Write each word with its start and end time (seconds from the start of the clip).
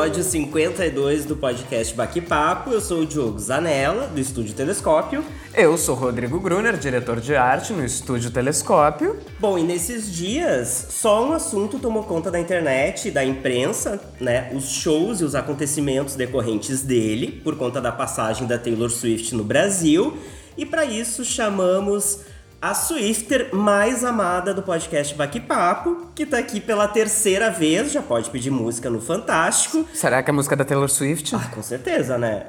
Episódio 0.00 0.24
52 0.24 1.26
do 1.26 1.36
podcast 1.36 1.94
Baque 1.94 2.22
Papo. 2.22 2.70
Eu 2.70 2.80
sou 2.80 3.00
o 3.00 3.06
Diogo 3.06 3.38
Zanella, 3.38 4.06
do 4.06 4.18
Estúdio 4.18 4.54
Telescópio. 4.54 5.22
Eu 5.52 5.76
sou 5.76 5.94
Rodrigo 5.94 6.40
Gruner, 6.40 6.78
diretor 6.78 7.20
de 7.20 7.36
arte 7.36 7.74
no 7.74 7.84
Estúdio 7.84 8.30
Telescópio. 8.30 9.18
Bom, 9.38 9.58
e 9.58 9.62
nesses 9.62 10.10
dias, 10.10 10.86
só 10.88 11.28
um 11.28 11.32
assunto 11.32 11.78
tomou 11.78 12.04
conta 12.04 12.30
da 12.30 12.40
internet 12.40 13.08
e 13.08 13.10
da 13.10 13.22
imprensa, 13.22 14.00
né? 14.18 14.50
Os 14.54 14.70
shows 14.70 15.20
e 15.20 15.24
os 15.24 15.34
acontecimentos 15.34 16.14
decorrentes 16.14 16.80
dele, 16.80 17.38
por 17.44 17.58
conta 17.58 17.78
da 17.78 17.92
passagem 17.92 18.46
da 18.46 18.56
Taylor 18.56 18.88
Swift 18.88 19.34
no 19.34 19.44
Brasil. 19.44 20.16
E 20.56 20.64
para 20.64 20.86
isso 20.86 21.22
chamamos 21.26 22.20
a 22.62 22.74
Swifter 22.74 23.54
mais 23.54 24.04
amada 24.04 24.52
do 24.52 24.62
podcast 24.62 25.14
Baque 25.14 25.40
Papo, 25.40 26.08
que 26.14 26.26
tá 26.26 26.38
aqui 26.38 26.60
pela 26.60 26.86
terceira 26.86 27.50
vez, 27.50 27.90
já 27.90 28.02
pode 28.02 28.28
pedir 28.28 28.50
música 28.50 28.90
no 28.90 29.00
Fantástico. 29.00 29.86
Será 29.94 30.22
que 30.22 30.30
é 30.30 30.32
a 30.32 30.34
música 30.34 30.54
da 30.54 30.64
Taylor 30.64 30.90
Swift? 30.90 31.34
Ah, 31.34 31.50
com 31.54 31.62
certeza, 31.62 32.18
né? 32.18 32.46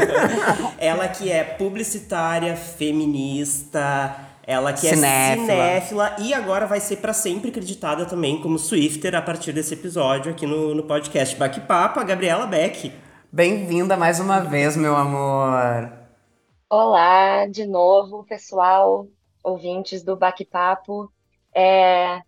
ela 0.78 1.08
que 1.08 1.32
é 1.32 1.42
publicitária, 1.42 2.54
feminista, 2.56 4.14
ela 4.46 4.70
que 4.74 4.80
Cinéfila. 4.80 5.52
é 5.52 5.80
cinéfila 5.80 6.16
e 6.18 6.34
agora 6.34 6.66
vai 6.66 6.80
ser 6.80 6.96
para 6.96 7.14
sempre 7.14 7.48
acreditada 7.48 8.04
também 8.04 8.38
como 8.42 8.58
Swifter 8.58 9.14
a 9.14 9.22
partir 9.22 9.52
desse 9.52 9.72
episódio 9.72 10.30
aqui 10.30 10.46
no, 10.46 10.74
no 10.74 10.82
podcast 10.82 11.34
Baque 11.36 11.60
Papo, 11.60 11.98
a 11.98 12.04
Gabriela 12.04 12.46
Beck. 12.46 12.92
Bem-vinda 13.32 13.96
mais 13.96 14.20
uma 14.20 14.40
vez, 14.40 14.76
meu 14.76 14.94
amor. 14.94 15.90
Olá, 16.68 17.46
de 17.46 17.66
novo, 17.66 18.24
pessoal, 18.24 19.06
ouvintes 19.42 20.02
do 20.02 20.16
Baque 20.16 20.44
Papo. 20.44 21.12
É, 21.54 22.20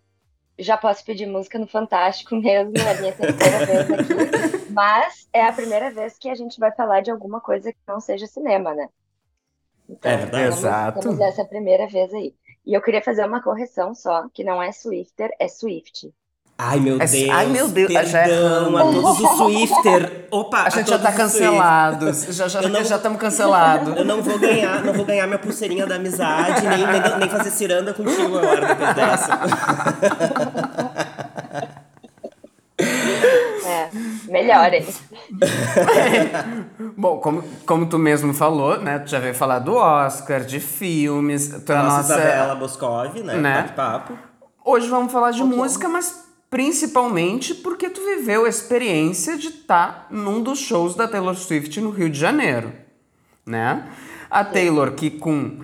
já 0.57 0.77
posso 0.77 1.03
pedir 1.03 1.25
música 1.25 1.57
no 1.59 1.67
Fantástico 1.67 2.35
mesmo, 2.35 2.73
é 2.77 2.91
a 2.91 2.99
minha 3.01 3.13
terceira 3.13 3.65
vez 3.65 3.91
aqui, 3.91 4.71
mas 4.71 5.27
é 5.33 5.45
a 5.45 5.51
primeira 5.53 5.91
vez 5.91 6.17
que 6.17 6.29
a 6.29 6.35
gente 6.35 6.59
vai 6.59 6.71
falar 6.71 7.01
de 7.01 7.11
alguma 7.11 7.41
coisa 7.41 7.71
que 7.73 7.79
não 7.87 7.99
seja 7.99 8.25
cinema, 8.27 8.73
né? 8.73 8.87
Então, 9.89 10.11
É 10.11 10.17
verdade. 10.17 10.43
temos- 10.43 10.57
Exato. 10.59 10.99
Temos 11.01 11.19
essa 11.19 11.45
primeira 11.45 11.87
vez 11.87 12.13
aí. 12.13 12.33
E 12.65 12.73
eu 12.73 12.81
queria 12.81 13.01
fazer 13.01 13.23
uma 13.25 13.43
correção 13.43 13.93
só, 13.93 14.27
que 14.29 14.43
não 14.43 14.61
é 14.61 14.71
Swifter, 14.71 15.29
é 15.39 15.47
Swift. 15.47 16.11
Ai, 16.57 16.79
meu 16.79 16.95
É- 17.01 17.05
Deus. 17.05 17.29
ai, 17.31 17.45
meu 17.47 17.67
Deus, 17.67 17.91
já 17.91 18.23
Perdão 18.23 18.77
a 18.77 18.81
erramos. 18.81 19.03
todos 19.03 19.19
os 19.19 19.37
Swifter. 19.37 20.27
Opa, 20.31 20.61
A 20.63 20.69
gente 20.69 20.89
já 20.89 20.97
todos 20.97 21.01
tá 21.03 21.09
os 21.09 21.15
cancelados. 21.17 22.23
Já 22.29 22.47
já 22.47 22.61
não- 22.61 22.81
já 22.83 22.95
estamos 22.95 23.19
cancelados. 23.19 23.93
Eu 23.97 24.05
não 24.05 24.21
vou 24.21 24.39
ganhar, 24.39 24.81
não 24.83 24.93
vou 24.93 25.03
ganhar 25.05 25.27
minha 25.27 25.37
pulseirinha 25.39 25.85
da 25.85 25.95
amizade, 25.95 26.65
nem, 26.65 26.87
nem, 26.87 27.17
nem 27.19 27.29
fazer 27.29 27.49
ciranda 27.51 27.93
contigo 27.93 28.37
agora 28.37 28.67
depois 28.67 28.95
dessa. 28.95 29.39
É, 33.65 33.89
melhor, 34.31 34.73
hein? 34.73 34.85
Bom, 36.97 37.17
como, 37.19 37.43
como 37.65 37.85
tu 37.87 37.97
mesmo 37.97 38.33
falou, 38.33 38.79
né? 38.79 38.99
Tu 38.99 39.09
já 39.09 39.19
veio 39.19 39.33
falar 39.35 39.59
do 39.59 39.75
Oscar, 39.75 40.41
de 40.41 40.59
filmes. 40.59 41.49
Tu 41.65 41.71
é 41.71 41.75
a 41.75 41.83
Nossa, 41.83 41.97
nossa. 41.97 42.13
Isabela 42.13 42.55
Boscov, 42.55 43.13
né? 43.23 43.35
Né? 43.35 43.61
Bate-papo. 43.61 44.13
Hoje 44.63 44.87
vamos 44.87 45.11
falar 45.11 45.31
de 45.31 45.43
Ok. 45.43 45.55
música, 45.57 45.87
mas 45.89 46.24
principalmente 46.55 47.53
porque 47.53 47.89
tu 47.89 47.99
viveu 47.99 48.45
a 48.45 48.47
experiência 48.47 49.37
de 49.37 49.47
estar 49.49 50.07
num 50.09 50.41
dos 50.41 50.57
shows 50.57 50.95
da 50.95 51.05
Taylor 51.05 51.35
Swift 51.35 51.81
no 51.81 51.89
Rio 51.89 52.09
de 52.09 52.17
Janeiro, 52.17 52.71
né? 53.45 53.89
A 54.31 54.41
Taylor, 54.41 54.93
que 54.93 55.09
com 55.09 55.59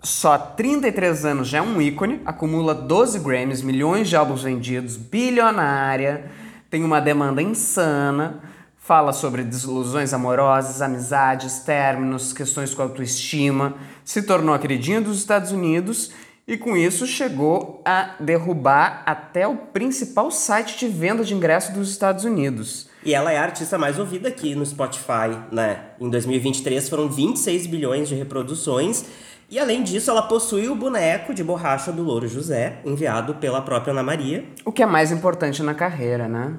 só 0.00 0.38
33 0.38 1.24
anos 1.24 1.48
já 1.48 1.58
é 1.58 1.62
um 1.62 1.82
ícone, 1.82 2.20
acumula 2.24 2.76
12 2.76 3.18
Grammys, 3.18 3.60
milhões 3.60 4.08
de 4.08 4.14
álbuns 4.14 4.44
vendidos, 4.44 4.96
bilionária, 4.96 6.30
tem 6.70 6.84
uma 6.84 7.00
demanda 7.00 7.42
insana, 7.42 8.40
fala 8.78 9.12
sobre 9.12 9.42
desilusões 9.42 10.14
amorosas, 10.14 10.80
amizades, 10.80 11.58
términos, 11.58 12.32
questões 12.32 12.72
com 12.72 12.82
autoestima, 12.82 13.74
se 14.04 14.22
tornou 14.22 14.54
a 14.54 14.60
queridinha 14.60 15.00
dos 15.00 15.18
Estados 15.18 15.50
Unidos 15.50 16.12
e 16.48 16.56
com 16.56 16.76
isso 16.76 17.06
chegou 17.06 17.82
a 17.84 18.14
derrubar 18.20 19.02
até 19.04 19.48
o 19.48 19.56
principal 19.56 20.30
site 20.30 20.78
de 20.78 20.88
venda 20.88 21.24
de 21.24 21.34
ingresso 21.34 21.72
dos 21.72 21.90
Estados 21.90 22.24
Unidos. 22.24 22.88
E 23.04 23.14
ela 23.14 23.32
é 23.32 23.38
a 23.38 23.42
artista 23.42 23.76
mais 23.76 23.98
ouvida 23.98 24.28
aqui 24.28 24.54
no 24.54 24.64
Spotify, 24.64 25.38
né? 25.50 25.80
Em 26.00 26.08
2023 26.08 26.88
foram 26.88 27.08
26 27.08 27.66
bilhões 27.66 28.08
de 28.08 28.14
reproduções. 28.14 29.04
E 29.48 29.58
além 29.58 29.82
disso, 29.82 30.10
ela 30.10 30.22
possui 30.22 30.68
o 30.68 30.74
boneco 30.74 31.32
de 31.32 31.42
borracha 31.42 31.92
do 31.92 32.02
Louro 32.02 32.26
José, 32.26 32.80
enviado 32.84 33.36
pela 33.36 33.62
própria 33.62 33.92
Ana 33.92 34.02
Maria. 34.02 34.44
O 34.64 34.72
que 34.72 34.82
é 34.82 34.86
mais 34.86 35.12
importante 35.12 35.62
na 35.62 35.72
carreira, 35.72 36.26
né? 36.28 36.56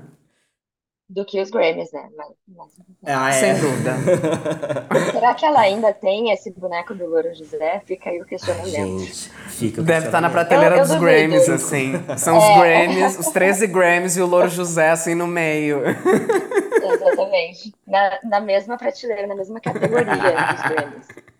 Do 1.09 1.23
que 1.25 1.39
os 1.41 1.49
Grammys, 1.49 1.89
né? 1.93 2.05
Mas- 2.17 2.27
mas- 2.49 2.71
Ah, 3.05 3.31
Sem 3.31 3.53
dúvida. 3.55 3.93
Será 5.13 5.33
que 5.33 5.45
ela 5.45 5.61
ainda 5.61 5.93
tem 5.93 6.31
esse 6.31 6.51
boneco 6.51 6.93
do 6.93 7.05
Louro 7.05 7.33
José? 7.33 7.81
Fica 7.85 8.09
aí 8.09 8.21
o 8.21 8.25
questionamento. 8.25 8.99
Gente, 8.99 9.29
fica 9.47 9.79
o 9.79 9.83
Deve 9.85 10.07
estar 10.07 10.19
na 10.19 10.27
questionamento. 10.29 10.31
prateleira 10.33 10.75
Eu- 10.75 10.79
eu 10.79 10.83
dos 10.85 10.89
duvido. 10.95 11.05
Grammys, 11.05 11.49
assim. 11.49 11.93
São 12.17 12.37
os 12.37 12.43
É. 12.43 12.59
Grammys, 12.59 13.19
os 13.19 13.27
13 13.27 13.67
Grammys 13.67 14.17
e 14.17 14.21
o 14.21 14.25
Louro 14.25 14.49
José, 14.49 14.89
assim, 14.89 15.15
no 15.15 15.27
meio. 15.27 15.81
Exatamente. 15.85 17.73
Na, 17.87 18.19
na 18.23 18.39
mesma 18.41 18.77
prateleira, 18.77 19.27
na 19.27 19.35
mesma 19.35 19.59
categoria 19.61 20.05
dos 20.05 20.61
Grammys. 20.61 21.07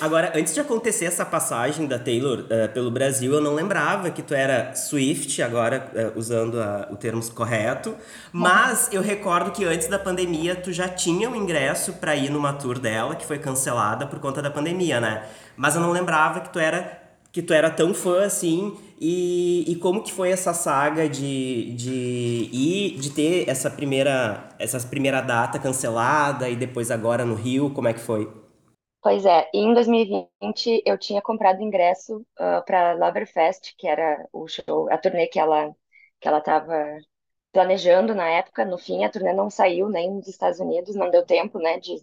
Agora, 0.00 0.32
antes 0.34 0.54
de 0.54 0.60
acontecer 0.60 1.04
essa 1.06 1.24
passagem 1.24 1.86
da 1.86 1.98
Taylor 1.98 2.44
eh, 2.50 2.68
pelo 2.68 2.90
Brasil, 2.90 3.32
eu 3.32 3.40
não 3.40 3.54
lembrava 3.54 4.10
que 4.10 4.22
tu 4.22 4.34
era 4.34 4.74
Swift, 4.74 5.40
agora 5.42 5.90
eh, 5.94 6.12
usando 6.16 6.60
a- 6.60 6.88
o 6.90 6.96
termo 6.96 7.22
correto. 7.32 7.94
Mas 8.32 8.88
eu 8.92 9.00
recordo 9.02 9.50
que 9.52 9.64
antes 9.64 9.88
da 9.88 9.98
pandemia 9.98 10.54
tu 10.56 10.72
já 10.72 10.88
tinha 10.88 11.30
o 11.30 11.36
ingresso 11.36 11.94
pra 11.94 12.14
ir 12.16 12.30
numa 12.30 12.52
tour 12.52 12.78
dela, 12.78 13.14
que 13.14 13.24
foi 13.26 13.38
cancelada 13.38 14.06
por 14.06 14.18
conta 14.20 14.40
da 14.42 14.50
pandemia, 14.50 15.00
né? 15.00 15.22
Mas 15.56 15.74
eu 15.74 15.80
não 15.80 15.90
lembrava 15.92 16.40
que 16.40 16.50
tu 16.52 16.58
era 16.58 17.02
que 17.30 17.42
tu 17.42 17.52
era 17.52 17.70
tão 17.70 17.92
fã 17.92 18.24
assim 18.24 18.74
e, 18.98 19.62
e 19.70 19.76
como 19.76 20.02
que 20.02 20.10
foi 20.12 20.30
essa 20.30 20.54
saga 20.54 21.06
de, 21.08 21.72
de 21.74 22.48
ir, 22.50 22.96
de 22.98 23.10
ter 23.10 23.44
essa 23.48 23.70
primeira 23.70 24.48
essa 24.58 24.80
primeira 24.80 25.20
data 25.20 25.58
cancelada 25.58 26.48
e 26.48 26.56
depois 26.56 26.90
agora 26.90 27.24
no 27.24 27.34
Rio, 27.34 27.70
como 27.70 27.86
é 27.86 27.92
que 27.92 28.00
foi? 28.00 28.28
Pois 29.08 29.24
é, 29.24 29.48
e 29.54 29.58
em 29.60 29.72
2020 29.72 30.82
eu 30.84 30.98
tinha 30.98 31.22
comprado 31.22 31.62
ingresso 31.62 32.26
para 32.66 32.92
Loverfest, 32.92 33.74
que 33.78 33.88
era 33.88 34.28
o 34.30 34.46
show, 34.46 34.86
a 34.92 34.98
turnê 34.98 35.26
que 35.26 35.40
ela 35.40 35.74
que 36.20 36.28
ela 36.28 36.40
estava 36.40 36.98
planejando 37.50 38.14
na 38.14 38.28
época. 38.28 38.66
No 38.66 38.76
fim, 38.76 39.04
a 39.04 39.08
turnê 39.08 39.32
não 39.32 39.48
saiu 39.48 39.88
nem 39.88 40.10
nos 40.10 40.28
Estados 40.28 40.60
Unidos, 40.60 40.94
não 40.94 41.08
deu 41.08 41.24
tempo, 41.24 41.58
né, 41.58 41.80
de 41.80 41.96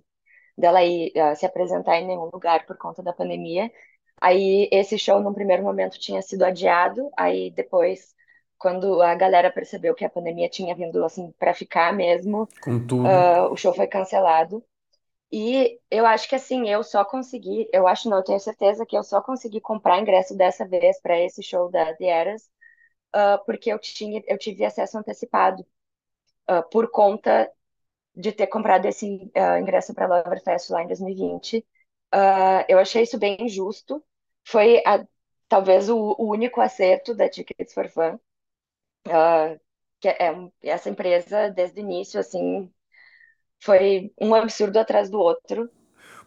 dela 0.58 0.84
ir 0.84 1.12
ah, 1.16 1.36
se 1.36 1.46
apresentar 1.46 1.98
em 1.98 2.08
nenhum 2.08 2.28
lugar 2.34 2.66
por 2.66 2.76
conta 2.76 3.04
da 3.04 3.14
pandemia. 3.14 3.72
Aí 4.20 4.68
esse 4.72 4.98
show, 4.98 5.20
num 5.20 5.32
primeiro 5.32 5.62
momento, 5.62 6.00
tinha 6.00 6.24
sido 6.24 6.42
adiado. 6.42 7.12
Aí 7.16 7.52
depois, 7.52 8.16
quando 8.58 9.00
a 9.04 9.14
galera 9.14 9.52
percebeu 9.52 9.94
que 9.94 10.06
a 10.06 10.10
pandemia 10.10 10.50
tinha 10.50 10.74
vindo 10.74 11.06
assim 11.06 11.32
para 11.38 11.54
ficar 11.54 11.94
mesmo, 11.94 12.48
Com 12.64 12.80
tudo. 12.88 13.06
ah, 13.06 13.48
o 13.52 13.56
show 13.56 13.76
foi 13.76 13.86
cancelado. 13.86 14.66
E 15.32 15.80
eu 15.92 16.06
acho 16.06 16.30
que 16.30 16.36
assim, 16.36 16.70
eu 16.70 16.84
só 16.84 17.04
consegui, 17.04 17.68
eu 17.74 17.88
acho 17.88 18.10
não, 18.10 18.18
eu 18.18 18.24
tenho 18.24 18.40
certeza 18.40 18.86
que 18.86 18.98
eu 18.98 19.04
só 19.04 19.22
consegui 19.22 19.60
comprar 19.62 20.00
ingresso 20.00 20.36
dessa 20.38 20.66
vez 20.68 21.00
para 21.02 21.20
esse 21.20 21.44
show 21.44 21.70
da 21.70 21.94
The 21.96 22.06
Eras, 22.06 22.50
ah, 23.14 23.38
porque 23.46 23.72
eu 23.72 23.80
tinha, 23.80 24.24
eu 24.28 24.38
tive 24.38 24.66
acesso 24.66 24.98
antecipado, 24.98 25.66
ah, 26.48 26.64
por 26.64 26.90
conta 26.92 27.52
de 28.16 28.32
ter 28.34 28.48
comprado 28.48 28.86
esse 28.88 29.32
ah, 29.36 29.60
ingresso 29.60 29.94
para 29.96 30.08
Loverfest 30.08 30.72
lá 30.72 30.84
em 30.84 30.88
2020. 30.88 31.66
Ah, 32.12 32.66
eu 32.70 32.80
achei 32.80 33.04
isso 33.04 33.20
bem 33.20 33.38
injusto. 33.42 34.04
Foi 34.46 34.84
a- 34.86 35.06
talvez 35.50 35.90
o, 35.90 35.98
o 36.20 36.32
único 36.32 36.62
acerto 36.62 37.16
da 37.16 37.30
Tickets 37.30 37.74
for 37.74 37.90
Fun, 37.90 38.20
que 40.00 40.08
é 40.10 40.32
um- 40.32 40.52
essa 40.62 40.90
empresa 40.90 41.50
desde 41.50 41.80
o 41.80 41.84
início 41.84 42.20
assim 42.20 42.72
foi 43.66 44.14
um 44.22 44.36
absurdo 44.36 44.78
atrás 44.80 45.10
do 45.10 45.20
outro. 45.20 45.70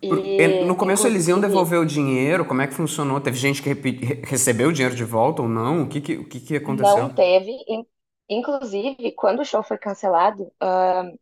E, 0.03 0.59
no 0.61 0.77
começo 0.77 1.07
eles 1.07 1.29
iam 1.29 1.41
devolver 1.41 1.81
o 1.81 1.87
dinheiro, 1.87 2.45
como 2.45 2.63
é 2.63 2.67
que 2.67 2.75
funcionou? 2.75 3.21
Teve 3.21 3.37
gente 3.39 3.63
que 3.63 3.71
re- 3.73 4.23
recebeu 4.25 4.69
o 4.69 4.73
dinheiro 4.73 4.95
de 4.95 5.05
volta 5.05 5.43
ou 5.43 5.49
não? 5.49 5.83
O 5.83 5.89
que 5.89 6.01
que, 6.01 6.17
o 6.17 6.25
que, 6.29 6.41
que 6.41 6.57
aconteceu? 6.57 7.07
Não 7.07 7.11
teve. 7.11 7.51
In- 7.69 7.87
Inclusive, 8.31 9.13
quando 9.13 9.41
o 9.41 9.45
show 9.45 9.63
foi 9.63 9.79
cancelado, 9.79 10.53
ahn, 10.61 11.17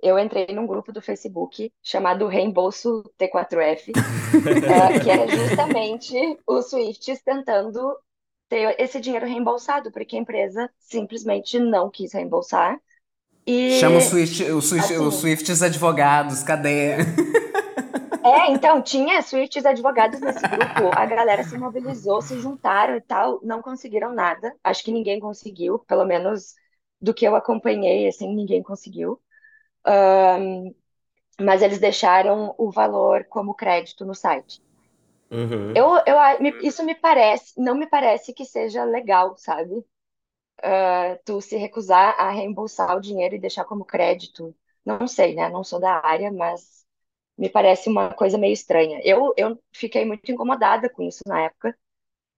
eu 0.00 0.16
entrei 0.18 0.46
num 0.54 0.66
grupo 0.66 0.92
do 0.92 1.02
Facebook 1.02 1.72
chamado 1.82 2.28
Reembolso 2.28 3.02
T4F, 3.18 3.98
uh, 4.66 4.96
que 5.00 5.10
era 5.10 5.28
justamente 5.28 6.14
os 6.46 6.70
Swifts 6.70 7.22
tentando 7.22 7.96
ter 8.48 8.76
esse 8.80 9.00
dinheiro 9.00 9.26
reembolsado, 9.26 9.92
porque 9.92 10.16
a 10.16 10.20
empresa 10.20 10.70
simplesmente 10.78 11.58
não 11.58 11.90
quis 11.90 12.12
reembolsar. 12.12 12.80
E, 13.46 13.80
Chama 13.80 13.98
o 13.98 14.00
Swift, 14.00 14.42
o 14.44 14.60
Swift, 14.62 14.92
assim, 14.92 15.04
os 15.04 15.14
Swifts 15.16 15.62
advogados, 15.62 16.42
cadê? 16.42 16.96
É, 18.24 18.52
então, 18.52 18.80
tinha 18.80 19.20
Swifts 19.20 19.66
advogados 19.66 20.20
nesse 20.20 20.46
grupo, 20.46 20.90
a 20.96 21.04
galera 21.06 21.42
se 21.42 21.58
mobilizou, 21.58 22.22
se 22.22 22.38
juntaram 22.40 22.96
e 22.96 23.00
tal, 23.00 23.40
não 23.42 23.60
conseguiram 23.60 24.14
nada. 24.14 24.54
Acho 24.62 24.84
que 24.84 24.92
ninguém 24.92 25.18
conseguiu, 25.18 25.80
pelo 25.80 26.04
menos 26.04 26.54
do 27.00 27.12
que 27.12 27.26
eu 27.26 27.34
acompanhei, 27.34 28.06
assim, 28.06 28.32
ninguém 28.32 28.62
conseguiu. 28.62 29.20
Um, 29.84 30.72
mas 31.40 31.62
eles 31.62 31.80
deixaram 31.80 32.54
o 32.56 32.70
valor 32.70 33.24
como 33.24 33.54
crédito 33.54 34.04
no 34.04 34.14
site. 34.14 34.62
Uhum. 35.30 35.72
Eu, 35.74 35.96
eu, 36.06 36.60
isso 36.62 36.84
me 36.84 36.94
parece, 36.94 37.60
não 37.60 37.74
me 37.74 37.88
parece 37.88 38.32
que 38.32 38.44
seja 38.44 38.84
legal, 38.84 39.36
sabe? 39.36 39.84
Uh, 40.64 41.18
tu 41.24 41.40
se 41.40 41.56
recusar 41.56 42.14
a 42.20 42.30
reembolsar 42.30 42.96
o 42.96 43.00
dinheiro 43.00 43.34
e 43.34 43.40
deixar 43.40 43.64
como 43.64 43.84
crédito. 43.84 44.54
Não 44.84 45.08
sei, 45.08 45.34
né? 45.34 45.48
Não 45.48 45.64
sou 45.64 45.80
da 45.80 46.00
área, 46.04 46.30
mas 46.30 46.84
me 47.36 47.48
parece 47.48 47.88
uma 47.88 48.14
coisa 48.14 48.38
meio 48.38 48.52
estranha. 48.52 49.00
Eu, 49.04 49.32
eu 49.36 49.58
fiquei 49.72 50.04
muito 50.04 50.30
incomodada 50.30 50.88
com 50.88 51.02
isso 51.02 51.20
na 51.26 51.42
época, 51.42 51.76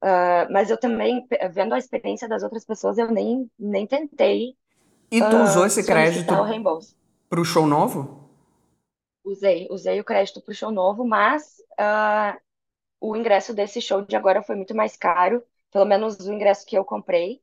uh, 0.03 0.51
mas 0.51 0.71
eu 0.71 0.79
também, 0.79 1.27
vendo 1.53 1.75
a 1.75 1.79
experiência 1.79 2.29
das 2.29 2.43
outras 2.43 2.65
pessoas, 2.65 2.97
eu 2.97 3.11
nem, 3.11 3.51
nem 3.59 3.87
tentei. 3.87 4.57
E 5.11 5.21
tu 5.21 5.37
uh, 5.37 5.43
usou 5.43 5.67
esse 5.67 5.85
crédito 5.85 6.33
para 7.29 7.41
o 7.41 7.45
show 7.45 7.67
novo? 7.67 8.25
Usei, 9.25 9.67
usei 9.71 10.01
o 10.01 10.05
crédito 10.05 10.41
para 10.41 10.53
o 10.53 10.55
show 10.55 10.71
novo, 10.71 11.05
mas 11.07 11.57
uh, 11.81 12.39
o 13.01 13.17
ingresso 13.17 13.53
desse 13.55 13.81
show 13.81 14.03
de 14.03 14.17
agora 14.17 14.43
foi 14.43 14.57
muito 14.57 14.75
mais 14.75 14.97
caro, 14.97 15.43
pelo 15.71 15.85
menos 15.85 16.19
o 16.21 16.33
ingresso 16.33 16.65
que 16.65 16.77
eu 16.77 16.85
comprei. 16.85 17.43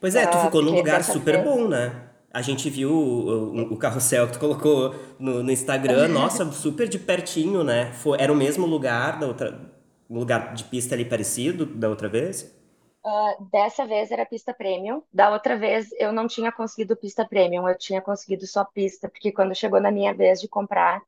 Pois 0.00 0.14
é, 0.14 0.26
tu 0.26 0.38
ficou 0.38 0.62
num 0.62 0.74
lugar 0.74 1.02
super 1.02 1.42
bom, 1.42 1.68
né? 1.68 2.08
A 2.32 2.42
gente 2.42 2.68
viu 2.68 2.92
o, 2.92 3.72
o, 3.72 3.76
carrossel 3.76 4.26
que 4.26 4.34
tu 4.34 4.38
colocou 4.38 4.94
no, 5.18 5.42
no 5.42 5.50
Instagram, 5.50 6.08
nossa, 6.12 6.44
super 6.52 6.88
de 6.88 6.98
pertinho, 6.98 7.64
né? 7.64 7.92
Foi, 7.92 8.18
era 8.20 8.32
o 8.32 8.36
mesmo 8.36 8.66
lugar 8.66 9.18
da 9.18 9.26
outra, 9.26 9.58
lugar 10.08 10.54
de 10.54 10.64
pista 10.64 10.94
ali 10.94 11.04
parecido 11.04 11.64
da 11.66 11.88
outra 11.88 12.08
vez? 12.08 12.54
Uh, 13.04 13.48
dessa 13.50 13.86
vez 13.86 14.10
era 14.10 14.26
pista 14.26 14.52
premium, 14.52 15.02
da 15.12 15.30
outra 15.30 15.56
vez 15.56 15.88
eu 15.98 16.12
não 16.12 16.26
tinha 16.26 16.52
conseguido 16.52 16.96
pista 16.96 17.24
premium, 17.26 17.66
eu 17.68 17.78
tinha 17.78 18.02
conseguido 18.02 18.46
só 18.46 18.64
pista, 18.64 19.08
porque 19.08 19.32
quando 19.32 19.54
chegou 19.54 19.80
na 19.80 19.90
minha 19.90 20.12
vez 20.12 20.40
de 20.40 20.48
comprar, 20.48 21.00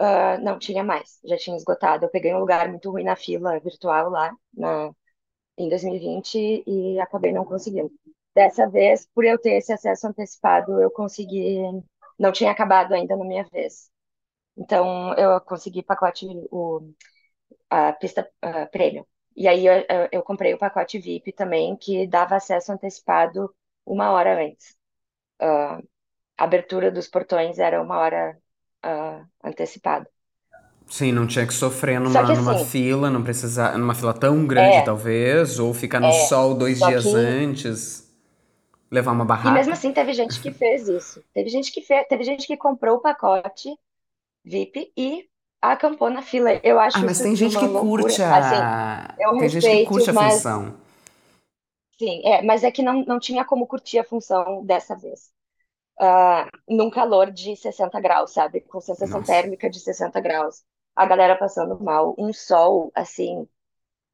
uh, 0.00 0.40
não 0.42 0.58
tinha 0.58 0.84
mais, 0.84 1.18
já 1.24 1.36
tinha 1.36 1.56
esgotado. 1.56 2.04
Eu 2.04 2.10
peguei 2.10 2.32
um 2.32 2.38
lugar 2.38 2.68
muito 2.68 2.90
ruim 2.90 3.04
na 3.04 3.16
fila 3.16 3.58
virtual 3.58 4.10
lá, 4.10 4.32
na, 4.54 4.90
em 5.60 5.68
2020, 5.68 6.64
e 6.66 7.00
acabei 7.00 7.32
não 7.32 7.44
conseguindo. 7.44 7.92
Dessa 8.34 8.68
vez, 8.68 9.06
por 9.14 9.24
eu 9.24 9.38
ter 9.38 9.52
esse 9.58 9.72
acesso 9.72 10.06
antecipado, 10.06 10.80
eu 10.80 10.90
consegui. 10.90 11.58
Não 12.18 12.32
tinha 12.32 12.50
acabado 12.50 12.92
ainda 12.94 13.16
na 13.16 13.24
minha 13.24 13.44
vez. 13.44 13.90
Então, 14.56 15.14
eu 15.14 15.40
consegui 15.42 15.82
pacote, 15.82 16.26
o, 16.50 16.92
a 17.70 17.92
pista 17.94 18.28
uh, 18.44 18.70
premium. 18.70 19.04
E 19.36 19.48
aí, 19.48 19.66
eu, 19.66 19.74
eu, 20.12 20.22
comprei 20.22 20.54
o 20.54 20.58
pacote 20.58 20.98
VIP 20.98 21.32
também, 21.32 21.76
que 21.76 22.06
dava 22.06 22.36
acesso 22.36 22.72
antecipado 22.72 23.54
uma 23.86 24.12
hora 24.12 24.42
antes. 24.44 24.76
Uh, 25.42 25.82
a 26.38 26.44
abertura 26.44 26.90
dos 26.90 27.08
portões 27.08 27.58
era 27.58 27.82
uma 27.82 27.98
hora 27.98 28.38
uh, 28.84 29.26
antecipada. 29.44 30.08
Sim, 30.90 31.12
não 31.12 31.24
tinha 31.24 31.46
que 31.46 31.54
sofrer 31.54 32.00
numa, 32.00 32.26
que, 32.26 32.32
numa 32.32 32.54
assim, 32.56 32.64
fila, 32.64 33.08
não 33.08 33.22
precisar, 33.22 33.78
numa 33.78 33.94
fila 33.94 34.12
tão 34.12 34.44
grande, 34.44 34.78
é, 34.78 34.82
talvez, 34.82 35.60
ou 35.60 35.72
ficar 35.72 36.00
no 36.00 36.08
é, 36.08 36.12
sol 36.26 36.52
dois 36.52 36.80
dias 36.80 37.04
que, 37.04 37.14
antes 37.14 38.10
levar 38.90 39.12
uma 39.12 39.24
barraca. 39.24 39.50
E 39.50 39.52
mesmo 39.52 39.72
assim 39.72 39.92
teve 39.92 40.12
gente 40.12 40.40
que 40.40 40.50
fez 40.50 40.88
isso. 40.88 41.22
Teve 41.32 41.48
gente 41.48 41.70
que 41.70 41.80
fez, 41.80 42.06
teve 42.08 42.24
gente 42.24 42.44
que 42.44 42.56
comprou 42.56 42.96
o 42.96 43.00
pacote 43.00 43.68
VIP 44.44 44.92
e 44.96 45.28
acampou 45.62 46.10
na 46.10 46.22
fila. 46.22 46.54
Eu 46.64 46.80
acho 46.80 46.98
ah, 46.98 47.02
mas 47.02 47.20
tem 47.20 47.36
gente 47.36 47.56
que 47.56 47.64
loucura. 47.64 48.02
curte 48.02 48.20
a... 48.20 49.06
Assim, 49.06 49.16
tem 49.16 49.40
respeito, 49.42 49.60
gente 49.60 49.78
que 49.82 49.86
curte 49.86 50.10
a 50.10 50.12
mas... 50.12 50.34
função. 50.34 50.74
Sim, 51.98 52.22
é, 52.24 52.42
mas 52.42 52.64
é 52.64 52.70
que 52.70 52.82
não, 52.82 53.04
não 53.04 53.20
tinha 53.20 53.44
como 53.44 53.66
curtir 53.66 53.98
a 53.98 54.04
função 54.04 54.64
dessa 54.64 54.96
vez. 54.96 55.30
Uh, 56.00 56.48
num 56.66 56.90
calor 56.90 57.30
de 57.30 57.54
60 57.54 58.00
graus, 58.00 58.32
sabe? 58.32 58.60
Com 58.62 58.80
sensação 58.80 59.20
Nossa. 59.20 59.32
térmica 59.32 59.68
de 59.68 59.78
60 59.78 60.18
graus. 60.20 60.64
A 61.00 61.06
galera 61.06 61.34
passando 61.34 61.82
mal. 61.82 62.14
Um 62.18 62.30
sol, 62.30 62.92
assim, 62.94 63.46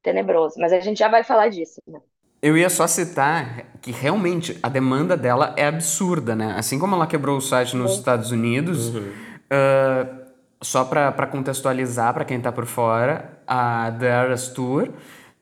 tenebroso. 0.01 0.55
Mas 0.57 0.71
a 0.71 0.79
gente 0.79 0.99
já 0.99 1.09
vai 1.09 1.21
falar 1.21 1.49
disso, 1.49 1.81
né? 1.85 1.99
Eu 2.41 2.55
ia 2.55 2.69
só 2.69 2.87
citar 2.87 3.65
que 3.81 3.91
realmente 3.91 4.57
a 4.63 4.69
demanda 4.69 5.17
dela 5.17 5.53
é 5.57 5.65
absurda, 5.65 6.33
né? 6.33 6.55
Assim 6.57 6.79
como 6.79 6.95
ela 6.95 7.05
quebrou 7.05 7.37
o 7.37 7.41
site 7.41 7.75
nos 7.75 7.91
uhum. 7.91 7.97
Estados 7.97 8.31
Unidos, 8.31 8.95
uhum. 8.95 9.01
uh, 9.01 10.25
só 10.61 10.85
para 10.85 11.27
contextualizar 11.27 12.13
para 12.13 12.23
quem 12.23 12.39
tá 12.39 12.51
por 12.53 12.65
fora, 12.65 13.41
a 13.45 13.91
The 13.99 14.07
Eras 14.07 14.47
Tour 14.49 14.93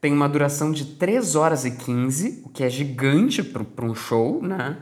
tem 0.01 0.13
uma 0.13 0.29
duração 0.29 0.71
de 0.71 0.85
3 0.85 1.35
horas 1.35 1.65
e 1.65 1.71
15, 1.71 2.43
o 2.45 2.49
que 2.49 2.63
é 2.63 2.69
gigante 2.69 3.43
para 3.43 3.85
um 3.85 3.93
show, 3.93 4.41
né? 4.41 4.77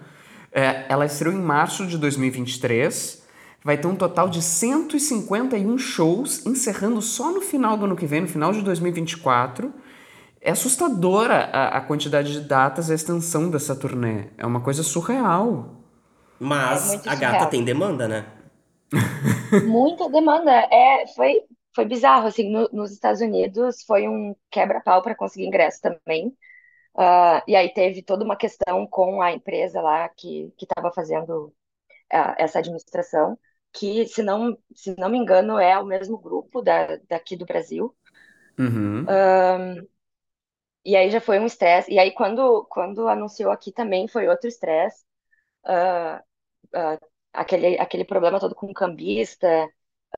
É, 0.51 0.85
ela 0.87 1.05
estreou 1.05 1.33
em 1.33 1.41
março 1.41 1.87
de 1.87 1.97
2023, 1.97 3.22
vai 3.63 3.77
ter 3.77 3.87
um 3.87 3.95
total 3.95 4.29
de 4.29 4.41
151 4.41 5.77
shows, 5.77 6.45
encerrando 6.45 7.01
só 7.01 7.31
no 7.31 7.41
final 7.41 7.77
do 7.77 7.85
ano 7.85 7.95
que 7.95 8.05
vem, 8.05 8.21
no 8.21 8.27
final 8.27 8.51
de 8.51 8.61
2024 8.61 9.73
é 10.43 10.51
assustadora 10.51 11.49
a, 11.53 11.77
a 11.77 11.81
quantidade 11.81 12.33
de 12.33 12.41
datas 12.41 12.89
e 12.89 12.91
a 12.91 12.95
extensão 12.95 13.49
dessa 13.49 13.73
turnê. 13.75 14.25
É 14.37 14.45
uma 14.45 14.59
coisa 14.61 14.83
surreal. 14.83 15.69
Mas 16.37 16.91
é 16.91 16.95
a 16.95 16.99
surreal. 16.99 17.19
gata 17.19 17.45
tem 17.45 17.63
demanda, 17.63 18.07
né? 18.09 18.25
Muita 19.65 20.09
demanda. 20.09 20.51
É, 20.51 21.07
foi, 21.15 21.41
foi 21.73 21.85
bizarro, 21.85 22.27
assim, 22.27 22.51
no, 22.51 22.69
nos 22.73 22.91
Estados 22.91 23.21
Unidos 23.21 23.83
foi 23.87 24.07
um 24.07 24.35
quebra-pau 24.51 25.01
para 25.01 25.15
conseguir 25.15 25.45
ingresso 25.45 25.79
também. 25.81 26.27
Uh, 26.95 27.41
e 27.47 27.55
aí 27.55 27.73
teve 27.73 28.03
toda 28.03 28.25
uma 28.25 28.35
questão 28.35 28.85
com 28.85 29.21
a 29.21 29.31
empresa 29.31 29.81
lá 29.81 30.09
que 30.09 30.53
estava 30.61 30.91
fazendo 30.91 31.45
uh, 32.13 32.35
essa 32.37 32.59
administração, 32.59 33.39
que, 33.73 34.05
se 34.07 34.21
não, 34.21 34.57
se 34.75 34.95
não 34.97 35.09
me 35.09 35.17
engano, 35.17 35.59
é 35.59 35.77
o 35.79 35.85
mesmo 35.85 36.17
grupo 36.17 36.61
da, 36.61 36.97
daqui 37.09 37.35
do 37.35 37.45
Brasil. 37.45 37.95
Uhum. 38.57 39.03
Uh, 39.03 39.87
e 40.85 40.95
aí 40.95 41.09
já 41.09 41.21
foi 41.21 41.39
um 41.39 41.45
estresse. 41.45 41.91
E 41.91 41.97
aí, 41.97 42.11
quando, 42.11 42.65
quando 42.69 43.07
anunciou 43.07 43.51
aqui 43.51 43.71
também, 43.71 44.07
foi 44.07 44.27
outro 44.27 44.47
estresse. 44.47 45.03
Uh, 45.65 46.19
uh, 46.77 46.99
aquele, 47.31 47.79
aquele 47.79 48.05
problema 48.05 48.39
todo 48.39 48.53
com 48.53 48.67
o 48.67 48.73
cambista, 48.73 49.65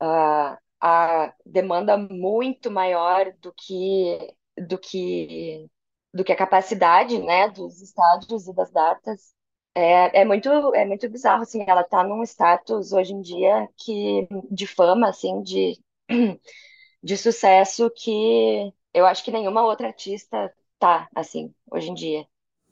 uh, 0.01 0.57
a 0.81 1.33
demanda 1.45 1.97
muito 1.97 2.71
maior 2.71 3.31
do 3.39 3.53
que, 3.53 4.35
do 4.67 4.77
que, 4.77 5.69
do 6.13 6.23
que 6.23 6.31
a 6.33 6.37
capacidade 6.37 7.17
né, 7.19 7.49
dos 7.49 7.81
estádios 7.81 8.47
e 8.47 8.53
das 8.53 8.71
datas. 8.71 9.34
É, 9.75 10.21
é 10.21 10.25
muito 10.25 10.49
é 10.73 10.85
muito 10.85 11.09
bizarro 11.09 11.43
assim 11.43 11.63
ela 11.67 11.81
está 11.81 12.01
num 12.03 12.23
status 12.23 12.93
hoje 12.93 13.13
em 13.13 13.21
dia 13.21 13.67
que 13.77 14.27
de 14.49 14.65
fama 14.65 15.09
assim 15.09 15.41
de 15.43 15.77
de 17.03 17.17
sucesso 17.17 17.91
que 17.91 18.73
eu 18.93 19.05
acho 19.05 19.23
que 19.23 19.31
nenhuma 19.31 19.63
outra 19.63 19.87
artista 19.87 20.51
tá, 20.79 21.09
assim, 21.13 21.53
hoje 21.69 21.89
em 21.89 21.93
dia. 21.93 22.25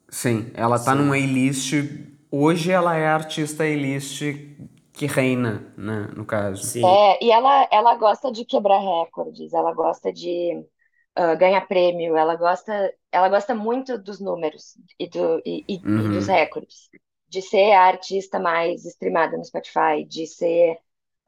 Sim, 0.08 0.50
ela 0.54 0.78
tá 0.78 0.94
Sim. 0.94 0.98
num 0.98 1.12
A-list. 1.12 1.72
Hoje 2.30 2.70
ela 2.70 2.96
é 2.96 3.06
a 3.06 3.14
artista 3.14 3.64
A-list 3.64 4.22
que 4.92 5.06
reina, 5.06 5.72
né, 5.76 6.08
no 6.16 6.24
caso. 6.24 6.62
Sim. 6.64 6.82
É, 6.82 7.24
e 7.24 7.30
ela, 7.30 7.66
ela 7.72 7.94
gosta 7.96 8.30
de 8.30 8.44
quebrar 8.44 8.78
recordes, 8.78 9.52
ela 9.54 9.72
gosta 9.72 10.12
de 10.12 10.64
uh, 11.18 11.36
ganhar 11.38 11.66
prêmio, 11.66 12.16
ela 12.16 12.36
gosta, 12.36 12.92
ela 13.10 13.28
gosta 13.28 13.54
muito 13.54 13.98
dos 13.98 14.20
números 14.20 14.76
e, 14.98 15.08
do, 15.08 15.42
e, 15.44 15.64
e, 15.68 15.76
uhum. 15.84 16.06
e 16.06 16.08
dos 16.08 16.26
recordes. 16.26 16.90
De 17.28 17.42
ser 17.42 17.72
a 17.72 17.82
artista 17.86 18.38
mais 18.38 18.84
streamada 18.84 19.36
no 19.36 19.44
Spotify, 19.44 20.04
de 20.06 20.26
ser 20.26 20.78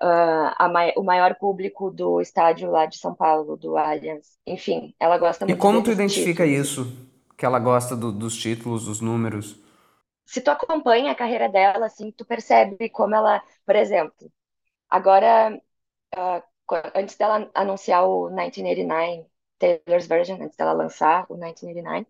uh, 0.03 0.73
mai 0.73 0.93
o 0.97 1.03
maior 1.03 1.35
público 1.37 1.91
do 1.91 2.21
estádio 2.21 2.71
lá 2.71 2.87
de 2.87 2.99
São 2.99 3.15
Paulo, 3.15 3.57
do 3.57 3.77
Allianz. 3.77 4.39
Enfim, 4.47 4.95
ela 5.01 5.19
gosta 5.19 5.47
muito 5.47 5.59
E 5.59 5.61
como 5.61 5.83
tu 5.83 5.91
identifica 5.91 6.45
títulos. 6.45 6.69
isso? 6.69 7.09
Que 7.37 7.45
ela 7.45 7.59
gosta 7.59 7.97
do, 7.97 8.13
dos 8.13 8.37
títulos, 8.37 8.85
dos 8.87 9.01
números? 9.01 9.61
Se 10.25 10.41
tu 10.41 10.51
acompanha 10.51 11.13
a 11.13 11.15
carreira 11.15 11.49
dela, 11.49 11.87
assim, 11.87 12.11
tu 12.11 12.25
percebe 12.25 12.89
como 12.91 13.15
ela, 13.15 13.43
por 13.65 13.77
exemplo, 13.77 14.31
agora, 14.91 15.57
uh, 16.17 16.43
antes 16.95 17.17
dela 17.17 17.51
anunciar 17.55 18.05
o 18.09 18.29
1989, 18.29 19.27
Taylor's 19.59 20.07
Version, 20.07 20.41
antes 20.43 20.57
dela 20.57 20.73
lançar 20.73 21.27
o 21.29 21.35
1989, 21.35 22.07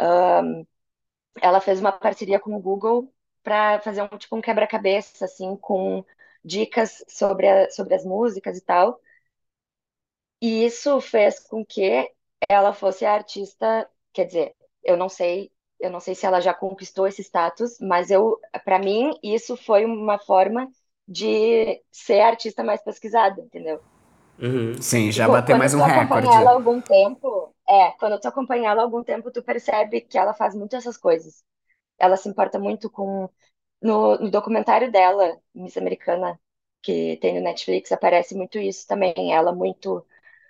um, 0.00 0.66
ela 1.42 1.60
fez 1.60 1.80
uma 1.80 1.92
parceria 1.92 2.40
com 2.40 2.54
o 2.56 2.60
Google 2.60 3.12
para 3.42 3.80
fazer 3.80 4.02
um 4.02 4.08
tipo 4.18 4.36
um 4.36 4.40
quebra-cabeça 4.42 5.24
assim 5.26 5.56
com 5.56 6.04
dicas 6.44 7.04
sobre, 7.08 7.48
a, 7.48 7.70
sobre 7.70 7.94
as 7.94 8.04
músicas 8.04 8.58
e 8.58 8.62
tal. 8.62 9.00
E 10.40 10.64
isso 10.64 11.00
fez 11.00 11.38
com 11.40 11.64
que 11.64 12.10
ela 12.48 12.72
fosse 12.72 13.04
a 13.04 13.12
artista, 13.14 13.88
quer 14.12 14.24
dizer, 14.26 14.56
eu 14.82 14.96
não 14.96 15.08
sei, 15.08 15.52
eu 15.78 15.90
não 15.90 16.00
sei 16.00 16.14
se 16.14 16.26
ela 16.26 16.40
já 16.40 16.54
conquistou 16.54 17.06
esse 17.06 17.22
status, 17.22 17.78
mas 17.80 18.10
eu, 18.10 18.38
para 18.64 18.78
mim, 18.78 19.12
isso 19.22 19.56
foi 19.56 19.84
uma 19.84 20.18
forma 20.18 20.68
de 21.06 21.82
ser 21.90 22.20
a 22.20 22.28
artista 22.28 22.62
mais 22.64 22.82
pesquisada, 22.82 23.40
entendeu? 23.42 23.82
Uhum. 24.40 24.80
Sim, 24.80 25.12
já 25.12 25.26
Tipo, 25.26 25.28
bateu 25.28 25.56
quando 25.56 25.58
mais 25.58 25.74
tu 25.74 25.82
um 25.82 25.84
acompanha 25.84 26.30
recorde. 26.30 26.36
ela 26.38 26.50
há 26.50 26.54
algum 26.54 26.80
tempo, 26.80 27.54
é, 27.68 27.90
quando 27.92 28.18
tu 28.20 28.28
acompanha 28.28 28.70
ela 28.70 28.82
algum 28.82 29.02
tempo, 29.04 29.30
tu 29.30 29.42
percebe 29.42 30.00
que 30.02 30.16
ela 30.18 30.34
faz 30.34 30.54
muito 30.54 30.76
essas 30.76 30.96
coisas. 30.96 31.44
Ela 31.98 32.16
se 32.16 32.28
importa 32.28 32.58
muito 32.58 32.90
com 32.90 33.28
no, 33.82 34.16
no 34.18 34.30
documentário 34.30 34.92
dela, 34.92 35.38
Miss 35.54 35.76
Americana, 35.78 36.40
que 36.82 37.18
tem 37.18 37.34
no 37.36 37.42
Netflix, 37.42 37.92
aparece 37.92 38.34
muito 38.36 38.58
isso 38.58 38.86
também. 38.88 39.32
Ela 39.34 39.52
muito 39.54 40.06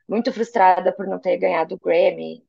muito 0.09 0.33
frustrada 0.33 0.93
por 0.93 1.07
não 1.07 1.19
ter 1.21 1.39
ganhado 1.39 1.77
o 1.77 1.79
Grammy. 1.81 2.45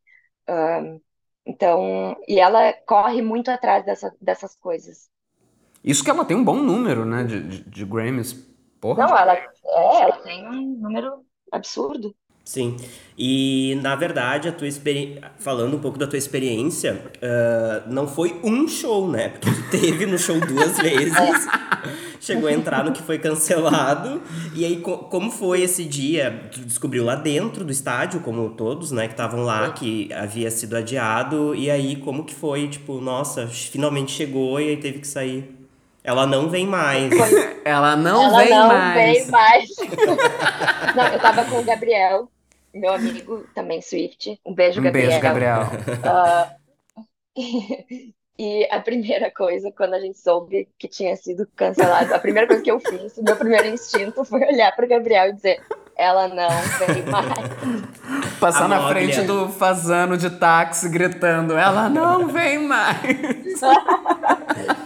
Um, 0.49 1.01
então, 1.45 2.17
e 2.27 2.39
ela 2.39 2.73
corre 2.85 3.21
muito 3.21 3.49
atrás 3.51 3.85
dessa, 3.85 4.15
dessas 4.21 4.55
coisas. 4.57 5.09
Isso 5.83 6.03
que 6.03 6.09
ela 6.09 6.23
tem 6.25 6.37
um 6.37 6.43
bom 6.43 6.55
número, 6.57 7.05
né, 7.05 7.23
de, 7.23 7.41
de, 7.41 7.63
de 7.63 7.85
Grammys. 7.85 8.33
Porra. 8.79 9.05
Não, 9.07 9.17
ela, 9.17 9.33
é, 9.35 10.01
ela 10.01 10.17
tem 10.23 10.47
um 10.47 10.77
número 10.79 11.25
absurdo. 11.51 12.15
Sim. 12.43 12.75
E 13.17 13.77
na 13.81 13.95
verdade, 13.95 14.49
a 14.49 14.51
tua 14.51 14.67
experi... 14.67 15.21
falando 15.37 15.77
um 15.77 15.79
pouco 15.79 15.97
da 15.97 16.07
tua 16.07 16.17
experiência, 16.17 17.01
uh, 17.17 17.89
não 17.89 18.07
foi 18.07 18.39
um 18.43 18.67
show, 18.67 19.07
né? 19.09 19.29
Porque 19.29 19.49
tu 19.49 19.69
teve 19.69 20.05
no 20.05 20.17
show 20.17 20.39
duas 20.39 20.77
vezes. 20.81 21.47
Chegou 22.19 22.49
a 22.49 22.53
entrar 22.53 22.83
no 22.83 22.91
que 22.91 23.01
foi 23.01 23.19
cancelado. 23.19 24.21
E 24.53 24.65
aí, 24.65 24.77
co 24.77 24.97
como 24.97 25.31
foi 25.31 25.61
esse 25.61 25.85
dia? 25.85 26.49
Tu 26.51 26.61
descobriu 26.61 27.05
lá 27.05 27.15
dentro 27.15 27.63
do 27.63 27.71
estádio, 27.71 28.19
como 28.21 28.49
todos, 28.49 28.91
né, 28.91 29.07
que 29.07 29.13
estavam 29.13 29.43
lá, 29.43 29.71
que 29.71 30.11
havia 30.13 30.51
sido 30.51 30.75
adiado. 30.75 31.55
E 31.55 31.69
aí, 31.69 31.95
como 31.95 32.23
que 32.23 32.33
foi? 32.35 32.67
Tipo, 32.67 32.99
nossa, 32.99 33.47
finalmente 33.47 34.11
chegou 34.11 34.59
e 34.59 34.69
aí 34.69 34.77
teve 34.77 34.99
que 34.99 35.07
sair. 35.07 35.60
Ela 36.03 36.25
não 36.25 36.49
vem 36.49 36.65
mais. 36.65 37.11
Ela 37.63 37.95
não 37.95 38.23
Ela 38.23 38.39
vem 38.39 38.49
não 38.49 38.67
mais. 38.67 38.95
vem 38.95 39.27
mais. 39.31 39.69
não, 40.95 41.07
eu 41.07 41.19
tava 41.19 41.45
com 41.45 41.59
o 41.59 41.63
Gabriel, 41.63 42.27
meu 42.73 42.93
amigo, 42.93 43.45
também 43.53 43.81
Swift. 43.81 44.39
Um 44.45 44.53
beijo, 44.53 44.79
Um 44.79 44.83
Gabriel. 44.83 45.07
beijo, 45.09 45.21
Gabriel. 45.21 45.67
Ah, 46.03 46.55
e 48.39 48.67
a 48.71 48.79
primeira 48.79 49.29
coisa, 49.31 49.71
quando 49.71 49.93
a 49.93 49.99
gente 49.99 50.17
soube 50.17 50.67
que 50.79 50.87
tinha 50.87 51.15
sido 51.15 51.47
cancelado, 51.55 52.13
a 52.13 52.19
primeira 52.19 52.47
coisa 52.47 52.63
que 52.63 52.71
eu 52.71 52.79
fiz, 52.79 53.17
o 53.17 53.23
meu 53.23 53.35
primeiro 53.35 53.67
instinto 53.67 54.25
foi 54.25 54.43
olhar 54.43 54.75
pro 54.75 54.87
Gabriel 54.87 55.29
e 55.29 55.33
dizer: 55.33 55.61
ela 56.01 56.27
não 56.27 56.49
vem 56.79 57.03
mais. 57.05 58.39
Passar 58.39 58.65
A 58.65 58.67
na 58.67 58.87
frente 58.89 59.21
do 59.21 59.49
fazano 59.49 60.17
de 60.17 60.31
táxi 60.31 60.89
gritando: 60.89 61.55
Ela 61.55 61.89
não 61.89 62.27
vem 62.27 62.57
mais. 62.57 63.59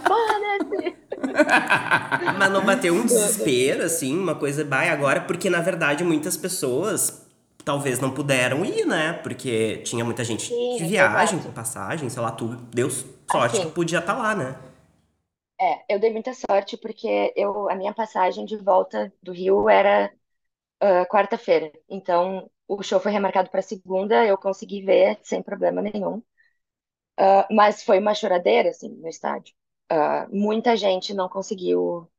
Foda-se. 0.06 1.05
Mas 2.38 2.50
não 2.50 2.64
bateu 2.64 2.94
um 2.94 3.04
desespero, 3.06 3.82
assim, 3.84 4.16
uma 4.16 4.34
coisa, 4.34 4.64
vai 4.64 4.88
agora, 4.88 5.20
porque 5.20 5.50
na 5.50 5.60
verdade 5.60 6.04
muitas 6.04 6.36
pessoas 6.36 7.22
talvez 7.64 7.98
não 8.00 8.10
puderam 8.10 8.64
ir, 8.64 8.84
né? 8.86 9.14
Porque 9.14 9.78
tinha 9.78 10.04
muita 10.04 10.22
gente 10.24 10.54
Sim, 10.58 10.76
de 10.76 10.84
viagem, 10.84 11.38
com 11.40 11.50
passagem, 11.50 12.08
sei 12.08 12.22
lá, 12.22 12.30
tu 12.30 12.48
deu 12.72 12.88
sorte 13.30 13.60
Assim. 13.60 13.60
que 13.60 13.66
podia 13.72 13.98
estar 13.98 14.14
lá, 14.14 14.34
né? 14.34 14.56
É, 15.60 15.94
eu 15.94 15.98
dei 15.98 16.12
muita 16.12 16.34
sorte 16.34 16.76
porque 16.76 17.32
eu, 17.36 17.68
a 17.70 17.74
minha 17.74 17.94
passagem 17.94 18.44
de 18.44 18.56
volta 18.58 19.12
do 19.22 19.32
Rio 19.32 19.68
era 19.70 20.12
ah, 20.80 21.06
quarta-feira. 21.06 21.72
Então, 21.88 22.50
o 22.68 22.82
show 22.82 23.00
foi 23.00 23.12
remarcado 23.12 23.50
para 23.50 23.62
segunda, 23.62 24.26
eu 24.26 24.38
consegui 24.38 24.82
ver 24.84 25.18
sem 25.24 25.42
problema 25.42 25.82
nenhum. 25.82 26.22
Ah, 27.18 27.46
mas 27.50 27.82
foi 27.84 27.98
uma 28.00 28.14
choradeira, 28.14 28.70
assim, 28.70 28.88
no 28.90 29.08
estádio. 29.08 29.54
Ah, 29.88 30.26
muita 30.30 30.76
gente 30.76 31.14
não 31.14 31.28
conseguiu, 31.28 32.10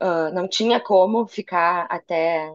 ah, 0.00 0.30
não 0.32 0.48
tinha 0.48 0.80
como 0.80 1.26
ficar 1.28 1.86
até, 1.90 2.50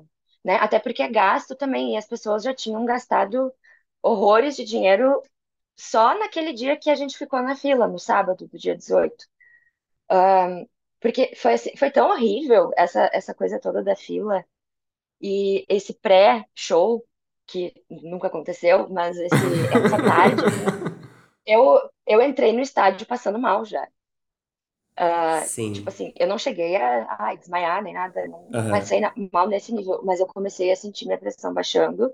né? 0.46 0.56
Até 0.58 0.80
porque 0.80 1.04
é 1.04 1.10
gasto 1.10 1.56
também, 1.56 1.94
e 1.96 1.98
as 1.98 2.08
pessoas 2.08 2.44
já 2.44 2.54
tinham 2.56 2.86
gastado 2.86 3.54
horrores 4.04 4.56
de 4.58 4.66
dinheiro 4.66 5.22
só 5.78 6.18
naquele 6.20 6.54
dia 6.54 6.78
que 6.78 6.90
a 6.92 6.96
gente 6.96 7.18
ficou 7.18 7.42
na 7.44 7.56
fila, 7.56 7.88
no 7.88 8.00
sábado, 8.00 8.48
do 8.48 8.58
dia 8.60 8.76
18. 8.78 9.26
Porque 11.00 11.36
foi, 11.36 11.54
assim- 11.54 11.76
foi 11.78 11.92
tão 11.92 12.10
horrível 12.10 12.72
essa, 12.78 13.10
essa 13.14 13.34
coisa 13.34 13.60
toda 13.60 13.84
da 13.84 13.96
fila 13.96 14.44
e 15.22 15.66
esse 15.70 15.94
pré-show, 15.96 17.06
que 17.48 17.74
nunca 17.90 18.28
aconteceu, 18.28 18.90
mas 18.90 19.18
esse, 19.18 19.68
essa 19.72 20.00
tarde, 20.00 20.46
eu, 21.46 21.80
eu 22.08 22.22
entrei 22.22 22.54
no 22.54 22.62
estádio 22.62 23.08
passando 23.08 23.40
mal 23.40 23.66
já. 23.66 23.88
Sim. 25.32 25.74
tipo 25.74 25.90
assim, 25.90 26.14
eu 26.18 26.28
não 26.28 26.38
cheguei 26.38 26.76
a, 26.78 27.18
ai, 27.20 27.38
desmaiar 27.38 27.84
nem 27.84 27.94
nada, 27.94 28.28
não 28.28 28.54
Aham. 28.54 28.68
passei 28.70 29.00
na- 29.02 29.14
mal 29.34 29.48
nesse 29.48 29.74
nível, 29.74 30.02
mas 30.04 30.20
eu 30.20 30.28
comecei 30.28 30.72
a 30.72 30.76
sentir 30.76 31.06
minha 31.06 31.18
pressão 31.20 31.54
baixando. 31.54 32.14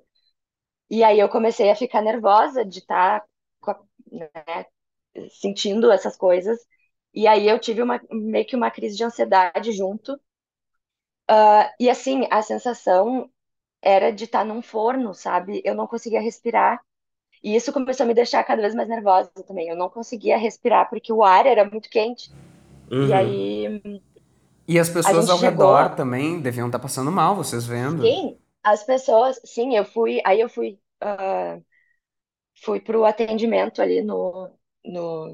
E 0.89 1.03
aí 1.03 1.19
eu 1.19 1.29
comecei 1.29 1.69
a 1.71 1.75
ficar 1.75 2.01
nervosa 2.01 2.65
de 2.65 2.79
estar 2.79 3.25
né, 4.11 4.29
sentindo 5.29 5.91
essas 5.91 6.15
coisas. 6.17 6.59
E 7.13 7.27
aí 7.27 7.47
eu 7.47 7.59
tive 7.59 7.81
uma, 7.81 8.01
meio 8.11 8.45
que 8.45 8.55
uma 8.55 8.71
crise 8.71 8.97
de 8.97 9.03
ansiedade 9.03 9.71
junto. 9.71 10.19
Ah, 11.27 11.73
e 11.79 11.89
assim, 11.89 12.27
a 12.31 12.41
sensação 12.41 13.29
era 13.81 14.11
de 14.11 14.25
estar 14.25 14.45
num 14.45 14.61
forno, 14.61 15.13
sabe? 15.13 15.61
Eu 15.65 15.75
não 15.75 15.87
conseguia 15.87 16.21
respirar. 16.21 16.81
E 17.43 17.55
isso 17.55 17.73
começou 17.73 18.05
a 18.05 18.07
me 18.07 18.13
deixar 18.15 18.43
cada 18.45 18.61
vez 18.63 18.75
mais 18.75 18.89
nervosa 18.89 19.31
também. 19.47 19.69
Eu 19.69 19.77
não 19.77 19.89
conseguia 19.89 20.37
respirar 20.37 20.89
porque 20.89 21.13
o 21.13 21.23
ar 21.23 21.45
era 21.47 21.65
muito 21.69 21.89
quente. 21.89 22.31
E 22.99 23.13
Uhum. 23.13 23.13
aí, 23.13 23.81
E 24.67 24.77
as 24.77 24.89
pessoas 24.89 25.29
ao 25.29 25.37
chegou- 25.37 25.37
redor 25.39 25.95
também 25.95 26.41
deviam 26.41 26.67
estar 26.67 26.79
passando 26.79 27.09
mal, 27.11 27.33
vocês 27.35 27.65
vendo? 27.65 28.13
sim, 28.13 28.39
as 28.63 28.83
pessoas, 28.83 29.39
sim, 29.45 29.75
eu 29.75 29.85
fui, 29.85 30.21
aí 30.25 30.39
eu 30.41 30.49
fui, 30.49 30.79
ah, 31.01 31.59
fui 32.63 32.79
pro 32.81 33.05
atendimento 33.05 33.81
ali 33.81 34.01
no, 34.03 34.49
no, 34.85 35.33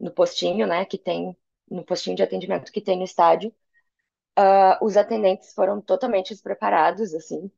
no 0.00 0.12
postinho, 0.12 0.66
né, 0.66 0.84
que 0.84 0.98
tem, 0.98 1.36
no 1.70 1.84
postinho 1.84 2.16
de 2.16 2.22
atendimento 2.22 2.72
que 2.72 2.80
tem 2.80 2.98
no 2.98 3.04
estádio. 3.04 3.54
Ah, 4.36 4.78
os 4.82 4.96
atendentes 4.96 5.52
foram 5.54 5.80
totalmente 5.80 6.30
despreparados, 6.30 7.14
assim. 7.14 7.50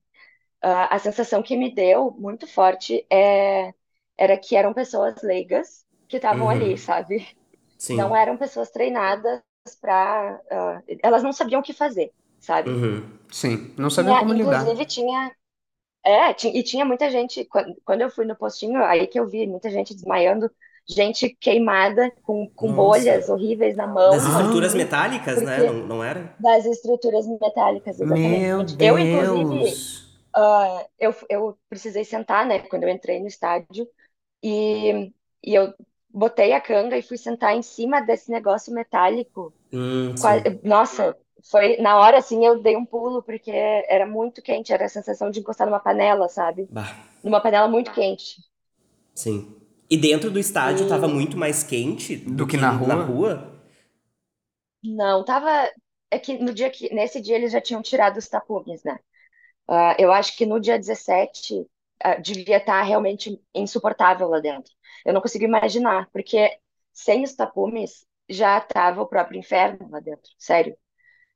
Ah, 0.62 0.94
a 0.96 0.98
sensação 0.98 1.42
que 1.42 1.56
me 1.56 1.74
deu 1.74 2.12
muito 2.12 2.46
forte 2.48 3.06
é, 3.10 3.74
era 4.18 4.38
que 4.38 4.56
eram 4.56 4.74
pessoas 4.74 5.22
leigas 5.22 5.86
que 6.08 6.16
estavam 6.18 6.48
Uhum. 6.48 6.50
ali, 6.50 6.78
sabe? 6.78 7.26
Sim. 7.78 7.96
Não 7.98 8.14
eram 8.16 8.36
pessoas 8.36 8.70
treinadas 8.70 9.42
para, 9.80 10.40
elas 11.02 11.22
não 11.22 11.32
sabiam 11.32 11.60
o 11.60 11.62
que 11.62 11.72
fazer, 11.72 12.12
sabe? 12.38 12.70
Uhum. 12.70 13.02
Sim, 13.30 13.70
não 13.76 13.90
sabiam 13.90 14.14
Tinha- 14.14 14.20
como 14.20 14.32
lidar. 14.32 14.64
inclusive 14.64 14.84
tinha, 14.86 15.32
é, 16.04 16.30
e 16.48 16.62
tinha 16.62 16.84
muita 16.84 17.10
gente 17.10 17.44
quando, 17.46 17.76
quando 17.84 18.00
eu 18.02 18.10
fui 18.10 18.24
no 18.26 18.36
postinho, 18.36 18.82
aí 18.84 19.06
que 19.06 19.18
eu 19.20 19.26
vi 19.28 19.46
muita 19.46 19.70
gente 19.70 19.94
desmaiando, 19.94 20.50
gente 20.88 21.30
queimada 21.40 22.10
com, 22.22 22.48
com 22.50 22.72
bolhas 22.72 23.28
horríveis 23.28 23.76
na 23.76 23.86
mão, 23.86 24.16
Das 24.16 24.24
estruturas 24.26 24.74
metálicas, 24.74 25.42
né? 25.42 25.58
Não, 25.64 25.74
não 25.86 26.04
era? 26.04 26.34
das 26.38 26.64
estruturas 26.66 27.26
metálicas, 27.26 27.96
Meu 27.98 28.06
exatamente. 28.06 28.76
Eu, 28.78 28.98
inclusive, 28.98 29.44
Deus. 29.64 30.08
ah, 30.34 30.86
eu, 30.98 31.14
eu 31.28 31.58
precisei 31.68 32.04
sentar, 32.04 32.46
né, 32.46 32.60
quando 32.60 32.84
eu 32.84 32.88
entrei 32.90 33.20
no 33.20 33.26
estádio, 33.26 33.88
e, 34.42 35.12
e 35.44 35.54
eu 35.54 35.74
botei 36.18 36.52
a 36.52 36.60
canga 36.60 36.96
e 36.98 37.02
fui 37.02 37.16
sentar 37.18 37.54
em 37.56 37.62
cima 37.62 38.00
desse 38.02 38.30
negócio 38.30 38.72
metálico. 38.74 39.54
Hum. 39.72 40.58
Nossa, 40.62 41.16
foi 41.50 41.76
na 41.78 41.96
hora 41.98 42.18
assim 42.18 42.44
eu 42.44 42.60
dei 42.62 42.76
um 42.76 42.84
pulo 42.84 43.22
porque 43.22 43.50
era 43.50 44.06
muito 44.06 44.42
quente, 44.42 44.72
era 44.72 44.86
a 44.86 44.88
sensação 44.88 45.30
de 45.30 45.40
encostar 45.40 45.66
numa 45.66 45.80
panela, 45.80 46.28
sabe? 46.28 46.70
Bah, 46.70 46.94
Numa 47.22 47.40
panela 47.42 47.68
muito 47.68 47.92
quente. 47.92 48.36
sim. 49.14 49.54
E 49.90 49.96
dentro 49.96 50.30
do 50.30 50.38
estádio 50.38 50.86
E- 50.86 50.86
tava 50.86 51.08
muito 51.08 51.36
mais 51.36 51.62
quente 51.62 52.16
Do 52.16 52.46
que 52.46 52.56
na 52.56 52.70
rua? 52.70 53.04
rua? 53.04 53.52
Não, 54.82 55.24
tava. 55.24 55.70
É 56.10 56.18
que 56.18 56.38
no 56.38 56.52
dia 56.54 56.70
que. 56.70 56.92
Nesse 56.94 57.20
dia 57.20 57.36
eles 57.36 57.52
já 57.52 57.60
tinham 57.60 57.82
tirado 57.82 58.16
os 58.16 58.28
tapumes, 58.28 58.82
né? 58.84 58.98
Ah, 59.68 59.96
eu 59.98 60.12
acho 60.12 60.36
que 60.36 60.46
no 60.46 60.60
dia 60.60 60.78
17 60.78 61.66
ah, 62.02 62.16
devia 62.16 62.58
estar 62.58 62.82
realmente 62.82 63.40
insuportável 63.54 64.28
lá 64.28 64.40
dentro. 64.40 64.72
Eu 65.04 65.14
não 65.14 65.20
consigo 65.20 65.44
imaginar, 65.44 66.08
porque 66.12 66.58
sem 66.92 67.24
os 67.24 67.34
tapumes 67.34 68.06
já 68.28 68.60
tava 68.60 69.02
o 69.02 69.06
próprio 69.08 69.38
inferno 69.38 69.88
lá 69.90 70.00
dentro, 70.00 70.30
sério. 70.38 70.76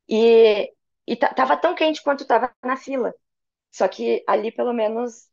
E, 0.09 0.73
e 1.07 1.16
ta- 1.16 1.33
tava 1.35 1.57
tão 1.57 1.75
quente 1.75 2.02
quanto 2.02 2.26
tava 2.26 2.52
na 2.64 2.76
fila. 2.76 3.14
Só 3.73 3.88
que 3.88 4.25
ali, 4.28 4.52
pelo 4.52 4.73
menos, 4.73 5.31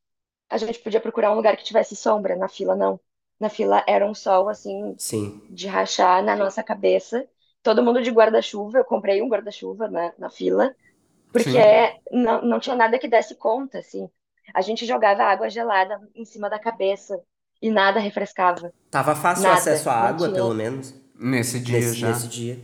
a 0.49 0.57
gente 0.57 0.79
podia 0.79 1.01
procurar 1.01 1.31
um 1.31 1.35
lugar 1.35 1.57
que 1.57 1.63
tivesse 1.63 1.95
sombra. 1.95 2.35
Na 2.37 2.49
fila, 2.49 2.75
não. 2.75 2.99
Na 3.39 3.49
fila 3.49 3.83
era 3.87 4.05
um 4.07 4.13
sol, 4.15 4.49
assim, 4.49 4.97
Sim. 4.97 5.41
de 5.49 5.67
rachar 5.67 6.23
na 6.23 6.35
nossa 6.35 6.63
cabeça. 6.63 7.27
Todo 7.63 7.83
mundo 7.83 8.01
de 8.03 8.11
guarda-chuva. 8.11 8.79
Eu 8.79 8.85
comprei 8.85 9.21
um 9.21 9.29
guarda-chuva 9.29 9.89
na, 9.89 10.13
na 10.17 10.29
fila 10.29 10.75
Porque 11.31 11.59
Sim. 11.59 11.83
não, 12.11 12.41
não 12.43 12.59
tinha 12.59 12.75
nada 12.75 12.99
que 12.99 13.07
desse 13.07 13.35
conta, 13.35 13.79
assim. 13.79 14.09
A 14.53 14.61
gente 14.61 14.85
jogava 14.85 15.23
água 15.23 15.49
gelada 15.49 15.99
em 16.15 16.25
cima 16.25 16.49
da 16.49 16.59
cabeça 16.59 17.21
e 17.61 17.69
nada 17.71 17.99
refrescava. 17.99 18.73
Tava 18.91 19.15
fácil 19.15 19.49
o 19.49 19.51
Nada. 19.51 19.53
acesso 19.53 19.89
à 19.89 19.93
água, 19.95 20.29
tinha. 20.29 20.33
pelo 20.33 20.53
menos, 20.53 20.93
Nesse 21.15 21.59
dia 21.59 21.91
nesse, 21.91 21.93
já. 21.93 22.07
nesse 22.07 22.27
dia. 22.27 22.59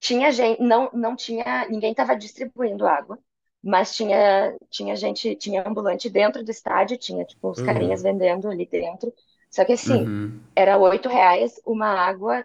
Tinha 0.00 0.30
gente, 0.32 0.60
não, 0.62 0.90
não 0.92 1.16
tinha, 1.16 1.66
ninguém 1.68 1.92
estava 1.92 2.14
distribuindo 2.16 2.86
água, 2.86 3.18
mas 3.62 3.94
tinha, 3.96 4.54
tinha 4.70 4.94
gente, 4.96 5.34
tinha 5.36 5.66
ambulante 5.66 6.10
dentro 6.10 6.44
do 6.44 6.50
estádio, 6.50 6.98
tinha 6.98 7.24
tipo 7.24 7.48
os 7.50 7.60
carinhas 7.62 8.02
Uhum. 8.02 8.02
vendendo 8.02 8.48
ali 8.48 8.66
dentro. 8.66 9.12
Só 9.50 9.64
que 9.64 9.72
assim, 9.72 10.10
Uhum. 10.10 10.40
era 10.54 10.76
oito 10.78 11.08
reais 11.08 11.58
uma 11.64 11.86
água 11.88 12.44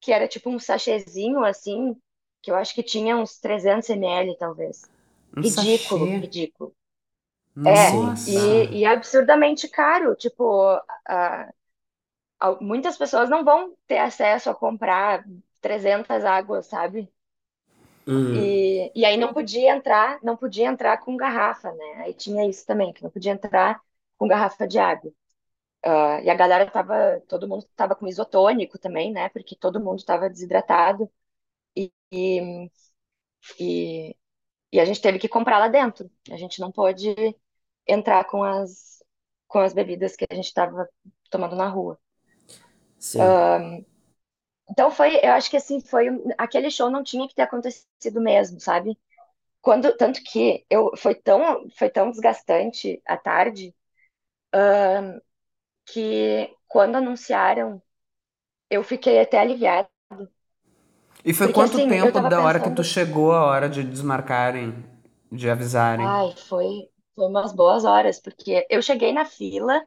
que 0.00 0.12
era 0.12 0.28
tipo 0.28 0.50
um 0.50 0.58
sachêzinho 0.60 1.44
assim, 1.44 1.96
que 2.42 2.50
eu 2.52 2.56
acho 2.56 2.74
que 2.74 2.82
tinha 2.82 3.16
uns 3.16 3.38
300 3.40 3.90
ml 3.90 4.36
talvez. 4.38 4.90
Um 5.36 5.42
Ridículo, 5.42 6.06
sachê. 6.06 6.20
ridículo. 6.20 6.74
É. 7.66 8.14
Nossa. 8.14 8.22
e, 8.26 8.80
e 8.80 8.86
absurdamente 8.86 9.68
caro. 9.68 10.14
Tipo, 10.16 10.62
a- 11.06 11.52
a- 12.40 12.58
muitas 12.60 12.96
pessoas 12.98 13.30
não 13.30 13.44
vão 13.44 13.76
ter 13.86 13.98
acesso 13.98 14.50
a 14.50 14.54
comprar 14.54 15.24
300 15.60 16.24
águas, 16.24 16.66
sabe? 16.66 17.10
Uhum. 18.06 18.58
E, 18.66 18.90
e 18.94 19.04
aí 19.04 19.16
não 19.16 19.32
podia 19.34 19.74
entrar, 19.76 20.18
não 20.22 20.36
podia 20.36 20.66
entrar 20.66 20.98
com 20.98 21.16
garrafa, 21.16 21.72
né? 21.72 21.84
Aí 22.04 22.14
tinha 22.14 22.48
isso 22.48 22.66
também, 22.66 22.92
que 22.92 23.02
não 23.02 23.10
podia 23.10 23.32
entrar 23.32 23.80
com 24.18 24.26
garrafa 24.28 24.66
de 24.66 24.78
água. 24.78 25.12
Ah, 25.84 26.20
e 26.22 26.30
a 26.30 26.34
galera 26.34 26.70
tava, 26.70 27.20
todo 27.28 27.48
mundo 27.48 27.66
tava 27.76 27.96
com 27.96 28.08
isotônico 28.08 28.78
também, 28.78 29.12
né? 29.12 29.28
Porque 29.30 29.56
todo 29.56 29.80
mundo 29.80 30.04
tava 30.04 30.30
desidratado 30.30 31.10
e, 31.76 31.92
e, 33.58 34.16
e, 34.74 34.80
a 34.80 34.84
gente 34.84 35.00
teve 35.00 35.18
que 35.18 35.28
comprar 35.28 35.58
lá 35.58 35.68
dentro. 35.68 36.10
A 36.30 36.36
gente 36.36 36.60
não 36.60 36.72
pôde 36.72 37.14
entrar 37.86 38.24
com 38.24 38.42
as, 38.42 39.02
com 39.48 39.60
as 39.60 39.72
bebidas 39.74 40.16
que 40.16 40.26
a 40.30 40.34
gente 40.34 40.52
tava 40.52 40.88
tomando 41.30 41.56
na 41.56 41.68
rua. 41.68 41.98
Sim. 42.98 43.20
Então 44.70 44.90
foi, 44.90 45.16
eu 45.16 45.32
acho 45.32 45.50
que 45.50 45.56
assim, 45.56 45.80
foi, 45.80 46.10
um- 46.10 46.28
aquele 46.38 46.70
show 46.70 46.90
não 46.90 47.02
tinha 47.04 47.28
que 47.28 47.34
ter 47.34 47.42
acontecido 47.42 48.20
mesmo, 48.20 48.60
sabe? 48.60 48.98
Quando, 49.62 49.96
tanto 49.96 50.22
que 50.24 50.64
eu, 50.70 50.92
foi 50.96 51.14
tão, 51.14 51.68
foi 51.76 51.90
tão 51.90 52.10
desgastante 52.10 53.02
à 53.06 53.16
tarde 53.16 53.74
que 55.86 56.54
quando 56.68 56.96
anunciaram, 56.96 57.82
eu 58.70 58.84
fiquei 58.84 59.20
até 59.20 59.38
aliviada. 59.40 59.88
E 61.24 61.32
foi 61.34 61.48
Porque 61.48 61.60
quanto 61.60 61.80
assim, 61.80 61.94
tempo 61.94 62.20
da 62.20 62.40
hora 62.40 62.60
que 62.60 62.70
tu 62.70 62.84
pensando, 62.84 62.84
chegou 62.84 63.32
a 63.32 63.42
hora 63.44 63.68
de 63.68 63.82
desmarcarem, 63.82 64.74
de 65.32 65.50
avisarem? 65.50 66.12
ai, 66.12 66.34
foi, 66.48 66.90
foi 67.14 67.26
umas 67.28 67.52
boas 67.52 67.84
horas, 67.84 68.20
porque 68.20 68.66
eu 68.70 68.82
cheguei 68.82 69.12
na 69.12 69.24
fila, 69.24 69.86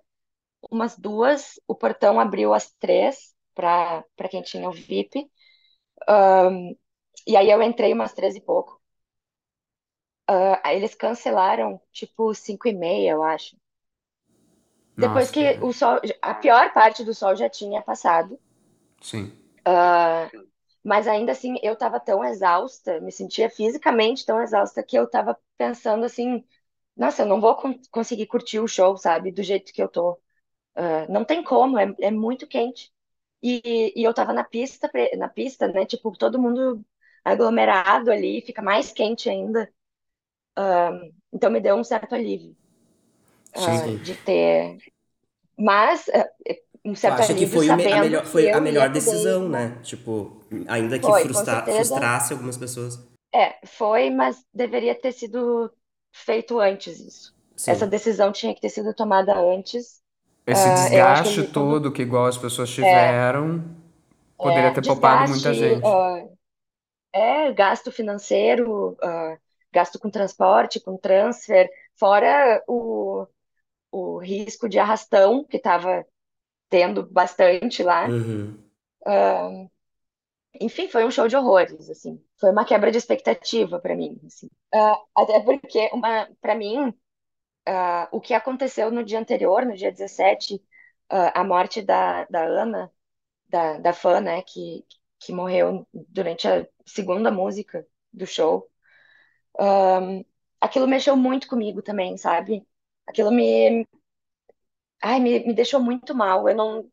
umas 0.72 0.98
duas, 0.98 1.60
o 1.68 1.76
portão 1.76 2.20
abriu 2.20 2.54
às 2.54 2.72
três, 2.76 3.36
para 3.56 4.04
quem 4.32 4.42
tinha 4.44 4.70
o 4.70 4.74
VIP, 4.74 5.32
e 7.28 7.36
aí 7.38 7.50
eu 7.52 7.62
entrei 7.62 7.94
umas 7.94 8.12
três 8.14 8.36
e 8.36 8.42
pouco. 8.42 8.82
Aí 10.64 10.76
eles 10.78 10.94
cancelaram, 10.96 11.82
tipo, 11.92 12.34
cinco 12.34 12.68
e 12.68 12.74
meia, 12.74 13.12
eu 13.12 13.24
acho. 13.24 13.56
Depois 15.04 15.32
Nossa, 15.32 15.34
que 15.36 15.58
o 15.68 15.74
sol, 15.74 16.00
a 16.22 16.34
pior 16.36 16.72
parte 16.72 17.04
do 17.04 17.12
sol 17.14 17.36
já 17.36 17.50
tinha 17.50 17.82
passado, 17.82 18.40
sim. 19.02 19.32
Mas 20.88 21.08
ainda 21.08 21.34
assim 21.34 21.58
eu 21.64 21.78
tava 21.78 22.00
tão 22.00 22.24
exausta, 22.26 23.02
me 23.02 23.12
sentia 23.14 23.50
fisicamente 23.52 24.26
tão 24.26 24.42
exausta 24.42 24.84
que 24.84 24.98
eu 24.98 25.10
tava 25.10 25.38
pensando 25.58 26.06
assim, 26.06 26.46
nossa, 26.98 27.24
eu 27.24 27.28
não 27.28 27.42
vou 27.42 27.56
con- 27.58 27.80
conseguir 27.92 28.28
curtir 28.28 28.60
o 28.60 28.68
show, 28.70 28.98
sabe, 28.98 29.32
do 29.32 29.44
jeito 29.44 29.74
que 29.74 29.82
eu 29.84 29.90
tô. 29.90 30.20
Ah, 30.76 31.08
não 31.10 31.26
tem 31.26 31.44
como, 31.44 31.78
é, 31.80 31.94
é 32.02 32.12
muito 32.12 32.48
quente. 32.48 32.94
E, 33.44 33.94
e 34.00 34.04
eu 34.04 34.14
tava 34.14 34.34
na 34.34 34.44
pista, 34.44 34.90
na 35.18 35.30
pista, 35.30 35.68
né, 35.68 35.86
tipo, 35.86 36.12
todo 36.18 36.42
mundo 36.42 36.84
aglomerado 37.26 38.12
ali, 38.12 38.42
fica 38.42 38.62
mais 38.62 38.92
quente 38.92 39.30
ainda. 39.30 39.72
Então 41.32 41.50
me 41.52 41.60
deu 41.62 41.76
um 41.76 41.84
certo 41.84 42.16
alívio. 42.16 42.56
Sim. 43.54 44.00
de 44.02 44.16
ter, 44.16 44.78
mas 45.58 46.10
ah, 46.10 46.30
um 46.88 46.96
certo 46.96 47.22
acha 47.22 47.34
que 47.34 47.48
foi 47.48 47.70
a 47.70 47.76
melhor, 47.76 48.24
que 48.24 48.30
foi 48.30 48.50
a 48.52 48.62
melhor 48.62 48.88
poder 48.88 48.94
decisão, 48.94 49.50
né? 49.50 49.78
Tipo, 49.84 50.42
ainda 50.68 50.98
que 50.98 51.06
Foi, 51.06 51.22
frustra, 51.24 51.64
frustrasse 51.64 52.34
algumas 52.34 52.58
pessoas. 52.58 53.00
É, 53.34 53.56
foi, 53.66 54.10
mas 54.10 54.44
deveria 54.54 54.96
ter 54.96 55.12
sido 55.12 55.72
feito 56.12 56.60
antes 56.60 57.00
isso. 57.00 57.36
Essa 57.66 57.86
Sim. 57.86 57.90
decisão 57.90 58.32
tinha 58.32 58.54
que 58.54 58.62
ter 58.62 58.70
sido 58.70 58.94
tomada 58.94 59.38
antes. 59.38 60.02
Esse 60.46 60.70
acho 60.70 60.90
que 60.90 60.90
desgaste 60.90 61.40
ele, 61.40 61.48
quando 61.50 61.54
todo 61.54 61.92
que 61.92 62.02
igual 62.02 62.26
as 62.26 62.38
pessoas 62.38 62.70
é, 62.70 62.74
tiveram, 62.74 63.66
poderia 64.38 64.70
é, 64.70 64.72
ter 64.72 64.82
poupado 64.86 65.28
muita 65.28 65.52
desgaste, 65.52 65.76
gente. 65.76 65.86
ah, 65.86 66.26
é 67.14 67.52
gasto 67.52 67.92
financeiro, 67.92 68.98
ah, 69.02 69.38
gasto 69.74 70.00
com 70.00 70.10
transporte, 70.10 70.80
com 70.80 70.98
transfer, 70.98 71.70
fora 71.96 72.64
o, 72.68 73.28
o 73.92 74.18
risco 74.20 74.70
de 74.70 74.80
arrastão 74.80 75.44
que 75.44 75.58
estava 75.58 76.06
tendo 76.70 77.06
bastante 77.06 77.84
lá. 77.84 78.08
Uhum. 78.08 78.58
Enfim, 80.60 80.88
foi 80.88 81.06
um 81.06 81.12
show 81.12 81.28
de 81.28 81.36
horrores, 81.36 81.90
assim. 81.90 82.22
Foi 82.40 82.52
uma 82.52 82.66
quebra 82.66 82.92
de 82.92 82.98
expectativa 82.98 83.80
para 83.80 83.96
mim, 83.96 84.20
assim. 84.26 84.50
Ah, 84.74 85.00
até 85.16 85.40
porque 85.40 85.90
uma, 85.94 86.28
para 86.42 86.56
mim 86.56 86.94
ah, 87.66 88.08
o 88.12 88.22
que 88.22 88.34
aconteceu 88.34 88.92
no 88.92 89.04
dia 89.04 89.20
anterior, 89.20 89.66
no 89.66 89.76
dia 89.76 89.92
17, 89.92 90.62
ah, 91.10 91.42
a 91.42 91.44
morte 91.44 91.82
da, 91.82 92.26
da 92.26 92.44
Ana, 92.44 92.92
da, 93.50 93.80
da 93.80 93.94
fã, 93.94 94.22
né, 94.22 94.42
que, 94.44 94.86
que 95.20 95.34
morreu 95.34 95.88
durante 95.94 96.48
a 96.48 96.68
segunda 96.86 97.32
música 97.32 97.86
do 98.14 98.26
show, 98.26 98.70
aquilo 100.62 100.88
mexeu 100.88 101.16
muito 101.16 101.48
comigo 101.48 101.82
também, 101.82 102.18
sabe? 102.18 102.66
Aquilo 103.08 103.32
me, 103.32 103.88
ai, 105.02 105.20
me, 105.20 105.40
me 105.48 105.54
deixou 105.54 105.82
muito 105.82 106.14
mal. 106.16 106.48
Eu 106.50 106.56
não, 106.56 106.92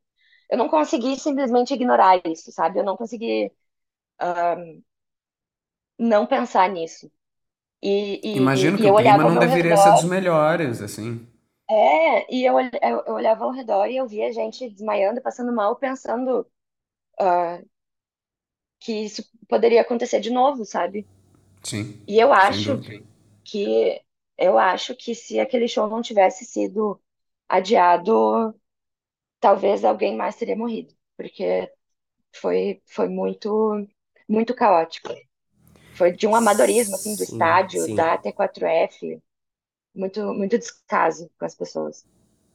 eu 0.50 0.58
não 0.58 0.68
consegui 0.68 1.18
simplesmente 1.18 1.74
ignorar 1.74 2.20
isso, 2.26 2.52
sabe? 2.52 2.78
Eu 2.80 2.84
não 2.84 2.96
consegui 2.98 3.52
não 5.98 6.26
pensar 6.26 6.68
nisso. 6.70 7.10
E, 7.82 8.20
Imagino 8.34 8.78
e, 8.78 8.82
e 8.82 8.84
que 8.84 8.86
o 8.86 8.92
eu 8.92 8.94
clima 8.94 9.24
olhava 9.24 9.28
ao 9.28 9.30
não 9.30 9.34
meu 9.34 9.44
deveria 9.44 9.78
ser 9.78 9.92
redor, 9.92 9.92
dos 9.92 10.04
melhores, 10.04 10.82
assim. 10.82 11.26
é, 11.70 12.34
e 12.34 12.44
eu, 12.44 12.58
eu, 12.60 12.70
eu 13.06 13.14
olhava 13.14 13.44
ao 13.44 13.50
redor 13.52 13.86
e 13.86 13.96
eu 13.96 14.06
via 14.06 14.32
gente 14.32 14.68
desmaiando, 14.70 15.20
passando 15.22 15.52
mal, 15.52 15.76
pensando 15.76 16.46
que 18.80 18.92
isso 19.04 19.24
poderia 19.48 19.80
acontecer 19.82 20.20
de 20.20 20.30
novo, 20.30 20.64
sabe? 20.64 21.08
Sim, 21.62 21.98
E 22.06 22.18
eu 22.18 22.32
sem 22.38 22.62
acho 22.62 22.78
dúvida. 22.78 23.04
que 23.44 24.02
eu 24.38 24.58
acho 24.58 24.96
que 24.96 25.14
se 25.16 25.40
aquele 25.40 25.68
show 25.68 25.88
não 25.88 26.02
tivesse 26.02 26.44
sido 26.46 27.00
adiado, 27.48 28.54
talvez 29.40 29.84
alguém 29.84 30.16
mais 30.16 30.36
teria 30.36 30.56
morrido, 30.56 30.94
porque 31.16 31.72
foi 32.36 32.82
foi 32.86 33.08
muito 33.08 33.86
muito 34.28 34.54
caótico. 34.56 35.20
Foi 35.92 36.12
de 36.12 36.26
um 36.26 36.36
amadorismo 36.36 36.96
assim 36.96 37.16
do 37.16 37.22
Sim, 37.22 37.24
estádio, 37.24 37.88
sim. 37.88 37.94
da 37.94 38.18
T4F, 38.18 39.22
muito 39.94 40.22
muito 40.34 40.58
descaso 40.58 41.30
com 41.38 41.46
as 41.46 41.54
pessoas. 41.56 42.06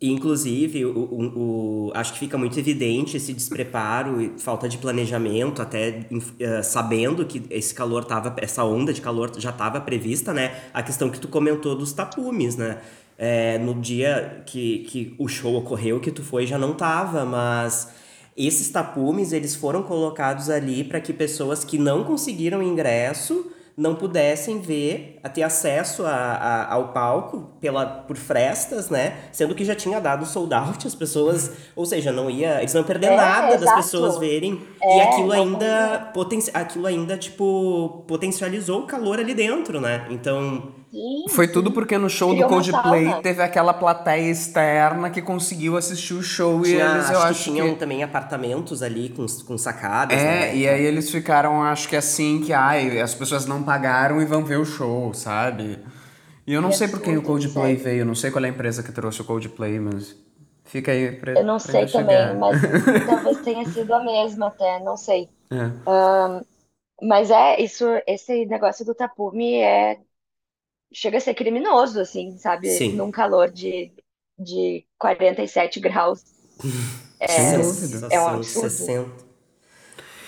Inclusive, 0.02 0.86
o, 0.86 0.92
o, 0.98 1.88
o- 1.90 1.92
acho 1.94 2.14
que 2.14 2.20
fica 2.20 2.38
muito 2.38 2.58
evidente 2.58 3.18
esse 3.18 3.34
despreparo 3.34 4.22
e 4.22 4.40
falta 4.40 4.70
de 4.70 4.78
planejamento, 4.78 5.62
até 5.62 6.06
eh, 6.40 6.64
sabendo 6.64 7.26
que 7.26 7.44
esse 7.50 7.74
calor 7.76 8.06
tava, 8.06 8.34
essa 8.40 8.64
onda 8.64 8.94
de 8.94 9.02
calor 9.02 9.30
já 9.38 9.50
estava 9.50 9.82
prevista, 9.82 10.34
né? 10.34 10.62
A 10.74 10.82
questão 10.82 11.10
que 11.10 11.20
tu 11.20 11.28
comentou 11.28 11.76
dos 11.76 11.92
tapumes, 11.92 12.56
né? 12.56 12.82
Eh, 13.22 13.58
no 13.60 13.74
dia 13.76 14.44
que, 14.46 14.80
que 14.90 15.14
o 15.20 15.28
show 15.28 15.54
ocorreu, 15.56 16.00
que 16.00 16.10
tu 16.10 16.24
foi, 16.24 16.48
já 16.48 16.58
não 16.58 16.74
tava, 16.74 17.26
mas 17.26 17.90
esses 18.38 18.70
tapumes, 18.70 19.34
eles 19.34 19.56
foram 19.56 19.84
colocados 19.84 20.50
ali 20.50 20.86
para 20.86 21.02
que 21.02 21.12
pessoas 21.12 21.66
que 21.66 21.78
não 21.78 22.06
conseguiram 22.06 22.64
ingresso 22.64 23.52
não 23.76 23.96
pudessem 23.96 24.60
ver, 24.60 25.20
ter 25.34 25.42
acesso 25.44 26.06
a, 26.06 26.12
a- 26.12 26.74
ao 26.74 26.90
palco 26.94 27.50
pela, 27.62 27.86
por 27.86 28.18
frestas, 28.18 28.90
né? 28.90 29.16
Sendo 29.32 29.56
que 29.56 29.64
já 29.64 29.74
tinha 29.74 30.02
dado 30.02 30.26
sold 30.26 30.54
out, 30.54 30.86
as 30.86 30.94
pessoas, 30.96 31.52
ou 31.78 31.86
seja, 31.86 32.12
não 32.12 32.30
ia, 32.30 32.60
eles 32.60 32.74
não 32.74 32.82
iam 32.82 32.88
perder 32.88 33.08
É, 33.12 33.16
nada 33.16 33.58
das 33.58 33.74
pessoas 33.76 34.18
verem. 34.18 34.60
E 34.82 35.00
É, 35.00 35.04
aquilo 35.04 35.28
não 35.30 35.34
ainda, 35.34 36.12
poten, 36.14 36.40
aquilo 36.54 36.88
ainda, 36.88 37.18
tipo, 37.18 38.04
potencializou 38.06 38.82
o 38.82 38.86
calor 38.86 39.18
ali 39.20 39.34
dentro, 39.34 39.80
né? 39.80 40.08
Então, 40.10 40.74
Sim, 40.92 41.26
Foi 41.26 41.48
tudo 41.48 41.72
porque 41.72 41.98
no 41.98 42.10
show 42.10 42.34
do 42.34 42.44
Coldplay 42.46 43.14
teve 43.22 43.42
aquela 43.44 43.74
plateia 43.74 44.32
externa 44.32 45.10
que 45.12 45.22
conseguiu 45.22 45.78
assistir 45.78 46.14
o 46.16 46.24
show 46.24 46.66
e 46.66 46.72
Tinha, 46.72 46.84
eles, 46.86 47.10
acho 47.10 47.12
eu 47.12 47.22
que 47.28 47.28
acho 47.30 47.44
tinham 47.44 47.76
que... 47.76 47.76
também 47.76 48.02
apartamentos 48.04 48.82
ali 48.82 49.10
com, 49.10 49.26
com 49.46 49.58
sacadas, 49.58 50.24
É, 50.24 50.26
né? 50.26 50.56
e 50.56 50.68
aí 50.68 50.84
eles 50.84 51.12
ficaram, 51.12 51.62
acho 51.64 51.88
que 51.88 51.96
assim, 51.96 52.42
que 52.42 52.52
ai, 52.52 53.00
as 53.00 53.14
pessoas 53.14 53.46
não 53.46 53.62
pagaram 53.64 54.20
e 54.22 54.26
vão 54.26 54.44
ver 54.44 54.58
o 54.58 54.66
show, 54.66 55.14
sabe? 55.14 55.78
E 56.48 56.54
eu 56.54 56.62
não 56.62 56.72
Que 56.72 56.74
sei 56.74 56.88
por 56.88 57.02
quem 57.02 57.18
o 57.18 57.22
Coldplay 57.22 57.76
veio, 57.76 58.06
não 58.06 58.16
sei 58.16 58.32
qual 58.32 58.44
é 58.44 58.48
a 58.48 58.52
empresa 58.52 58.82
que 58.84 58.92
trouxe 58.92 59.22
o 59.22 59.26
Coldplay, 59.26 59.80
mas 59.80 60.16
fica 60.66 60.92
aí 60.92 61.12
pra 61.14 61.36
Eu 61.36 61.44
não 61.44 61.58
pra 61.64 61.74
sei 61.74 61.88
também, 61.88 62.36
mas 62.36 62.68
talvez 63.06 63.40
tenha 63.40 63.66
sido 63.66 63.94
a 63.94 64.04
mesma 64.04 64.48
até, 64.50 64.80
não 64.80 64.96
sei. 64.98 65.30
É. 65.52 65.90
Mas 67.02 67.32
é, 67.32 67.62
isso, 67.62 67.86
esse 68.08 68.46
negócio 68.46 68.86
do 68.86 68.94
tapume 68.96 69.56
é, 69.62 70.00
chega 70.94 71.18
a 71.18 71.22
ser 71.22 71.34
criminoso, 71.36 72.00
assim, 72.02 72.38
sabe? 72.38 72.84
Sim. 72.84 72.92
Num 72.92 73.12
calor 73.12 73.52
de, 73.52 73.94
de 74.38 74.88
47 74.98 75.80
graus. 75.80 76.24
Sem 77.26 77.52
É, 77.52 77.54
dúvida. 77.54 78.10
é 78.10 78.20
um 78.22 78.28
absurdo. 78.28 78.76
60. 78.78 79.26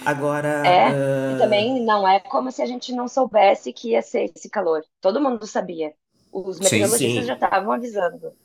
Agora, 0.05 0.51
É, 0.63 0.89
ah, 0.89 0.95
e 1.25 1.35
também 1.35 1.83
não 1.85 2.07
é 2.07 2.19
como 2.19 2.51
se 2.51 2.61
a 2.61 2.65
gente 2.65 2.93
não 2.93 3.07
soubesse 3.07 3.73
que 3.73 3.91
ia 3.91 4.01
ser 4.01 4.31
esse 4.35 4.49
calor. 4.49 4.83
Todo 4.99 5.21
mundo 5.21 5.45
sabia. 5.47 5.95
Os 6.31 6.59
Sim, 6.59 6.85
meteorologistas 6.85 7.25
sim. 7.25 7.25
já 7.25 7.33
estavam 7.33 7.71
avisando. 7.71 8.37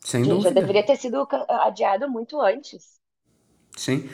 Sem 0.00 0.24
Já, 0.24 0.38
já 0.40 0.50
dúvida. 0.50 0.50
deveria 0.50 0.86
ter 0.86 0.96
sido 0.96 1.26
adiado 1.50 2.10
muito 2.10 2.40
antes. 2.40 3.00
Sim. 3.76 4.08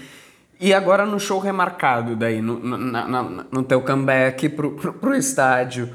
E 0.61 0.75
agora 0.75 1.07
no 1.07 1.19
show 1.19 1.39
remarcado 1.39 2.17
daí, 2.17 2.41
no, 2.43 2.59
no, 2.59 2.77
na- 2.79 3.09
na- 3.09 3.45
no 3.51 3.63
teu 3.65 3.83
comeback 3.83 4.49
pro, 4.51 4.73
pro, 4.77 4.93
pro 4.95 5.15
estádio, 5.15 5.91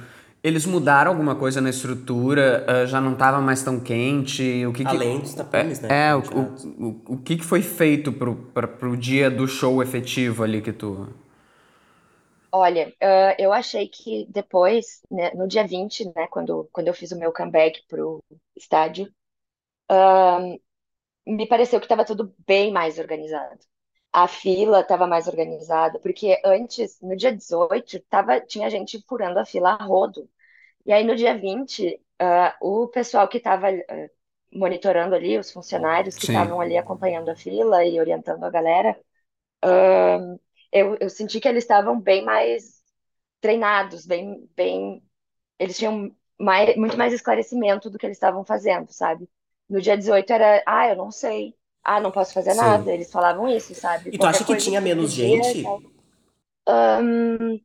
eles 0.48 0.66
mudaram 0.66 1.12
alguma 1.12 1.36
coisa 1.36 1.62
na 1.62 1.70
estrutura? 1.70 2.66
Ah, 2.68 2.86
já 2.86 3.02
não 3.02 3.16
tava 3.16 3.42
mais 3.42 3.64
tão 3.64 3.80
quente? 3.80 4.66
O 4.66 4.74
que 4.74 4.86
que... 4.86 4.96
Além 4.96 5.20
dos 5.20 5.34
tapumes, 5.36 5.82
né, 5.82 5.90
É, 5.90 6.16
o, 6.16 6.20
retirados. 6.22 6.70
o, 6.80 6.88
o, 6.88 7.16
o 7.16 7.18
que 7.20 7.38
que 7.38 7.46
foi 7.46 7.62
feito 7.62 8.12
pro, 8.12 8.36
pra, 8.36 8.68
pro 8.68 8.98
dia 8.98 9.30
do 9.30 9.48
show 9.48 9.82
efetivo 9.84 10.44
ali 10.44 10.62
que 10.62 10.74
tu... 10.74 11.08
Olha, 12.52 12.92
ah, 13.02 13.36
eu 13.38 13.52
achei 13.54 13.88
que 13.88 14.26
depois, 14.30 15.02
né, 15.12 15.32
no 15.34 15.48
dia 15.48 15.68
20, 15.68 16.06
né, 16.16 16.28
quando, 16.30 16.68
quando 16.72 16.88
eu 16.88 16.94
fiz 16.94 17.12
o 17.12 17.20
meu 17.20 17.32
comeback 17.34 17.84
pro 17.88 18.24
estádio, 18.56 19.14
me 21.28 21.48
pareceu 21.48 21.80
que 21.80 21.86
estava 21.86 22.06
tudo 22.06 22.34
bem 22.48 22.72
mais 22.72 23.00
organizado. 23.00 23.60
A 24.14 24.28
fila 24.28 24.80
estava 24.82 25.08
mais 25.08 25.28
organizada, 25.28 26.00
porque 26.00 26.40
antes, 26.46 27.00
no 27.02 27.16
dia 27.18 27.36
18, 27.36 28.00
tava, 28.10 28.40
tinha 28.42 28.70
gente 28.70 29.04
furando 29.08 29.40
a 29.40 29.46
fila 29.46 29.72
a 29.72 29.84
rodo. 29.84 30.30
E 30.86 30.94
aí 30.94 31.04
no 31.04 31.16
dia 31.16 31.38
20, 31.38 32.00
ah, 32.20 32.56
o 32.62 32.88
pessoal 32.88 33.28
que 33.28 33.38
estava 33.38 33.68
monitorando 34.52 35.16
ali, 35.16 35.38
os 35.38 35.52
funcionários 35.52 36.16
que 36.18 36.26
estavam 36.28 36.62
ali 36.62 36.78
acompanhando 36.78 37.30
a 37.30 37.36
fila 37.36 37.84
e 37.86 38.00
orientando 38.00 38.44
a 38.44 38.50
galera, 38.50 38.98
ah, 39.64 40.20
eu, 40.72 40.98
eu 41.00 41.10
senti 41.10 41.40
que 41.40 41.48
eles 41.48 41.64
estavam 41.64 42.00
bem 42.00 42.24
mais 42.24 42.84
treinados, 43.42 44.06
bem, 44.06 44.50
bem, 44.56 45.04
eles 45.60 45.78
tinham 45.78 46.16
mais, 46.40 46.76
muito 46.76 46.98
mais 46.98 47.14
esclarecimento 47.14 47.90
do 47.90 47.98
que 47.98 48.06
eles 48.06 48.18
estavam 48.18 48.44
fazendo, 48.46 48.92
sabe? 48.92 49.30
No 49.70 49.82
dia 49.82 49.98
18 49.98 50.32
era, 50.32 50.64
ah, 50.68 50.90
eu 50.90 50.96
não 50.96 51.12
sei, 51.12 51.56
ah, 51.84 52.00
não 52.00 52.12
posso 52.12 52.34
fazer 52.34 52.54
Sim. 52.54 52.60
nada. 52.62 52.92
Eles 52.92 53.12
falavam 53.12 53.48
isso, 53.48 53.74
sabe? 53.76 54.10
E 54.10 54.18
tu 54.18 54.20
Qualquer 54.20 54.38
acha 54.38 54.46
que 54.46 54.58
tinha 54.58 54.82
menos 54.82 55.12
podia, 55.12 55.44
gente? 55.44 55.64
Ahn, 56.68 57.60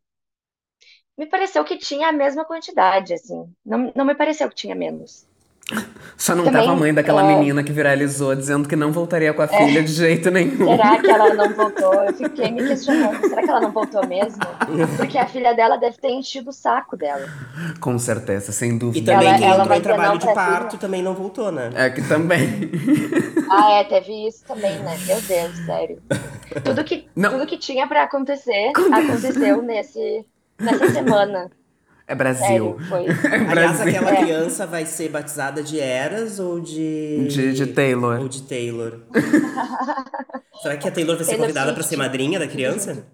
me 1.21 1.27
pareceu 1.27 1.63
que 1.65 1.77
tinha 1.77 2.09
a 2.09 2.13
mesma 2.13 2.47
quantidade, 2.47 3.13
assim. 3.13 3.45
Não, 3.65 3.93
não 3.95 4.07
me 4.07 4.15
pareceu 4.15 4.49
que 4.49 4.55
tinha 4.55 4.75
menos. 4.75 5.29
Só 6.17 6.35
não 6.35 6.45
Também, 6.47 6.63
tava 6.63 6.73
a 6.73 6.81
mãe 6.81 6.93
daquela 6.93 7.23
é. 7.23 7.37
menina 7.37 7.63
que 7.63 7.71
viralizou 7.71 8.35
dizendo 8.35 8.67
que 8.69 8.75
não 8.75 8.91
voltaria 8.91 9.33
com 9.33 9.43
a 9.43 9.47
filha 9.47 9.83
de 9.85 9.93
jeito 9.93 10.29
nenhum. 10.31 10.67
Será 10.67 10.99
que 10.99 11.09
ela 11.11 11.35
não 11.35 11.51
voltou? 11.55 11.95
Eu 12.03 12.13
fiquei 12.15 12.51
me 12.51 12.67
questionando, 12.67 13.21
será 13.29 13.43
que 13.43 13.51
ela 13.51 13.61
não 13.61 13.71
voltou 13.71 14.05
mesmo? 14.07 14.41
Porque 14.97 15.17
a 15.19 15.27
filha 15.29 15.55
dela 15.55 15.77
deve 15.77 15.97
ter 15.99 16.09
enchido 16.11 16.51
o 16.51 16.53
saco 16.53 16.97
dela. 16.97 17.25
Com 17.81 17.97
certeza, 18.01 18.51
sem 18.51 18.73
E 18.73 18.79
dúvida. 18.79 19.13
também 19.13 19.29
Ela- 19.29 19.39
quem 19.39 19.47
ela 19.47 19.55
entrou 19.55 19.69
vai 19.69 19.79
em 19.79 19.83
trabalho 19.83 20.19
de 20.19 20.35
parto 20.35 20.71
filha? 20.71 20.81
também 20.81 21.03
não 21.03 21.15
voltou, 21.15 21.53
né? 21.53 21.71
É 21.75 21.91
que 21.91 22.03
também. 22.09 22.71
Ah, 23.51 23.73
é, 23.75 23.85
teve 23.85 24.27
isso 24.27 24.43
também, 24.47 24.77
né? 24.81 24.97
Meu 25.07 25.21
Deus, 25.21 25.57
sério. 25.67 26.03
Tudo 26.65 26.83
que, 26.83 27.07
Não. 27.15 27.31
tudo 27.31 27.47
que 27.47 27.57
tinha 27.59 27.87
pra 27.87 28.03
acontecer 28.05 28.73
aconteceu 28.75 29.63
nesse, 29.63 30.25
nessa 30.61 30.91
semana. 30.91 31.51
É 32.07 32.15
Brasil. 32.15 32.47
Sério, 32.47 32.77
foi. 32.89 33.07
Aliás, 33.51 33.77
Brasil. 33.79 33.89
aquela 34.01 34.11
É. 34.11 34.17
criança 34.23 34.67
vai 34.67 34.85
ser 34.85 35.09
batizada 35.11 35.63
de 35.63 35.79
Eras 35.79 36.41
ou 36.41 36.61
de. 36.61 37.29
De- 37.29 37.53
de 37.55 37.67
Taylor. 37.69 38.21
Ou 38.21 38.29
de 38.29 38.43
Taylor. 38.43 39.01
Será 40.61 40.77
que 40.77 40.89
a 40.89 40.91
Taylor 40.91 41.15
vai 41.17 41.25
ser 41.25 41.31
Taylor 41.33 41.47
convidada 41.47 41.73
pra 41.73 41.83
Swift. 41.83 41.89
ser 41.91 41.97
madrinha 41.97 42.39
da 42.39 42.49
criança? 42.49 43.07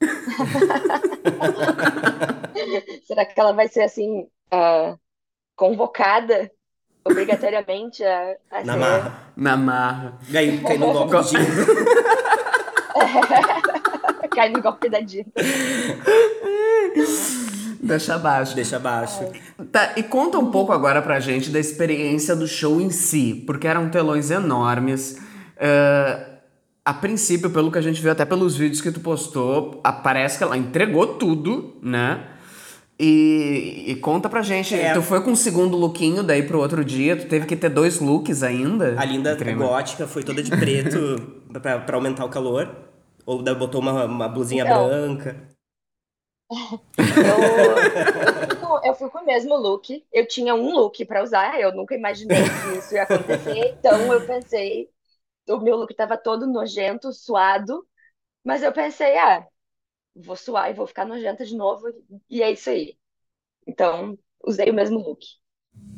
Será 3.06 3.24
que 3.24 3.40
ela 3.40 3.52
vai 3.52 3.68
ser 3.68 3.82
assim, 3.82 4.26
ah, 4.50 4.96
convocada 5.56 6.50
obrigatoriamente 7.04 8.02
a, 8.04 8.36
a 8.50 8.64
Na 8.64 8.72
ser. 8.74 8.78
marra. 8.78 9.12
Na 9.36 9.56
marra. 9.56 10.18
Cai, 10.32 10.58
cai 10.58 10.78
no 10.78 10.92
golpe 10.92 11.16
de. 11.30 11.36
Cai 14.38 14.50
no 14.50 14.62
golpe 14.62 14.88
da 14.88 15.00
Dina. 15.00 15.26
Deixa 17.82 18.14
abaixo. 18.14 18.54
Deixa 18.54 18.76
abaixo. 18.76 19.24
Tá, 19.72 19.94
e 19.96 20.02
conta 20.04 20.38
um 20.38 20.48
pouco 20.52 20.72
agora 20.72 21.02
pra 21.02 21.18
gente 21.18 21.50
da 21.50 21.58
experiência 21.58 22.36
do 22.36 22.46
show 22.46 22.80
em 22.80 22.88
si, 22.90 23.42
porque 23.46 23.66
eram 23.66 23.88
telões 23.88 24.30
enormes. 24.30 25.18
eh, 25.56 26.26
a 26.84 26.94
princípio, 26.94 27.50
pelo 27.50 27.70
que 27.72 27.78
a 27.78 27.82
gente 27.82 28.00
viu 28.00 28.12
até 28.12 28.24
pelos 28.24 28.56
vídeos 28.56 28.80
que 28.80 28.92
tu 28.92 29.00
postou, 29.00 29.82
parece 30.04 30.38
que 30.38 30.44
ela 30.44 30.56
entregou 30.56 31.06
tudo, 31.18 31.76
né? 31.82 32.20
E, 32.98 33.84
e 33.88 33.94
conta 33.96 34.28
pra 34.28 34.40
gente, 34.40 34.74
É. 34.74 34.92
tu 34.94 35.02
foi 35.02 35.20
com 35.20 35.32
um 35.32 35.36
segundo 35.36 35.76
lookinho 35.76 36.22
daí 36.22 36.42
pro 36.44 36.58
outro 36.60 36.84
dia, 36.84 37.16
tu 37.16 37.26
teve 37.26 37.44
que 37.44 37.56
ter 37.56 37.68
dois 37.70 37.98
looks 38.00 38.42
ainda? 38.44 38.94
A 38.96 39.04
linda 39.04 39.36
gótica 39.56 40.06
foi 40.06 40.22
toda 40.22 40.42
de 40.42 40.50
preto 40.50 41.20
pra, 41.60 41.80
pra 41.80 41.96
aumentar 41.96 42.24
o 42.24 42.28
calor. 42.28 42.87
Ou 43.28 43.42
da- 43.42 43.54
botou 43.54 43.82
uma, 43.82 44.06
uma 44.06 44.26
blusinha 44.26 44.64
Então. 44.64 44.88
branca. 44.88 45.36
Eu, 46.50 46.56
eu, 48.82 48.94
fui 48.94 49.10
com, 49.10 49.18
o 49.18 49.26
mesmo 49.26 49.54
look. 49.54 50.02
Eu 50.10 50.26
tinha 50.26 50.54
um 50.54 50.70
look 50.74 51.04
pra 51.04 51.22
usar. 51.22 51.60
Eu 51.60 51.74
nunca 51.74 51.94
imaginei 51.94 52.42
que 52.42 52.78
isso 52.78 52.94
ia 52.94 53.02
acontecer. 53.02 53.76
Então 53.78 54.10
eu 54.10 54.26
pensei, 54.26 54.88
o 55.46 55.58
meu 55.58 55.76
look 55.76 55.92
tava 55.94 56.16
todo 56.16 56.46
nojento, 56.46 57.12
suado. 57.12 57.86
Mas 58.42 58.62
eu 58.62 58.72
pensei, 58.72 59.18
ah, 59.18 59.46
vou 60.16 60.34
suar 60.36 60.70
e 60.70 60.74
vou 60.74 60.86
ficar 60.86 61.04
nojenta 61.04 61.44
de 61.44 61.54
novo. 61.54 61.84
E 62.30 62.42
é 62.42 62.50
isso 62.50 62.70
aí. 62.70 62.96
Então 63.66 64.18
usei 64.42 64.70
o 64.70 64.74
mesmo 64.74 65.00
look. 65.00 65.20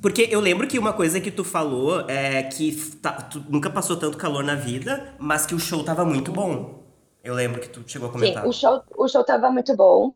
Porque 0.02 0.26
eu 0.30 0.40
lembro 0.40 0.66
que 0.66 0.78
uma 0.80 0.92
coisa 0.92 1.20
que 1.20 1.30
tu 1.30 1.44
falou 1.44 2.08
é 2.10 2.42
que 2.42 2.72
tá- 2.96 3.22
tu 3.22 3.38
nunca 3.48 3.70
passou 3.70 3.96
tanto 3.96 4.18
calor 4.18 4.42
na 4.42 4.56
vida, 4.56 5.14
mas 5.20 5.46
que 5.46 5.54
o 5.54 5.60
show 5.60 5.84
tava 5.84 6.04
muito 6.04 6.32
bom. 6.32 6.79
Eu 7.24 7.34
lembro 7.34 7.60
que 7.62 7.68
tu 7.68 7.82
chegou 7.88 8.08
a 8.08 8.12
Sim, 8.16 8.36
comentar. 8.36 8.44
o 8.44 8.52
show, 8.52 8.82
o 8.96 9.08
show 9.08 9.24
tava 9.24 9.50
muito 9.50 9.76
bom. 9.76 10.12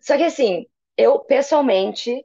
Só 0.00 0.16
que 0.16 0.24
assim, 0.24 0.66
eu 0.96 1.20
pessoalmente, 1.20 2.24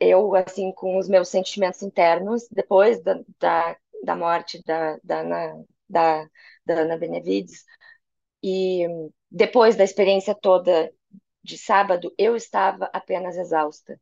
eu 0.00 0.34
assim, 0.36 0.72
com 0.72 0.98
os 0.98 1.08
meus 1.08 1.28
sentimentos 1.28 1.82
internos, 1.82 2.48
depois 2.50 3.02
da, 3.02 3.20
da, 3.40 3.76
da 4.04 4.16
morte 4.16 4.62
da, 4.64 4.98
da, 5.04 5.20
Ana, 5.20 5.64
da, 5.88 6.26
da 6.66 6.74
Ana 6.82 6.98
Benevides, 6.98 7.64
e 8.42 8.86
depois 9.30 9.76
da 9.76 9.84
experiência 9.84 10.34
toda 10.34 10.92
de 11.44 11.58
sábado, 11.58 12.14
eu 12.18 12.36
estava 12.36 12.90
apenas 12.92 13.36
exausta. 13.36 14.00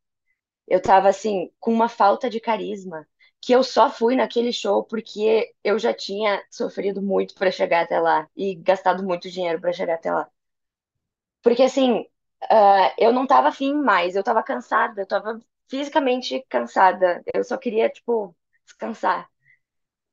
Eu 0.66 0.78
estava 0.78 1.08
assim, 1.08 1.50
com 1.60 1.72
uma 1.72 1.88
falta 1.88 2.30
de 2.30 2.40
carisma, 2.40 3.06
que 3.40 3.52
eu 3.52 3.62
só 3.64 3.90
fui 3.90 4.16
naquele 4.16 4.52
show 4.52 4.84
porque 4.84 5.54
eu 5.64 5.78
já 5.78 5.94
tinha 5.94 6.42
sofrido 6.50 7.02
muito 7.02 7.34
para 7.34 7.50
chegar 7.50 7.82
até 7.84 8.00
lá 8.00 8.28
e 8.36 8.54
gastado 8.56 9.02
muito 9.04 9.30
dinheiro 9.30 9.60
para 9.60 9.72
chegar 9.72 9.94
até 9.94 10.12
lá. 10.12 10.30
Porque 11.42 11.62
assim, 11.62 12.04
ah, 12.50 12.94
eu 12.98 13.12
não 13.12 13.26
tava 13.26 13.48
afim 13.48 13.74
mais, 13.74 14.14
eu 14.16 14.22
tava 14.24 14.42
cansada, 14.42 15.00
eu 15.02 15.06
tava 15.06 15.40
fisicamente 15.68 16.44
cansada. 16.48 17.22
Eu 17.34 17.44
só 17.44 17.56
queria, 17.56 17.88
tipo, 17.88 18.36
descansar. 18.66 19.28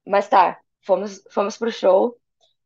Mas 0.08 0.30
tá, 0.30 0.62
fomos, 0.86 1.24
fomos 1.32 1.58
pro 1.58 1.72
show. 1.72 2.20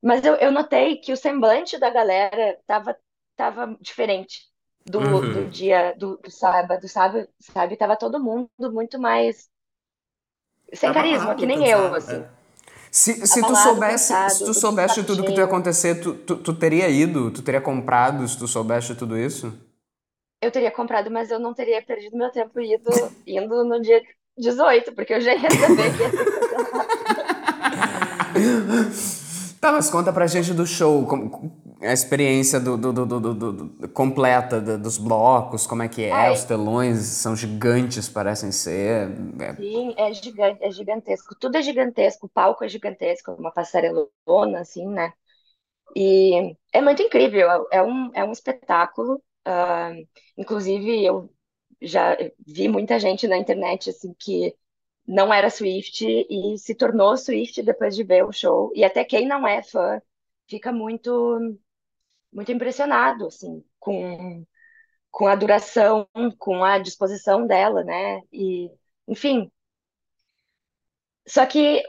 Mas 0.04 0.26
eu, 0.26 0.36
eu 0.38 0.52
notei 0.54 0.98
que 1.00 1.14
o 1.14 1.18
semblante 1.18 1.80
da 1.80 1.92
galera 1.92 2.60
tava, 2.68 2.98
tava 3.38 3.78
diferente 3.82 4.50
do, 4.86 5.24
Uhum. 5.24 5.30
do 5.30 5.48
dia 5.50 5.96
do, 5.98 6.18
do 6.20 6.32
sábado, 6.32 6.88
sabe? 6.90 7.30
Sabe? 7.42 7.78
Tava 7.78 7.98
todo 7.98 8.24
mundo 8.24 8.50
muito 8.74 9.00
mais 9.00 9.51
sem 10.74 10.92
Tava 10.92 11.06
carisma, 11.06 11.36
que 11.36 11.46
nem 11.46 11.68
eu, 11.68 11.94
assim. 11.96 12.16
é. 12.16 12.26
Se, 12.90 13.26
se 13.26 13.42
tu 13.42 13.56
soubesse, 13.56 14.12
cansado, 14.12 14.30
se 14.32 14.46
tu 14.46 14.52
de 14.52 14.60
soubesse 14.60 14.96
saco 14.96 15.08
tudo 15.08 15.24
que 15.24 15.32
tu 15.32 15.40
ia 15.40 15.46
acontecer, 15.46 15.96
tu, 16.02 16.14
tu, 16.14 16.36
tu 16.36 16.54
teria 16.54 16.90
ido? 16.90 17.32
Tu 17.32 17.42
teria 17.42 17.62
comprado 17.62 18.28
se 18.28 18.38
tu 18.38 18.48
soubesse 18.48 18.94
tudo 18.96 19.18
isso? 19.18 19.54
eu 20.42 20.52
teria 20.52 20.72
comprado, 20.72 21.12
mas 21.12 21.30
eu 21.30 21.40
não 21.40 21.54
teria 21.54 21.82
perdido 21.84 22.18
meu 22.18 22.32
tempo 22.32 22.60
indo, 22.60 22.90
indo 23.28 23.64
no 23.64 23.80
dia 23.80 24.02
18, 24.38 24.92
porque 24.94 25.14
eu 25.14 25.22
já 25.22 25.36
ia 25.36 25.52
saber 25.52 25.96
que 25.96 26.02
ia 26.02 26.10
ser 28.92 29.22
Tá, 29.62 29.72
mas 29.72 29.92
conta 29.92 30.12
pra 30.12 30.26
gente 30.26 30.54
do 30.54 30.66
show, 30.66 31.06
a 31.82 31.94
experiência 31.94 32.60
do, 32.60 32.78
do, 32.78 32.94
do, 32.94 33.06
do, 33.06 33.54
do 33.54 33.90
completa 33.90 34.62
dos 34.78 34.98
blocos, 34.98 35.66
como 35.66 35.84
é 35.84 35.90
que 35.90 36.04
é, 36.04 36.12
Ai. 36.12 36.34
os 36.34 36.44
telões 36.44 37.00
são 37.00 37.36
gigantes, 37.36 38.08
parecem 38.08 38.52
ser. 38.52 39.10
É... 39.40 39.56
Sim, 39.56 39.94
é, 39.98 40.14
gigante, 40.14 40.64
é 40.64 40.72
gigantesco. 40.72 41.36
Tudo 41.40 41.58
é 41.58 41.62
gigantesco, 41.62 42.28
o 42.28 42.30
palco 42.30 42.64
é 42.64 42.68
gigantesco, 42.70 43.32
uma 43.34 43.52
passarelona, 43.52 44.60
assim, 44.60 44.88
né? 44.88 45.12
E 45.96 46.56
é 46.72 46.82
muito 46.82 47.02
incrível, 47.02 47.50
é, 47.50 47.78
é 47.78 47.84
um, 47.84 48.12
é 48.14 48.24
um 48.24 48.32
espetáculo. 48.32 49.16
Uh, 49.48 50.08
inclusive, 50.38 51.04
eu 51.04 51.30
já 51.82 52.16
vi 52.46 52.68
muita 52.68 53.00
gente 53.00 53.28
na 53.28 53.38
internet 53.38 53.90
assim 53.90 54.14
que 54.20 54.56
não 55.08 55.34
era 55.34 55.50
Swift 55.50 56.06
e 56.06 56.58
se 56.58 56.76
tornou 56.76 57.18
Swift 57.18 57.62
depois 57.64 57.96
de 57.96 58.04
ver 58.04 58.24
o 58.24 58.32
show. 58.32 58.72
E 58.76 58.84
até 58.84 59.04
quem 59.04 59.28
não 59.28 59.48
é 59.48 59.64
fã 59.64 60.02
fica 60.48 60.72
muito 60.72 61.58
muito 62.32 62.52
impressionado 62.52 63.28
assim 63.28 63.64
com 63.80 64.46
com 65.12 65.28
a 65.28 65.36
duração, 65.36 66.08
com 66.40 66.64
a 66.64 66.80
disposição 66.80 67.46
dela, 67.46 67.84
né? 67.84 68.22
E 68.32 68.72
enfim. 69.08 69.52
Só 71.28 71.46
que 71.46 71.80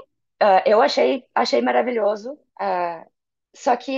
uh, 0.42 0.62
eu 0.66 0.82
achei 0.82 1.24
achei 1.34 1.62
maravilhoso. 1.62 2.32
Uh, 2.60 3.08
só 3.54 3.76
que 3.76 3.92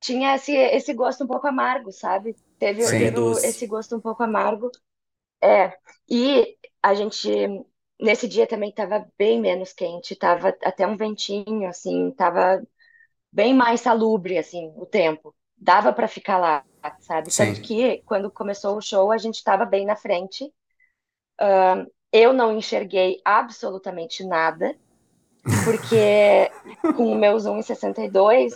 tinha 0.00 0.36
esse, 0.36 0.54
esse 0.54 0.94
gosto 0.94 1.24
um 1.24 1.26
pouco 1.26 1.46
amargo, 1.46 1.92
sabe? 1.92 2.34
Teve, 2.58 2.86
teve 2.86 3.20
esse 3.44 3.66
gosto 3.66 3.96
um 3.96 4.00
pouco 4.00 4.22
amargo. 4.22 4.70
É, 5.42 5.76
e 6.08 6.56
a 6.82 6.94
gente, 6.94 7.28
nesse 8.00 8.26
dia 8.28 8.46
também 8.46 8.70
estava 8.70 9.06
bem 9.18 9.40
menos 9.40 9.72
quente, 9.72 10.14
estava 10.14 10.48
até 10.62 10.86
um 10.86 10.96
ventinho, 10.96 11.68
assim, 11.68 12.08
estava 12.08 12.62
bem 13.36 13.52
mais 13.52 13.82
salubre, 13.82 14.38
assim, 14.38 14.72
o 14.76 14.86
tempo. 14.86 15.34
Dava 15.58 15.92
para 15.92 16.08
ficar 16.08 16.38
lá, 16.38 16.64
sabe? 17.00 17.30
Sim. 17.30 17.52
Tanto 17.52 17.60
que, 17.60 18.02
quando 18.06 18.30
começou 18.30 18.78
o 18.78 18.80
show, 18.80 19.12
a 19.12 19.18
gente 19.18 19.34
estava 19.34 19.66
bem 19.66 19.84
na 19.84 19.94
frente. 19.94 20.44
Uh, 21.38 21.86
eu 22.10 22.32
não 22.32 22.56
enxerguei 22.56 23.20
absolutamente 23.22 24.24
nada, 24.24 24.74
porque 25.64 26.50
com 26.96 27.12
o 27.12 27.14
meu 27.14 27.36
1,62 27.36 28.54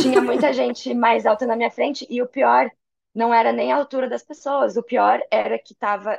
tinha 0.00 0.22
muita 0.22 0.50
gente 0.54 0.94
mais 0.94 1.26
alta 1.26 1.46
na 1.46 1.54
minha 1.54 1.70
frente 1.70 2.06
e 2.08 2.22
o 2.22 2.26
pior 2.26 2.70
não 3.14 3.34
era 3.34 3.52
nem 3.52 3.70
a 3.70 3.76
altura 3.76 4.08
das 4.08 4.22
pessoas, 4.22 4.78
o 4.78 4.82
pior 4.82 5.20
era 5.30 5.58
que 5.58 5.74
tava 5.74 6.18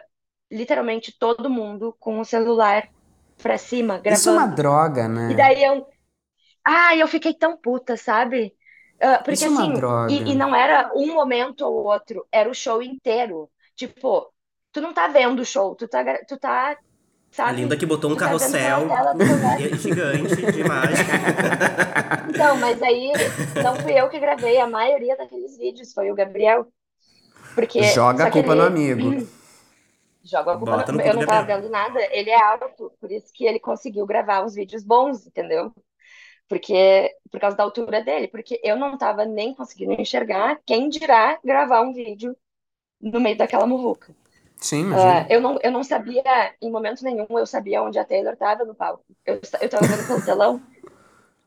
literalmente 0.52 1.18
todo 1.18 1.50
mundo 1.50 1.96
com 2.00 2.20
o 2.20 2.26
celular 2.26 2.88
pra 3.42 3.58
cima 3.58 3.98
gravando. 3.98 4.20
Isso 4.20 4.30
é 4.30 4.34
uma 4.34 4.46
droga, 4.46 5.08
né? 5.08 5.32
E 5.32 5.36
daí 5.36 5.64
eu 5.64 5.88
Ah, 6.66 6.96
eu 6.98 7.08
fiquei 7.08 7.34
tão 7.34 7.56
puta, 7.56 7.96
sabe? 7.96 8.56
Uh, 8.96 9.18
porque 9.20 9.34
Isso 9.34 9.46
assim, 9.46 9.54
é 9.54 9.58
uma 9.58 9.64
assim, 9.64 9.74
droga. 9.74 10.12
E, 10.12 10.32
e 10.32 10.36
não 10.36 10.56
era 10.56 10.92
um 10.96 11.14
momento 11.14 11.62
ou 11.62 11.86
outro, 11.86 12.26
era 12.32 12.50
o 12.50 12.56
show 12.56 12.82
inteiro. 12.82 13.50
Tipo, 13.76 14.34
tu 14.72 14.82
não 14.82 14.94
tá 14.94 15.08
vendo 15.08 15.42
o 15.42 15.46
show, 15.46 15.76
tu 15.76 15.88
tá, 15.88 16.04
tu 16.28 16.38
tá 16.38 16.78
Sabe? 17.36 17.50
A 17.50 17.54
Linda 17.54 17.76
que 17.76 17.86
botou 17.86 18.10
um 18.10 18.16
tá 18.16 18.28
carrossel 18.28 18.88
gigante 19.78 20.52
de 20.54 20.64
mágica. 20.64 21.12
Então, 22.30 22.58
mas 22.58 22.82
aí 22.82 23.12
não 23.64 23.76
fui 23.76 23.94
eu 23.94 24.10
que 24.10 24.20
gravei 24.20 24.58
a 24.60 24.68
maioria 24.68 25.16
daqueles 25.16 25.58
vídeos, 25.58 25.94
foi 25.94 26.12
o 26.12 26.16
Gabriel. 26.16 26.68
Porque, 27.54 27.84
Joga 27.84 28.26
a 28.26 28.32
culpa 28.32 28.52
ele... 28.52 28.62
no 28.62 28.68
amigo. 28.68 29.28
Joga 30.24 30.54
a 30.54 30.58
culpa 30.58 30.78
Bota 30.78 30.92
no... 30.92 30.98
no 30.98 31.04
Eu 31.04 31.14
não 31.14 31.26
tava 31.26 31.46
vendo 31.46 31.70
nada, 31.70 32.00
ele 32.12 32.30
é 32.30 32.42
alto, 32.42 32.92
por 33.00 33.12
isso 33.12 33.32
que 33.34 33.46
ele 33.46 33.60
conseguiu 33.60 34.06
gravar 34.06 34.44
uns 34.44 34.56
vídeos 34.56 34.84
bons, 34.84 35.28
entendeu? 35.28 35.72
Porque, 36.48 37.16
por 37.32 37.40
causa 37.40 37.58
da 37.58 37.64
altura 37.64 38.04
dele, 38.04 38.28
porque 38.28 38.60
eu 38.64 38.78
não 38.78 38.98
tava 38.98 39.26
nem 39.26 39.54
conseguindo 39.54 39.94
enxergar, 39.94 40.60
quem 40.66 40.90
dirá 40.90 41.40
gravar 41.44 41.82
um 41.82 41.94
vídeo 41.94 42.36
no 43.02 43.20
meio 43.20 43.38
daquela 43.38 43.66
muvuca. 43.66 44.16
Sim, 44.58 44.86
Uh, 44.86 45.26
eu, 45.30 45.42
não, 45.42 45.60
eu 45.62 45.72
não 45.72 45.84
sabia, 45.84 46.24
em 46.62 46.72
momento 46.72 47.04
nenhum, 47.04 47.28
eu 47.30 47.46
sabia 47.46 47.84
onde 47.84 48.00
a 48.00 48.06
Taylor 48.06 48.34
estava 48.34 48.64
no 48.64 48.74
palco. 48.74 49.04
Eu, 49.26 49.40
eu 49.62 49.70
tava 49.70 49.86
vendo 49.86 50.08
pelo 50.08 50.22
telão 50.26 50.62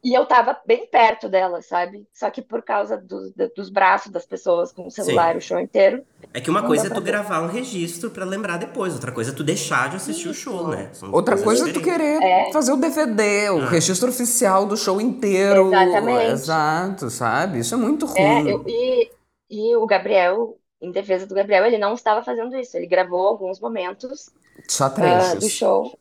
e 0.08 0.14
eu 0.14 0.24
tava 0.24 0.58
bem 0.66 0.86
perto 0.86 1.28
dela, 1.28 1.60
sabe? 1.60 2.06
Só 2.12 2.30
que 2.30 2.40
por 2.40 2.62
causa 2.62 2.96
do, 2.96 3.30
do, 3.36 3.50
dos 3.54 3.68
braços 3.68 4.10
das 4.10 4.24
pessoas 4.24 4.72
com 4.72 4.86
o 4.86 4.90
celular 4.90 5.32
Sim. 5.32 5.38
o 5.38 5.40
show 5.40 5.60
inteiro. 5.60 6.02
É 6.32 6.40
que 6.40 6.48
uma 6.48 6.62
coisa 6.62 6.86
é 6.86 6.90
tu 6.90 7.00
ver. 7.00 7.10
gravar 7.12 7.42
um 7.42 7.46
registro 7.46 8.10
para 8.10 8.24
lembrar 8.24 8.56
depois, 8.56 8.94
outra 8.94 9.12
coisa 9.12 9.32
é 9.32 9.34
tu 9.34 9.44
deixar 9.44 9.90
de 9.90 9.96
assistir 9.96 10.30
Isso. 10.30 10.50
o 10.50 10.54
show, 10.54 10.68
né? 10.68 10.88
São 10.92 11.12
outra 11.12 11.36
coisa 11.36 11.68
é 11.68 11.72
tu 11.72 11.82
querer 11.82 12.22
é. 12.22 12.52
fazer 12.52 12.72
o 12.72 12.76
DVD, 12.76 13.50
o 13.50 13.60
ah. 13.60 13.68
registro 13.68 14.08
oficial 14.08 14.64
do 14.64 14.76
show 14.76 15.00
inteiro. 15.00 15.68
Exatamente. 15.68 16.32
Exato, 16.32 17.10
sabe? 17.10 17.58
Isso 17.58 17.74
é 17.74 17.78
muito 17.78 18.06
é, 18.16 18.38
ruim. 18.38 18.48
É, 18.48 18.52
eu, 18.54 18.64
e, 18.66 19.10
e 19.50 19.76
o 19.76 19.86
Gabriel 19.86 20.56
em 20.80 20.92
defesa 20.92 21.26
do 21.26 21.34
Gabriel, 21.34 21.66
ele 21.66 21.78
não 21.78 21.94
estava 21.94 22.22
fazendo 22.22 22.56
isso. 22.56 22.76
Ele 22.76 22.86
gravou 22.86 23.26
alguns 23.26 23.60
momentos 23.60 24.30
Só. 24.68 24.86
Uh, 24.86 25.38
do 25.38 25.48
show. 25.48 25.98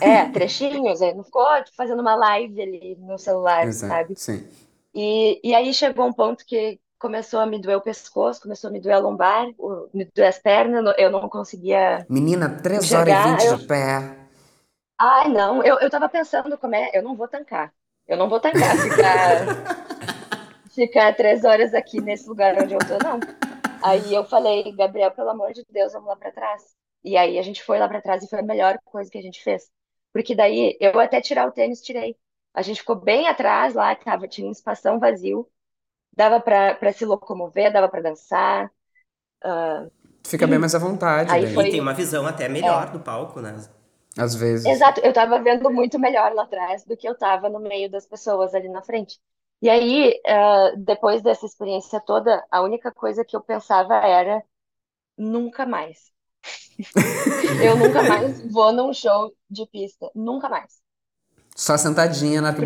É, 0.00 0.24
trechinhos. 0.26 1.00
Ele 1.00 1.14
não 1.14 1.24
ficou 1.24 1.46
fazendo 1.76 2.00
uma 2.00 2.14
live 2.14 2.60
ali 2.60 2.96
no 3.00 3.18
celular, 3.18 3.66
Exato, 3.66 3.92
sabe? 3.92 4.14
Sim. 4.16 4.46
E, 4.94 5.40
e 5.42 5.54
aí 5.54 5.72
chegou 5.72 6.06
um 6.06 6.12
ponto 6.12 6.44
que 6.44 6.80
começou 6.98 7.40
a 7.40 7.46
me 7.46 7.58
doer 7.58 7.78
o 7.78 7.80
pescoço, 7.80 8.42
começou 8.42 8.68
a 8.68 8.72
me 8.72 8.80
doer 8.80 8.96
a 8.96 8.98
lombar, 8.98 9.46
me 9.94 10.04
doer 10.14 10.28
as 10.28 10.38
pernas, 10.38 10.94
eu 10.98 11.10
não 11.10 11.28
conseguia. 11.28 12.04
Menina, 12.08 12.48
3 12.62 12.92
horas 12.92 13.14
e 13.14 13.30
20 13.30 13.44
eu... 13.44 13.56
de 13.56 13.66
pé. 13.66 14.16
Ai, 14.98 15.28
não, 15.30 15.62
eu, 15.62 15.78
eu 15.78 15.88
tava 15.88 16.08
pensando 16.10 16.58
como 16.58 16.74
é, 16.74 16.90
eu 16.92 17.02
não 17.02 17.16
vou 17.16 17.26
tancar. 17.26 17.72
Eu 18.06 18.18
não 18.18 18.28
vou 18.28 18.38
tancar 18.38 18.76
ficar, 18.76 19.46
ficar 20.74 21.16
três 21.16 21.42
horas 21.44 21.72
aqui 21.72 22.00
nesse 22.00 22.28
lugar 22.28 22.54
onde 22.62 22.74
eu 22.74 22.80
tô, 22.80 22.98
não. 23.02 23.18
Aí 23.82 24.12
eu 24.12 24.24
falei, 24.24 24.70
Gabriel, 24.72 25.10
pelo 25.12 25.30
amor 25.30 25.52
de 25.52 25.64
Deus, 25.70 25.92
vamos 25.94 26.08
lá 26.08 26.16
para 26.16 26.32
trás. 26.32 26.62
E 27.02 27.16
aí 27.16 27.38
a 27.38 27.42
gente 27.42 27.62
foi 27.62 27.78
lá 27.78 27.88
para 27.88 28.02
trás 28.02 28.22
e 28.22 28.28
foi 28.28 28.40
a 28.40 28.44
melhor 28.44 28.78
coisa 28.84 29.10
que 29.10 29.18
a 29.18 29.22
gente 29.22 29.42
fez. 29.42 29.70
Porque 30.12 30.34
daí 30.34 30.76
eu 30.80 30.98
até 30.98 31.20
tirar 31.20 31.46
o 31.46 31.52
tênis, 31.52 31.80
tirei. 31.80 32.16
A 32.52 32.62
gente 32.62 32.80
ficou 32.80 32.96
bem 32.96 33.28
atrás 33.28 33.74
lá, 33.74 33.94
tava, 33.94 34.26
tinha 34.26 34.46
um 34.46 34.52
espação 34.52 34.98
vazio, 34.98 35.48
dava 36.12 36.40
para 36.40 36.92
se 36.92 37.04
locomover, 37.04 37.72
dava 37.72 37.88
para 37.88 38.02
dançar. 38.02 38.70
Uh, 39.44 39.90
Fica 40.26 40.46
bem 40.46 40.58
mais 40.58 40.74
à 40.74 40.78
vontade. 40.78 41.32
Aí 41.32 41.54
foi... 41.54 41.68
E 41.68 41.70
tem 41.70 41.80
uma 41.80 41.94
visão 41.94 42.26
até 42.26 42.48
melhor 42.48 42.88
é. 42.88 42.90
do 42.90 43.00
palco, 43.00 43.40
né? 43.40 43.56
Às 44.18 44.34
vezes. 44.34 44.66
Exato, 44.66 45.00
eu 45.00 45.12
tava 45.12 45.40
vendo 45.40 45.70
muito 45.70 45.98
melhor 45.98 46.32
lá 46.34 46.42
atrás 46.42 46.84
do 46.84 46.96
que 46.96 47.08
eu 47.08 47.16
tava 47.16 47.48
no 47.48 47.60
meio 47.60 47.90
das 47.90 48.06
pessoas 48.06 48.54
ali 48.54 48.68
na 48.68 48.82
frente. 48.82 49.18
E 49.62 49.68
aí, 49.68 50.20
uh, 50.26 50.76
depois 50.78 51.22
dessa 51.22 51.46
experiência 51.46 52.00
toda, 52.00 52.44
a 52.50 52.62
única 52.62 52.90
coisa 52.90 53.24
que 53.24 53.36
eu 53.36 53.40
pensava 53.40 53.94
era 53.96 54.42
nunca 55.16 55.66
mais. 55.66 56.10
eu 57.64 57.76
nunca 57.76 58.02
mais 58.02 58.40
vou 58.52 58.72
num 58.72 58.92
show 58.92 59.32
de 59.48 59.66
pista, 59.66 60.10
nunca 60.14 60.48
mais. 60.48 60.80
Só 61.56 61.76
sentadinha 61.76 62.40
na 62.40 62.50
assim, 62.50 62.64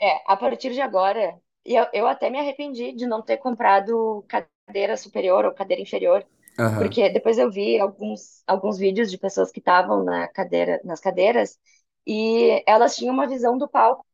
é, 0.00 0.20
a 0.26 0.36
partir 0.36 0.72
de 0.72 0.80
agora, 0.80 1.38
eu, 1.64 1.86
eu 1.92 2.06
até 2.06 2.28
me 2.28 2.38
arrependi 2.38 2.92
de 2.92 3.06
não 3.06 3.22
ter 3.22 3.38
comprado 3.38 4.24
cadeira 4.28 4.96
superior 4.96 5.44
ou 5.44 5.52
cadeira 5.52 5.82
inferior, 5.82 6.24
uhum. 6.58 6.78
porque 6.78 7.08
depois 7.08 7.38
eu 7.38 7.50
vi 7.50 7.78
alguns, 7.78 8.42
alguns 8.46 8.78
vídeos 8.78 9.10
de 9.10 9.18
pessoas 9.18 9.50
que 9.50 9.60
estavam 9.60 10.04
na 10.04 10.28
cadeira, 10.28 10.80
nas 10.84 11.00
cadeiras 11.00 11.58
e 12.06 12.62
elas 12.66 12.96
tinham 12.96 13.14
uma 13.14 13.26
visão 13.26 13.56
do 13.58 13.68
palco 13.68 14.04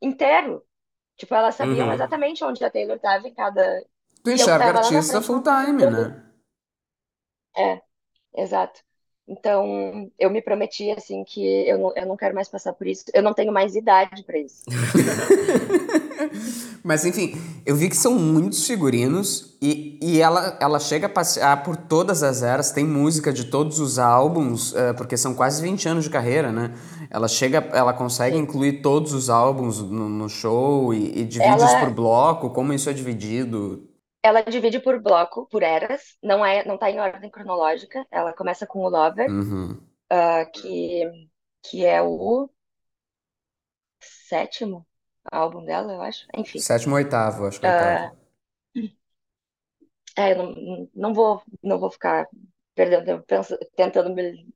inteiro. 0.00 0.62
Tipo, 1.16 1.34
elas 1.34 1.54
sabiam 1.54 1.86
uhum. 1.86 1.92
exatamente 1.92 2.44
onde 2.44 2.64
a 2.64 2.70
Taylor 2.70 2.96
estava 2.96 3.26
em 3.28 3.34
cada. 3.34 3.84
Tu 4.22 4.30
enxerga 4.30 4.78
artista 4.78 5.20
full 5.20 5.42
time, 5.42 5.86
né? 5.86 6.31
É, 7.56 7.80
exato. 8.36 8.80
Então, 9.28 10.10
eu 10.18 10.30
me 10.30 10.42
prometi, 10.42 10.90
assim, 10.90 11.22
que 11.24 11.40
eu 11.68 11.78
não, 11.78 11.92
eu 11.96 12.06
não 12.06 12.16
quero 12.16 12.34
mais 12.34 12.48
passar 12.48 12.72
por 12.72 12.86
isso. 12.86 13.04
Eu 13.14 13.22
não 13.22 13.32
tenho 13.32 13.52
mais 13.52 13.76
idade 13.76 14.24
para 14.24 14.36
isso. 14.36 14.64
Mas, 16.82 17.06
enfim, 17.06 17.40
eu 17.64 17.76
vi 17.76 17.88
que 17.88 17.96
são 17.96 18.16
muitos 18.16 18.66
figurinos 18.66 19.56
e, 19.62 19.98
e 20.02 20.20
ela, 20.20 20.58
ela 20.60 20.80
chega 20.80 21.06
a 21.06 21.08
passear 21.08 21.62
por 21.62 21.76
todas 21.76 22.24
as 22.24 22.42
eras, 22.42 22.72
tem 22.72 22.84
música 22.84 23.32
de 23.32 23.44
todos 23.44 23.78
os 23.78 23.98
álbuns, 23.98 24.72
uh, 24.72 24.92
porque 24.96 25.16
são 25.16 25.34
quase 25.34 25.62
20 25.62 25.88
anos 25.88 26.04
de 26.04 26.10
carreira, 26.10 26.50
né? 26.50 26.74
Ela 27.08 27.28
chega, 27.28 27.58
ela 27.72 27.92
consegue 27.92 28.36
Sim. 28.36 28.42
incluir 28.42 28.82
todos 28.82 29.12
os 29.12 29.30
álbuns 29.30 29.78
no, 29.78 30.08
no 30.08 30.28
show 30.28 30.92
e, 30.92 31.20
e 31.20 31.24
divide 31.24 31.62
ela... 31.62 31.78
por 31.78 31.90
bloco, 31.90 32.50
como 32.50 32.72
isso 32.72 32.90
é 32.90 32.92
dividido? 32.92 33.88
Ela 34.22 34.42
divide 34.42 34.78
por 34.78 35.00
bloco, 35.00 35.46
por 35.48 35.62
eras, 35.62 36.16
não 36.22 36.44
é, 36.44 36.64
não 36.64 36.78
tá 36.78 36.90
em 36.90 37.00
ordem 37.00 37.30
cronológica. 37.30 38.06
Ela 38.10 38.32
começa 38.32 38.66
com 38.66 38.80
o 38.80 38.88
Lover, 38.88 39.28
uhum. 39.28 39.72
uh, 40.12 40.50
que, 40.52 41.28
que 41.62 41.84
é 41.84 42.00
o 42.00 42.48
sétimo, 44.00 44.86
álbum 45.30 45.64
dela, 45.64 45.92
eu 45.92 46.02
acho. 46.02 46.26
Enfim. 46.36 46.58
Sétimo 46.58 46.94
ou 46.94 46.98
oitavo, 46.98 47.46
acho 47.46 47.60
que 47.60 47.66
é 47.66 47.70
oitavo. 47.70 48.22
É, 50.16 50.32
eu 50.32 50.36
não, 50.36 50.90
não 50.94 51.14
vou, 51.14 51.42
não 51.62 51.78
vou 51.78 51.90
ficar 51.90 52.28
perdendo 52.74 53.22
tempo 53.22 53.46
tentando 53.76 54.14
me 54.14 54.46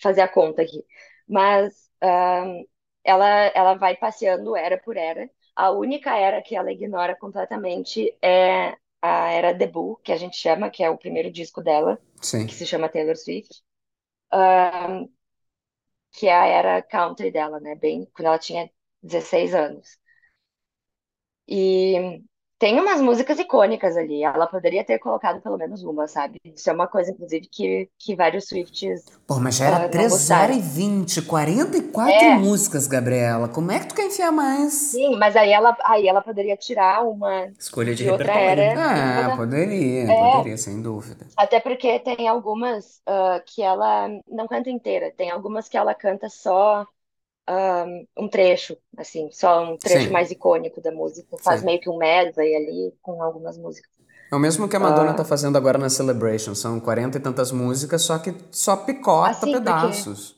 fazer 0.00 0.20
a 0.20 0.28
conta 0.28 0.62
aqui. 0.62 0.84
Mas 1.26 1.90
ahn, 2.02 2.64
ela, 3.04 3.26
ela 3.54 3.74
vai 3.74 3.96
passeando 3.96 4.56
era 4.56 4.78
por 4.78 4.96
era. 4.96 5.28
A 5.56 5.70
única 5.70 6.16
era 6.16 6.42
que 6.42 6.54
ela 6.54 6.72
ignora 6.72 7.16
completamente 7.16 8.16
é 8.22 8.76
a 9.02 9.30
era 9.30 9.52
debut, 9.54 9.98
que 10.02 10.12
a 10.12 10.16
gente 10.16 10.36
chama, 10.36 10.70
que 10.70 10.82
é 10.82 10.90
o 10.90 10.98
primeiro 10.98 11.30
disco 11.30 11.62
dela, 11.62 12.00
Sim. 12.20 12.46
que 12.46 12.54
se 12.54 12.66
chama 12.66 12.88
Taylor 12.88 13.16
Swift, 13.16 13.62
ahn, 14.32 15.08
que 16.12 16.26
é 16.28 16.34
a 16.34 16.46
era 16.46 16.82
country 16.82 17.30
dela, 17.30 17.60
né? 17.60 17.74
Bem, 17.74 18.06
quando 18.14 18.26
ela 18.26 18.38
tinha 18.38 18.70
16 19.02 19.54
anos. 19.54 19.98
E 21.46 22.22
tem 22.58 22.80
umas 22.80 23.00
músicas 23.00 23.38
icônicas 23.38 23.96
ali. 23.96 24.22
Ela 24.24 24.46
poderia 24.46 24.84
ter 24.84 24.98
colocado 24.98 25.40
pelo 25.40 25.56
menos 25.56 25.82
uma, 25.84 26.08
sabe? 26.08 26.40
Isso 26.44 26.68
é 26.68 26.72
uma 26.72 26.86
coisa, 26.88 27.10
inclusive, 27.12 27.46
que, 27.48 27.88
que 27.98 28.16
vários 28.16 28.46
Swifties 28.48 29.04
Pô, 29.26 29.38
mas 29.38 29.56
já 29.56 29.66
ah, 29.66 29.68
era 29.68 29.78
não 29.84 29.90
3 29.90 30.10
gostaram. 30.12 30.54
horas 30.54 30.56
e 30.56 30.60
20, 30.60 31.22
44 31.22 32.12
É. 32.12 32.34
músicas, 32.36 32.86
Gabriela. 32.86 33.48
Como 33.48 33.70
é 33.70 33.78
que 33.78 33.86
tu 33.88 33.94
quer 33.94 34.06
enfiar 34.06 34.32
mais? 34.32 34.72
Sim, 34.72 35.16
mas 35.16 35.36
aí 35.36 35.50
ela, 35.52 35.76
aí 35.84 36.08
ela 36.08 36.20
poderia 36.22 36.56
tirar 36.56 37.04
uma 37.06 37.46
Escolha 37.58 37.94
de 37.94 38.04
de 38.04 38.10
outra 38.10 38.32
repertório. 38.32 38.62
era. 38.62 39.22
Toda- 39.24 39.36
poderia, 39.36 40.10
É. 40.12 40.32
poderia, 40.32 40.56
sem 40.56 40.80
dúvida. 40.82 41.26
Até 41.36 41.60
porque 41.60 41.98
tem 42.00 42.26
algumas 42.26 43.00
ah, 43.06 43.40
que 43.46 43.62
ela 43.62 44.08
não 44.26 44.46
canta 44.48 44.70
inteira. 44.70 45.12
Tem 45.16 45.30
algumas 45.30 45.68
que 45.68 45.76
ela 45.76 45.94
canta 45.94 46.28
só 46.28 46.86
ah, 47.48 47.86
um 48.16 48.28
trecho, 48.28 48.76
assim, 48.96 49.30
só 49.32 49.64
um 49.64 49.76
trecho 49.78 50.06
Sim. 50.06 50.12
mais 50.12 50.30
icônico 50.30 50.80
da 50.80 50.92
música. 50.92 51.36
Faz 51.42 51.60
Sim. 51.60 51.66
meio 51.66 51.80
que 51.80 51.88
um 51.90 51.96
medley 51.96 52.54
ali 52.54 52.94
com 53.02 53.22
algumas 53.22 53.56
músicas. 53.56 53.90
É 54.30 54.36
o 54.36 54.38
mesmo 54.38 54.68
que 54.68 54.76
a 54.76 54.80
Madonna 54.80 55.12
Ah. 55.12 55.14
tá 55.14 55.24
fazendo 55.24 55.56
agora 55.56 55.78
na 55.78 55.88
Celebration. 55.88 56.54
São 56.54 56.78
40 56.78 57.16
e 57.16 57.20
tantas 57.20 57.50
músicas, 57.50 58.02
só 58.02 58.18
que 58.18 58.34
só 58.50 58.76
picota 58.76 59.30
Assim, 59.30 59.40
porque- 59.52 59.58
pedaços. 59.58 60.36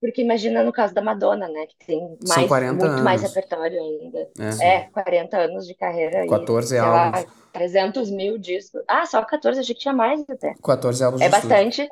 Porque 0.00 0.20
imagina 0.22 0.62
no 0.62 0.70
caso 0.70 0.92
da 0.94 1.00
Madonna, 1.00 1.48
né? 1.48 1.66
Que 1.66 1.86
tem 1.86 1.98
São 2.24 2.36
mais, 2.36 2.46
40 2.48 2.86
muito 2.88 3.02
mais 3.02 3.20
anos. 3.22 3.34
repertório 3.34 3.80
ainda. 3.80 4.30
É. 4.60 4.74
É, 4.76 4.80
40 4.90 5.36
anos 5.38 5.66
de 5.66 5.74
carreira 5.74 6.26
e, 6.26 6.28
14 6.28 6.68
sei 6.68 6.80
lá, 6.82 7.06
álbuns. 7.06 7.26
300 7.54 8.10
mil 8.10 8.36
discos. 8.38 8.82
Ah, 8.86 9.06
só 9.06 9.24
14, 9.24 9.60
achei 9.60 9.74
que 9.74 9.80
tinha 9.80 9.94
mais 9.94 10.22
até. 10.28 10.54
14 10.62 11.02
álbuns 11.02 11.22
É 11.22 11.28
de 11.28 11.34
estúdio. 11.34 11.48
bastante, 11.56 11.88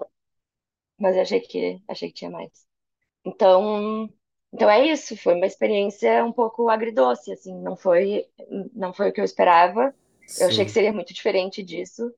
mas 1.01 1.17
eu 1.17 1.23
achei 1.23 1.41
que, 1.41 1.81
achei 1.89 2.09
que 2.09 2.15
tinha 2.15 2.31
mais. 2.31 2.51
Então, 3.25 4.09
então 4.53 4.69
é 4.69 4.87
isso, 4.87 5.17
foi 5.17 5.35
uma 5.35 5.47
experiência 5.47 6.25
um 6.25 6.33
pouco 6.33 6.69
agridoce, 6.69 7.33
assim, 7.33 7.55
não 7.63 7.77
foi, 7.77 8.27
não 8.75 8.93
foi 8.93 9.11
o 9.11 9.13
que 9.13 9.21
eu 9.21 9.25
esperava. 9.25 9.95
Eu 10.39 10.49
achei 10.49 10.65
que 10.65 10.71
seria 10.71 10.93
muito 10.93 11.15
diferente 11.15 11.63
disso. 11.63 12.13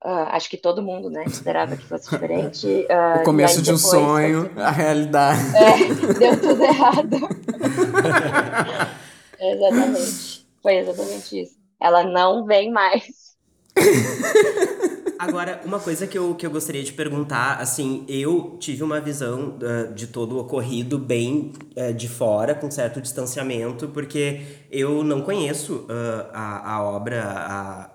Ah, 0.00 0.36
acho 0.36 0.48
que 0.48 0.56
todo 0.56 0.82
mundo, 0.82 1.10
né, 1.10 1.24
esperava 1.24 1.76
que 1.76 1.86
fosse 1.86 2.04
diferente. 2.10 2.86
Ah, 2.90 3.18
O 3.20 3.22
e 3.22 3.24
começo 3.24 3.58
aí 3.58 3.62
de 3.62 3.72
um 3.72 3.78
sonho, 3.78 4.48
tudo- 4.48 4.62
a 4.62 4.70
realidade. 4.70 5.40
É, 5.54 6.18
deu 6.18 6.40
tudo 6.40 6.64
errado. 6.64 7.18
Exatamente. 9.40 10.46
Foi 10.62 10.76
exatamente 10.76 11.42
isso. 11.42 11.56
Ela 11.80 12.04
não 12.04 12.44
vem 12.44 12.70
mais. 12.70 13.36
Agora, 15.18 15.60
uma 15.64 15.80
coisa 15.80 16.06
que 16.06 16.16
eu, 16.16 16.34
que 16.36 16.46
eu 16.46 16.50
gostaria 16.50 16.82
de 16.84 16.92
perguntar, 16.92 17.54
assim, 17.54 18.04
eu 18.06 18.56
tive 18.60 18.84
uma 18.84 19.00
visão 19.00 19.56
uh, 19.58 19.92
de 19.92 20.06
todo 20.06 20.36
o 20.36 20.38
ocorrido 20.38 20.96
bem 20.96 21.52
uh, 21.76 21.92
de 21.92 22.08
fora, 22.08 22.54
com 22.54 22.70
certo 22.70 23.00
distanciamento, 23.00 23.88
porque 23.88 24.42
eu 24.70 25.02
não 25.02 25.20
conheço 25.22 25.86
uh, 25.88 26.30
a, 26.32 26.74
a 26.74 26.82
obra, 26.84 27.24
a, 27.24 27.90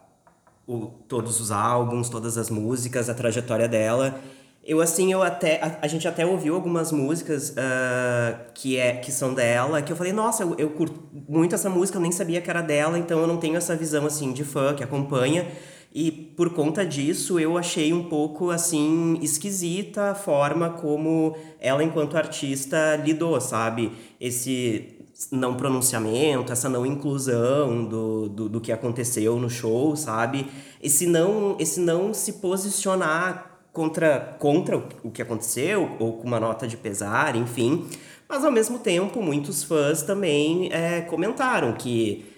o, 0.67 0.87
todos 1.07 1.39
os 1.39 1.49
álbuns, 1.49 2.09
todas 2.09 2.37
as 2.37 2.49
músicas, 2.49 3.09
a 3.09 3.13
trajetória 3.13 3.69
dela. 3.69 4.19
Eu, 4.61 4.81
assim, 4.81 5.11
eu 5.11 5.23
até. 5.23 5.61
A, 5.61 5.85
a 5.85 5.87
gente 5.87 6.05
até 6.05 6.25
ouviu 6.25 6.55
algumas 6.55 6.91
músicas 6.91 7.51
uh, 7.51 8.51
que, 8.53 8.77
é, 8.77 8.97
que 8.97 9.13
são 9.13 9.33
dela, 9.33 9.81
que 9.81 9.93
eu 9.93 9.95
falei, 9.95 10.11
nossa, 10.11 10.43
eu, 10.43 10.55
eu 10.57 10.69
curto 10.71 10.99
muito 11.27 11.55
essa 11.55 11.69
música, 11.69 11.97
eu 11.97 12.01
nem 12.01 12.11
sabia 12.11 12.41
que 12.41 12.49
era 12.49 12.61
dela, 12.61 12.99
então 12.99 13.19
eu 13.21 13.27
não 13.27 13.37
tenho 13.37 13.55
essa 13.55 13.77
visão, 13.77 14.05
assim, 14.05 14.33
de 14.33 14.43
fã 14.43 14.73
que 14.75 14.83
acompanha. 14.83 15.47
E 15.93 16.11
por 16.11 16.49
conta 16.49 16.83
disso, 16.83 17.39
eu 17.39 17.55
achei 17.55 17.93
um 17.93 18.05
pouco, 18.05 18.49
assim, 18.49 19.19
esquisita 19.21 20.09
a 20.09 20.15
forma 20.15 20.71
como 20.71 21.37
ela, 21.59 21.83
enquanto 21.83 22.17
artista, 22.17 22.95
lidou, 22.95 23.39
sabe? 23.39 23.91
Esse 24.19 24.97
não 25.31 25.55
pronunciamento, 25.55 26.51
essa 26.51 26.67
não 26.67 26.83
inclusão 26.83 27.85
do, 27.85 28.27
do, 28.27 28.49
do 28.49 28.59
que 28.59 28.71
aconteceu 28.71 29.37
no 29.37 29.51
show, 29.51 29.95
sabe? 29.95 30.47
Esse 30.81 31.05
não, 31.05 31.55
esse 31.59 31.79
não 31.79 32.11
se 32.11 32.33
posicionar 32.33 33.61
contra, 33.71 34.35
contra 34.39 34.83
o 35.03 35.11
que 35.11 35.21
aconteceu, 35.21 35.91
ou 35.99 36.13
com 36.13 36.27
uma 36.27 36.39
nota 36.39 36.67
de 36.67 36.75
pesar, 36.75 37.35
enfim. 37.35 37.87
Mas, 38.27 38.43
ao 38.43 38.51
mesmo 38.51 38.79
tempo, 38.79 39.21
muitos 39.21 39.63
fãs 39.63 40.01
também 40.01 40.69
é, 40.71 41.01
comentaram 41.01 41.73
que 41.73 42.32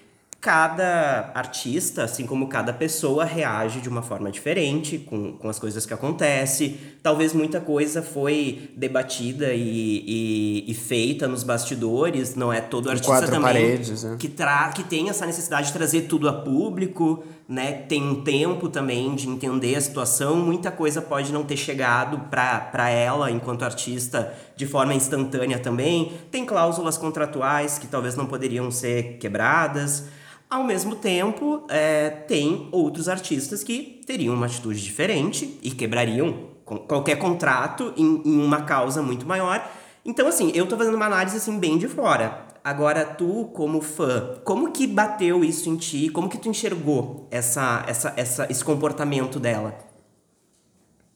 cada 0.46 1.32
artista, 1.34 2.04
assim 2.04 2.28
como 2.28 2.48
cada 2.48 2.72
pessoa, 2.72 3.26
reage 3.26 3.82
de 3.82 3.90
uma 3.90 4.04
forma 4.04 4.30
diferente 4.30 5.00
com, 5.00 5.32
com 5.32 5.50
as 5.50 5.58
coisas 5.58 5.88
que 5.88 5.94
acontecem. 5.94 6.78
Talvez 7.02 7.34
muita 7.34 7.60
coisa 7.60 8.04
foi 8.04 8.70
debatida 8.78 9.56
e, 9.56 10.04
e, 10.06 10.72
e 10.72 10.74
feita 10.76 11.28
nos 11.28 11.42
bastidores, 11.42 12.36
não 12.36 12.54
é 12.54 12.62
todo 12.62 12.92
artista 12.92 13.26
também 13.26 13.42
paredes, 13.42 14.04
né? 14.04 14.18
que, 14.20 14.28
tra 14.28 14.70
que 14.70 14.84
tem 14.84 15.10
essa 15.10 15.26
necessidade 15.26 15.70
de 15.70 15.74
trazer 15.74 16.02
tudo 16.02 16.30
a 16.30 16.34
público, 16.34 17.24
né? 17.50 17.72
Tem 17.72 18.04
um 18.04 18.22
tempo 18.22 18.70
também 18.70 19.16
de 19.16 19.28
entender 19.28 19.76
a 19.76 19.82
situação. 19.82 20.36
Muita 20.36 20.70
coisa 20.70 21.02
pode 21.02 21.34
não 21.34 21.44
ter 21.44 21.58
chegado 21.58 22.20
para 22.30 22.90
ela 22.92 23.32
enquanto 23.32 23.66
artista 23.66 24.32
de 24.56 24.68
forma 24.68 24.94
instantânea 24.94 25.58
também. 25.58 26.14
Tem 26.30 26.46
cláusulas 26.46 27.00
contratuais 27.00 27.80
que 27.80 27.88
talvez 27.88 28.16
não 28.16 28.28
poderiam 28.28 28.70
ser 28.70 29.18
quebradas. 29.18 30.04
Ao 30.50 30.64
mesmo 30.64 30.96
tempo, 30.96 31.66
é, 31.70 32.10
tem 32.10 32.70
outros 32.72 33.10
artistas 33.10 33.64
que 33.64 34.02
teriam 34.06 34.34
uma 34.36 34.46
atitude 34.46 34.82
diferente 34.82 35.60
e 35.62 35.72
quebrariam 35.72 36.50
qualquer 36.64 37.18
contrato 37.18 37.94
em, 37.98 38.22
em, 38.26 38.42
uma 38.44 38.64
causa 38.64 39.02
muito 39.02 39.26
maior. 39.26 39.68
Então, 40.04 40.28
assim, 40.28 40.52
eu 40.54 40.68
tô 40.68 40.78
fazendo 40.78 40.96
uma 40.96 41.06
análise 41.08 41.38
assim 41.38 41.60
bem 41.60 41.78
de 41.78 41.88
fora. 41.88 42.46
Agora, 42.64 43.06
tu, 43.06 43.46
como 43.54 43.82
fã, 43.82 44.40
como 44.44 44.72
que 44.72 44.88
bateu 44.88 45.44
isso 45.44 45.70
em 45.70 45.78
ti? 45.78 46.10
Como 46.10 46.30
que 46.30 46.38
tu 46.38 46.50
enxergou 46.50 47.28
essa, 47.32 47.84
essa, 47.88 48.14
essa, 48.16 48.48
esse 48.50 48.64
comportamento 48.64 49.40
dela? 49.40 49.76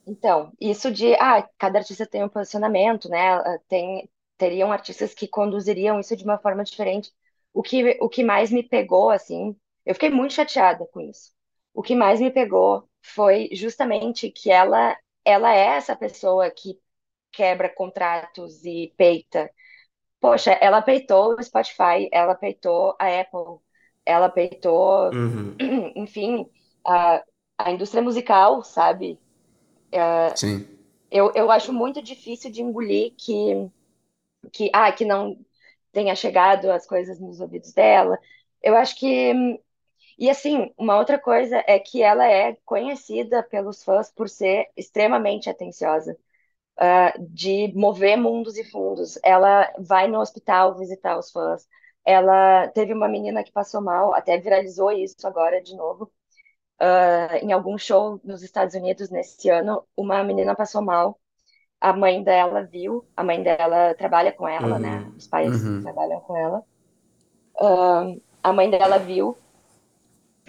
Então, 0.05 0.51
isso 0.59 0.91
de, 0.91 1.13
ah, 1.15 1.47
cada 1.57 1.79
artista 1.79 2.05
tem 2.05 2.23
um 2.23 2.29
posicionamento, 2.29 3.07
né? 3.09 3.39
Tem, 3.67 4.09
teriam 4.37 4.71
artistas 4.71 5.13
que 5.13 5.27
conduziriam 5.27 5.99
isso 5.99 6.15
de 6.15 6.23
uma 6.23 6.37
forma 6.39 6.63
diferente. 6.63 7.11
O 7.53 7.63
que, 7.63 7.97
o 8.01 8.09
que 8.09 8.23
mais 8.23 8.51
me 8.51 8.63
pegou, 8.63 9.09
assim, 9.09 9.55
eu 9.85 9.93
fiquei 9.95 10.09
muito 10.09 10.33
chateada 10.33 10.85
com 10.87 11.01
isso. 11.01 11.31
O 11.73 11.81
que 11.83 11.95
mais 11.95 12.19
me 12.21 12.31
pegou 12.31 12.89
foi 13.01 13.49
justamente 13.53 14.31
que 14.31 14.51
ela, 14.51 14.97
ela 15.25 15.53
é 15.55 15.59
essa 15.77 15.95
pessoa 15.95 16.49
que 16.51 16.79
quebra 17.31 17.69
contratos 17.69 18.65
e 18.65 18.93
peita. 18.97 19.51
Poxa, 20.19 20.51
ela 20.53 20.81
peitou 20.81 21.35
o 21.35 21.43
Spotify, 21.43 22.09
ela 22.11 22.35
peitou 22.35 22.95
a 22.99 23.21
Apple, 23.21 23.59
ela 24.05 24.29
peitou, 24.29 25.11
Uhum. 25.13 25.55
enfim, 25.95 26.49
a, 26.85 27.23
a 27.57 27.71
indústria 27.71 28.01
musical, 28.03 28.63
sabe? 28.63 29.19
Sim. 30.35 30.67
Eu, 31.11 31.31
eu 31.35 31.49
acho 31.51 31.73
muito 31.73 32.01
difícil 32.01 32.51
de 32.51 32.61
engolir 32.61 33.13
que, 33.17 33.69
que, 34.51 34.69
ah, 34.73 34.91
que 34.91 35.05
não 35.05 35.37
tenha 35.91 36.15
chegado 36.15 36.71
as 36.71 36.85
coisas 36.87 37.19
nos 37.19 37.39
ouvidos 37.39 37.73
dela. 37.73 38.17
Eu 38.61 38.75
acho 38.75 38.95
que. 38.97 39.59
E 40.17 40.29
assim, 40.29 40.73
uma 40.77 40.97
outra 40.97 41.17
coisa 41.19 41.63
é 41.67 41.79
que 41.79 42.01
ela 42.03 42.25
é 42.27 42.57
conhecida 42.65 43.41
pelos 43.43 43.83
fãs 43.83 44.11
por 44.11 44.27
ser 44.29 44.67
extremamente 44.75 45.49
atenciosa, 45.49 46.17
uh, 46.79 47.25
de 47.29 47.73
mover 47.75 48.17
mundos 48.17 48.57
e 48.57 48.63
fundos. 48.65 49.17
Ela 49.23 49.71
vai 49.79 50.07
no 50.07 50.19
hospital 50.19 50.77
visitar 50.77 51.17
os 51.17 51.31
fãs. 51.31 51.67
Ela 52.05 52.67
teve 52.69 52.93
uma 52.93 53.07
menina 53.07 53.43
que 53.43 53.51
passou 53.51 53.81
mal, 53.81 54.13
até 54.13 54.37
viralizou 54.37 54.91
isso 54.91 55.27
agora 55.27 55.61
de 55.61 55.75
novo. 55.75 56.11
Uh, 56.81 57.35
em 57.43 57.51
algum 57.51 57.77
show 57.77 58.19
nos 58.23 58.41
Estados 58.43 58.75
Unidos 58.75 59.09
nesse 59.09 59.49
ano, 59.49 59.85
uma 59.97 60.23
menina 60.23 60.55
passou 60.55 60.81
mal 60.81 61.19
a 61.81 61.93
mãe 61.93 62.23
dela 62.23 62.63
viu, 62.65 63.07
a 63.15 63.23
mãe 63.23 63.41
dela 63.43 63.95
trabalha 63.95 64.31
com 64.33 64.47
ela, 64.47 64.79
Uhum. 64.79 64.79
né? 64.79 65.11
Os 65.17 65.27
pais 65.27 65.71
Uhum. 65.75 65.81
trabalham 65.81 66.21
com 66.21 66.37
ela. 66.37 66.63
Ahn, 67.61 68.19
a 68.43 68.53
mãe 68.53 68.69
dela 68.69 68.99
viu 68.99 69.41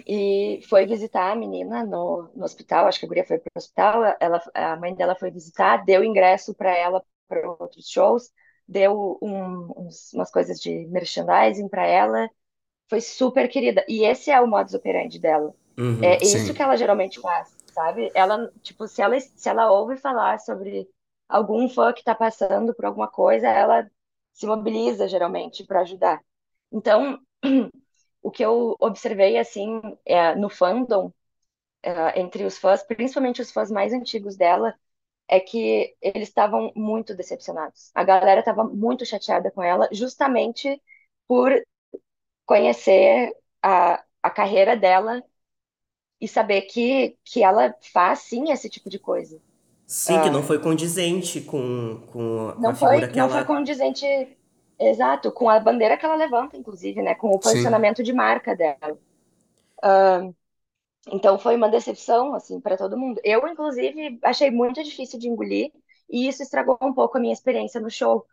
e 0.07 0.61
foi 0.69 0.85
visitar 0.85 1.31
a 1.31 1.35
menina 1.35 1.85
no, 1.85 2.31
no 2.35 2.43
hospital. 2.43 2.87
Acho 2.87 2.99
que 2.99 3.05
a 3.05 3.07
guria 3.07 3.25
foi 3.25 3.37
pro 3.39 3.51
hospital. 3.55 4.03
Ela, 4.19 4.41
a 4.53 4.75
mãe 4.77 4.95
dela 4.95 5.15
foi 5.15 5.31
visitar, 5.31 5.83
deu 5.85 6.03
ingresso 6.03 6.53
para 6.55 6.75
ela 6.75 7.03
para 7.27 7.49
outros 7.49 7.87
shows, 7.89 8.29
deu 8.67 9.17
um, 9.21 9.71
uns, 9.87 10.11
umas 10.13 10.29
coisas 10.31 10.59
de 10.59 10.85
merchandising 10.87 11.69
para 11.69 11.85
ela. 11.85 12.29
Foi 12.89 13.01
super 13.01 13.49
querida. 13.49 13.85
E 13.89 14.05
esse 14.05 14.31
é 14.31 14.41
o 14.41 14.47
modus 14.47 14.73
operandi 14.75 15.19
dela. 15.19 15.53
Uhum, 15.77 16.17
é 16.19 16.23
sim. 16.23 16.35
isso 16.35 16.53
que 16.53 16.61
ela 16.63 16.77
geralmente 16.77 17.19
faz, 17.19 17.49
sabe? 17.73 18.11
Ela, 18.15 18.51
tipo, 18.63 18.87
se 18.87 19.01
ela, 19.01 19.19
se 19.19 19.49
ela 19.49 19.71
ouve 19.71 19.97
falar 19.97 20.39
sobre 20.39 20.89
algum 21.31 21.69
fã 21.69 21.93
que 21.93 22.03
tá 22.03 22.15
passando 22.15 22.73
por 22.75 22.85
alguma 22.85 23.07
coisa, 23.09 23.47
ela 23.47 23.89
se 24.33 24.45
mobiliza 24.47 25.07
geralmente 25.07 25.63
para 25.65 25.81
ajudar. 25.81 26.21
Então, 26.71 27.19
o 28.21 28.31
que 28.31 28.43
eu 28.43 28.75
observei 28.79 29.37
assim 29.37 29.81
é, 30.05 30.35
no 30.35 30.49
fandom 30.49 31.11
é, 31.83 32.19
entre 32.19 32.45
os 32.45 32.57
fãs, 32.57 32.83
principalmente 32.83 33.41
os 33.41 33.51
fãs 33.51 33.71
mais 33.71 33.93
antigos 33.93 34.35
dela, 34.37 34.75
é 35.27 35.39
que 35.39 35.95
eles 36.01 36.29
estavam 36.29 36.71
muito 36.75 37.15
decepcionados. 37.15 37.91
A 37.95 38.03
galera 38.03 38.41
estava 38.41 38.63
muito 38.65 39.05
chateada 39.05 39.51
com 39.51 39.63
ela, 39.63 39.89
justamente 39.91 40.81
por 41.27 41.51
conhecer 42.45 43.33
a, 43.61 44.03
a 44.23 44.29
carreira 44.29 44.75
dela 44.77 45.23
e 46.21 46.27
saber 46.27 46.63
que, 46.63 47.17
que 47.23 47.43
ela 47.43 47.75
faz 47.93 48.19
sim 48.19 48.51
esse 48.51 48.69
tipo 48.69 48.89
de 48.89 48.99
coisa. 48.99 49.41
Sim, 49.95 50.19
que 50.21 50.29
não 50.29 50.41
foi 50.43 50.57
condizente 50.59 51.41
com, 51.41 51.99
com, 52.07 52.49
Não 52.57 52.73
a 52.73 52.75
figura 52.75 53.07
foi, 53.07 53.09
que 53.09 53.19
não 53.19 53.27
ela. 53.27 53.29
foi 53.29 53.43
condizente, 53.43 54.05
exato, 54.79 55.31
com 55.33 55.49
a 55.49 55.59
bandeira 55.59 55.97
que 55.97 56.05
ela 56.05 56.15
levanta, 56.15 56.55
inclusive, 56.57 57.01
né? 57.01 57.13
Com 57.15 57.29
o 57.31 57.39
Sim. 57.39 57.41
posicionamento 57.41 58.01
de 58.03 58.13
marca 58.13 58.55
dela. 58.55 58.97
Então 61.11 61.37
foi 61.39 61.55
uma 61.55 61.69
decepção, 61.69 62.33
assim, 62.35 62.59
para 62.61 62.77
todo 62.77 62.97
mundo. 62.97 63.19
Eu, 63.23 63.47
inclusive, 63.47 64.19
achei 64.23 64.51
muito 64.51 64.83
difícil 64.83 65.19
de 65.19 65.27
engolir 65.27 65.71
e 66.09 66.27
isso 66.27 66.43
estragou 66.43 66.77
um 66.81 66.93
pouco 66.93 67.17
a 67.17 67.21
minha 67.21 67.33
experiência 67.33 67.79
no 67.81 67.89
show, 67.89 68.25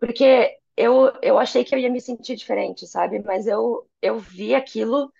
porque 0.00 0.58
eu, 0.76 1.12
eu 1.22 1.38
achei 1.38 1.64
que 1.64 1.74
eu 1.74 1.78
ia 1.78 1.90
me 1.90 2.00
sentir 2.00 2.36
diferente, 2.36 2.86
sabe? 2.86 3.20
Mas 3.20 3.46
eu, 3.46 3.88
eu 4.02 4.18
vi 4.20 4.54
aquilo 4.54 5.12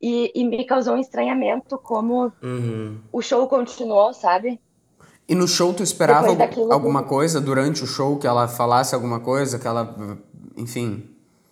e, 0.00 0.32
e 0.34 0.44
me 0.44 0.66
causou 0.66 0.94
um 0.96 0.98
estranhamento 1.00 1.78
como 1.78 2.32
Uhum. 2.42 3.02
o 3.12 3.22
show 3.22 3.48
continuou, 3.48 4.14
sabe? 4.14 4.60
E 5.32 5.34
no 5.34 5.48
show 5.48 5.72
tu 5.72 5.82
esperava 5.82 6.28
alguma 6.70 7.02
coisa 7.04 7.40
durante 7.40 7.82
o 7.82 7.86
show, 7.86 8.18
que 8.18 8.26
ela 8.26 8.46
falasse 8.46 8.94
alguma 8.94 9.18
coisa, 9.18 9.58
que 9.58 9.66
ela. 9.66 9.96
Enfim. 10.58 11.08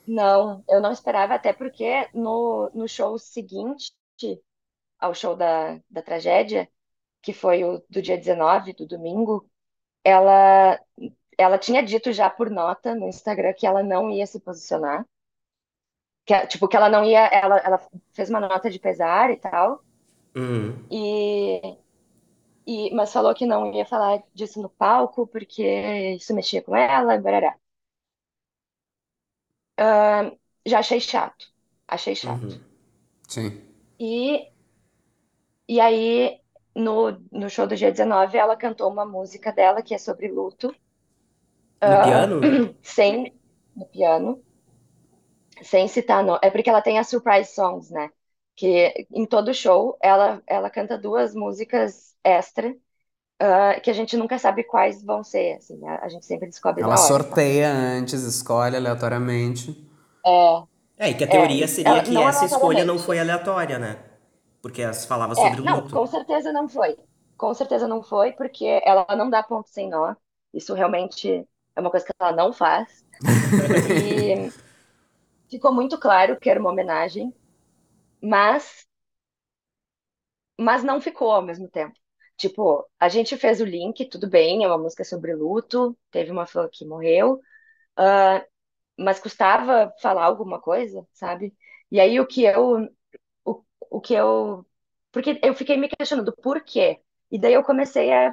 Não, 0.07 0.63
eu 0.69 0.81
não 0.81 0.93
esperava, 0.93 1.35
até 1.35 1.53
porque 1.53 2.09
no, 2.13 2.71
no 2.75 2.87
show 2.89 3.19
seguinte 3.19 3.93
ao 4.99 5.15
show 5.15 5.37
da, 5.37 5.81
da 5.91 6.03
tragédia, 6.03 6.69
que 7.23 7.33
foi 7.33 7.65
o 7.65 7.83
do 7.91 8.03
dia 8.03 8.17
19, 8.19 8.73
do 8.75 8.87
domingo, 8.87 9.49
ela, 10.05 10.81
ela 11.39 11.59
tinha 11.59 11.83
dito 11.85 12.13
já 12.13 12.31
por 12.31 12.51
nota 12.51 12.95
no 12.95 13.09
Instagram 13.09 13.55
que 13.55 13.67
ela 13.67 13.83
não 13.83 14.11
ia 14.11 14.27
se 14.27 14.41
posicionar. 14.41 15.07
Que, 16.25 16.47
tipo, 16.47 16.69
que 16.69 16.77
ela 16.77 16.89
não 16.89 17.05
ia. 17.05 17.27
Ela, 17.27 17.59
ela 17.59 17.79
fez 18.13 18.31
uma 18.31 18.41
nota 18.41 18.71
de 18.71 18.79
pesar 18.79 19.31
e 19.31 19.37
tal, 19.37 19.85
Uhum. 20.35 20.91
e, 20.91 21.79
e, 22.73 22.95
mas 22.95 23.13
falou 23.13 23.35
que 23.35 23.47
não 23.47 23.73
ia 23.75 23.85
falar 23.87 24.23
disso 24.35 24.61
no 24.63 24.69
palco, 24.71 25.27
porque 25.27 25.63
isso 26.17 26.35
mexia 26.35 26.63
com 26.63 26.77
ela, 26.77 27.19
barará. 27.21 27.57
Ah, 29.77 30.31
já 30.67 30.79
achei 30.81 31.01
chato. 31.01 31.47
Achei 31.89 32.15
chato. 32.15 32.43
Uhum. 32.45 32.61
Sim. 33.29 33.63
E, 33.99 34.51
e 35.69 35.81
aí, 35.81 36.39
no, 36.75 37.13
no 37.33 37.49
show 37.49 37.67
do 37.67 37.77
dia 37.77 37.91
19, 37.91 38.37
ela 38.39 38.57
cantou 38.57 38.91
uma 38.91 39.07
música 39.07 39.53
dela 39.53 39.83
que 39.83 39.95
é 39.95 39.99
sobre 39.99 40.29
luto, 40.29 40.75
No 41.85 41.99
piano? 42.03 42.41
sem 42.83 43.33
no 43.75 43.87
piano, 43.87 44.43
sem 45.63 45.89
citar 45.89 46.25
no, 46.25 46.39
é 46.43 46.51
porque 46.51 46.71
ela 46.71 46.83
tem 46.83 46.99
as 46.99 47.09
surprise 47.09 47.53
songs, 47.55 47.91
né? 47.91 48.11
Que 48.57 49.07
em 49.13 49.27
todo 49.27 49.55
show 49.55 49.97
ela 50.01 50.43
ela 50.47 50.71
canta 50.71 50.99
duas 50.99 51.35
músicas 51.35 52.10
extra, 52.25 52.75
ah, 53.41 53.81
que 53.81 53.91
a 53.91 53.95
gente 53.95 54.17
nunca 54.17 54.39
sabe 54.39 54.65
quais 54.65 55.03
vão 55.05 55.25
ser, 55.25 55.57
assim, 55.59 55.87
a, 55.89 56.05
a 56.05 56.09
gente 56.11 56.27
sempre 56.27 56.49
descobre 56.49 56.85
Ela 56.85 56.97
hora. 56.97 57.21
sorteia 57.21 57.71
antes, 57.73 58.23
escolhe 58.25 58.75
aleatoriamente. 58.77 59.77
É, 60.25 60.67
É, 60.97 61.07
e 61.11 61.15
que 61.15 61.25
a 61.25 61.31
teoria 61.35 61.67
É, 61.67 61.73
seria 61.77 62.01
ela- 62.05 62.05
que 62.07 62.21
essa 62.23 62.45
escolha 62.45 62.85
não 62.85 62.99
foi 62.99 63.19
aleatória, 63.19 63.79
né? 63.79 63.99
Porque 64.63 64.83
as 64.83 65.05
falava 65.07 65.35
É, 65.37 65.43
sobre 65.43 65.61
o 65.61 65.65
não, 65.65 65.83
luto. 65.83 65.95
com 65.95 66.07
certeza 66.07 66.53
não 66.53 66.69
foi. 66.69 66.97
Com 67.37 67.55
certeza 67.55 67.89
não 67.89 68.03
foi, 68.03 68.33
porque 68.33 68.65
ela 68.85 69.07
não 69.17 69.31
dá 69.31 69.43
ponto 69.43 69.69
sem 69.71 69.89
nó. 69.89 70.15
Isso 70.53 70.75
realmente 70.75 71.49
é 71.77 71.81
uma 71.81 71.91
coisa 71.91 72.05
que 72.07 72.13
ela 72.21 72.33
não 72.33 72.53
faz. 72.53 73.05
E 73.85 74.53
ficou 75.51 75.73
muito 75.75 75.99
claro 76.01 76.39
que 76.41 76.51
era 76.51 76.61
uma 76.61 76.71
homenagem, 76.71 77.35
mas, 78.23 78.87
mas 80.59 80.85
não 80.85 81.01
ficou 81.01 81.31
ao 81.33 81.43
mesmo 81.43 81.69
tempo. 81.69 81.99
Tipo, 82.41 82.89
a 83.01 83.09
gente 83.11 83.37
fez 83.39 83.61
o 83.63 83.67
link, 83.67 84.07
tudo 84.09 84.29
bem, 84.31 84.65
é 84.65 84.69
uma 84.69 84.79
música 84.79 85.05
sobre 85.05 85.35
luto, 85.35 85.99
teve 86.11 86.33
uma 86.33 86.47
fã 86.47 86.69
que 86.73 86.87
morreu, 86.87 87.41
ah, 87.97 88.45
mas 88.99 89.21
custava 89.21 89.93
falar 90.03 90.25
alguma 90.27 90.61
coisa, 90.61 91.07
sabe? 91.15 91.55
E 91.91 92.01
aí 92.01 92.21
o 92.21 92.27
que 92.27 92.45
eu, 92.45 92.89
o, 93.45 93.65
o 93.91 94.01
que 94.01 94.15
eu, 94.15 94.67
porque 95.13 95.41
eu 95.45 95.55
fiquei 95.55 95.77
me 95.79 95.89
questionando 95.89 96.35
por 96.43 96.63
quê? 96.65 97.01
E 97.31 97.39
daí 97.41 97.55
eu 97.55 97.65
comecei 97.65 98.13
a, 98.13 98.31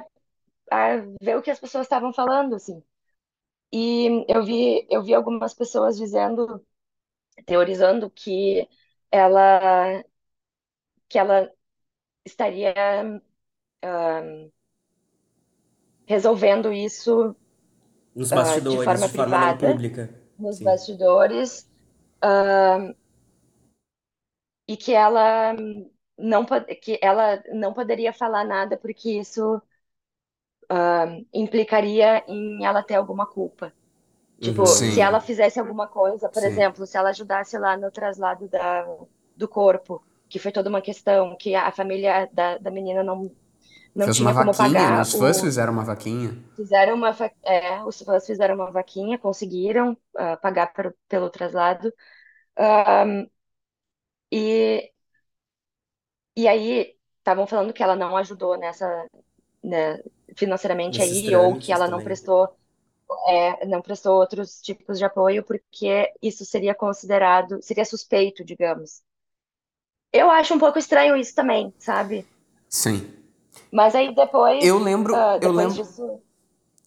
a 0.72 0.96
ver 1.22 1.36
o 1.38 1.42
que 1.42 1.50
as 1.50 1.60
pessoas 1.60 1.86
estavam 1.86 2.12
falando, 2.14 2.54
assim. 2.56 2.82
E 3.72 4.24
eu 4.28 4.44
vi, 4.44 4.86
eu 4.90 5.02
vi 5.02 5.14
algumas 5.14 5.54
pessoas 5.54 5.96
dizendo, 5.98 6.64
teorizando 7.46 8.10
que 8.10 8.68
ela, 9.10 10.02
que 11.08 11.18
ela 11.18 11.50
estaria 12.24 12.74
resolvendo 16.06 16.72
isso 16.72 17.36
Nos 18.14 18.32
ah, 18.32 18.58
bastidores, 18.58 18.68
de 18.68 18.78
forma 18.78 19.08
não 19.38 19.56
privada, 19.56 19.56
pública. 19.56 20.10
nos 20.38 20.60
Sim. 20.60 20.62
bastidores, 20.62 21.68
e 24.66 24.76
que 24.76 24.92
ela 24.94 25.54
não 26.18 26.44
que 26.82 26.98
ela 27.02 27.42
não 27.52 27.72
poderia 27.74 28.12
falar 28.12 28.44
nada 28.44 28.76
porque 28.76 29.18
isso 29.18 29.60
ah, 30.68 31.06
implicaria 31.32 32.24
em 32.28 32.64
ela 32.64 32.82
ter 32.82 32.94
alguma 32.96 33.26
culpa. 33.26 33.72
Tipo, 34.40 34.62
Uhum. 34.62 34.66
Sim. 34.66 34.90
se 34.90 35.00
ela 35.00 35.20
fizesse 35.20 35.60
alguma 35.60 35.88
coisa, 35.88 36.28
por 36.28 36.42
Sim. 36.42 36.44
exemplo, 36.44 36.86
se 36.86 36.96
ela 36.98 37.10
ajudasse 37.10 37.58
lá 37.58 37.76
no 37.76 37.90
traslado 37.90 38.48
da, 38.48 38.86
do 39.36 39.48
corpo, 39.48 40.02
que 40.28 40.38
foi 40.38 40.52
toda 40.52 40.68
uma 40.70 40.82
questão, 40.82 41.36
que 41.36 41.54
a 41.56 41.72
família 41.72 42.28
da, 42.32 42.58
da 42.58 42.70
menina 42.70 43.02
não, 43.04 43.30
não 43.98 44.08
Fez 44.08 44.18
tinha 44.18 44.32
uma 44.32 44.32
como 44.34 44.54
vaquinha, 44.54 44.56
pagar? 44.56 45.00
Os 45.00 45.12
fãs 45.14 45.38
o- 45.42 45.46
fizeram 45.46 45.72
uma 45.74 45.84
vaquinha. 45.84 46.36
Fizeram 46.56 46.94
uma, 46.96 47.12
va- 47.12 47.30
é, 47.44 47.84
os 47.84 48.02
fãs 48.02 48.26
fizeram 48.26 48.56
uma 48.56 48.70
vaquinha, 48.72 49.18
conseguiram 49.18 49.96
ah, 50.16 50.36
pagar 50.36 50.72
per- 50.72 50.94
pelo 51.08 51.30
traslado. 51.30 51.92
Ahn, 52.56 53.26
e, 54.30 54.92
e 56.36 56.46
aí 56.48 56.96
estavam 57.18 57.46
falando 57.46 57.72
que 57.72 57.82
ela 57.82 57.96
não 57.96 58.16
ajudou 58.16 58.56
nessa, 58.56 59.06
né, 59.64 59.98
financeiramente 60.36 61.00
Nesses 61.00 61.02
aí, 61.02 61.34
ou 61.36 61.56
que 61.56 61.72
ela 61.72 61.88
não 61.88 62.00
também. 62.00 62.02
prestou, 62.02 62.48
é, 63.28 63.66
não 63.66 63.82
prestou 63.82 64.16
outros 64.18 64.60
tipos 64.62 64.98
de 64.98 65.04
apoio, 65.06 65.44
porque 65.44 66.12
isso 66.22 66.44
seria 66.44 66.74
considerado, 66.74 67.62
seria 67.62 67.84
suspeito, 67.84 68.44
digamos. 68.44 69.02
Eu 70.12 70.30
acho 70.30 70.52
um 70.54 70.58
pouco 70.58 70.78
estranho 70.78 71.16
isso 71.16 71.34
também, 71.34 71.74
sabe? 71.78 72.28
Sim. 72.68 73.17
Mas 73.72 73.94
aí 73.94 74.14
depois, 74.14 74.64
Eu 74.64 74.78
lembro, 74.78 75.14
eu 75.14 75.38
depois 75.40 75.56
lembro, 75.56 75.74
disso, 75.82 76.20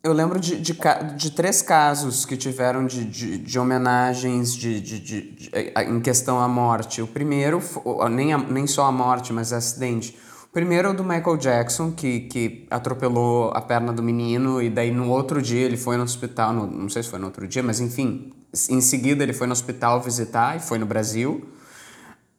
eu 0.03 0.13
lembro 0.13 0.39
de, 0.39 0.59
de, 0.59 0.73
de 1.15 1.31
três 1.31 1.61
casos 1.61 2.25
que 2.25 2.35
tiveram 2.35 2.85
de, 2.85 3.05
de, 3.05 3.37
de 3.37 3.59
homenagens 3.59 4.53
de, 4.55 4.81
de, 4.81 5.49
eh, 5.53 5.83
em 5.83 5.99
questão 6.01 6.39
à 6.39 6.47
morte. 6.47 7.01
O 7.01 7.07
primeiro, 7.07 7.61
nem, 8.09 8.33
a- 8.33 8.37
nem 8.37 8.65
só 8.65 8.85
a 8.85 8.91
morte, 8.91 9.31
mas 9.31 9.53
acidente. 9.53 10.17
O 10.45 10.51
primeiro 10.51 10.87
é 10.87 10.91
o 10.91 10.93
do 10.93 11.03
Michael 11.03 11.37
Jackson, 11.37 11.91
que, 11.91 12.21
que 12.21 12.67
atropelou 12.69 13.51
a 13.53 13.61
perna 13.61 13.93
do 13.93 14.01
menino 14.03 14.61
e 14.61 14.69
daí 14.69 14.91
no 14.91 15.07
outro 15.09 15.41
dia 15.41 15.61
ele 15.61 15.77
foi 15.77 15.95
no 15.97 16.03
hospital, 16.03 16.51
no- 16.51 16.67
não 16.67 16.89
sei 16.89 17.03
se 17.03 17.09
foi 17.09 17.19
no 17.19 17.27
outro 17.27 17.47
dia, 17.47 17.61
mas 17.63 17.79
enfim, 17.79 18.33
em 18.69 18.81
seguida 18.81 19.23
ele 19.23 19.33
foi 19.33 19.47
no 19.47 19.53
hospital 19.53 20.01
visitar 20.01 20.57
e 20.57 20.59
foi 20.59 20.77
no 20.79 20.85
Brasil. 20.85 21.47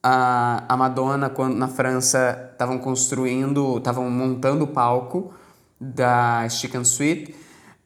A, 0.02 0.64
a 0.68 0.76
Madonna, 0.76 1.30
quando 1.30 1.56
na 1.56 1.68
França 1.68 2.50
estavam 2.52 2.78
construindo, 2.78 3.78
estavam 3.78 4.10
montando 4.10 4.64
o 4.64 4.66
palco 4.66 5.32
da 5.80 6.48
Chicken 6.48 6.84
Suite, 6.84 7.34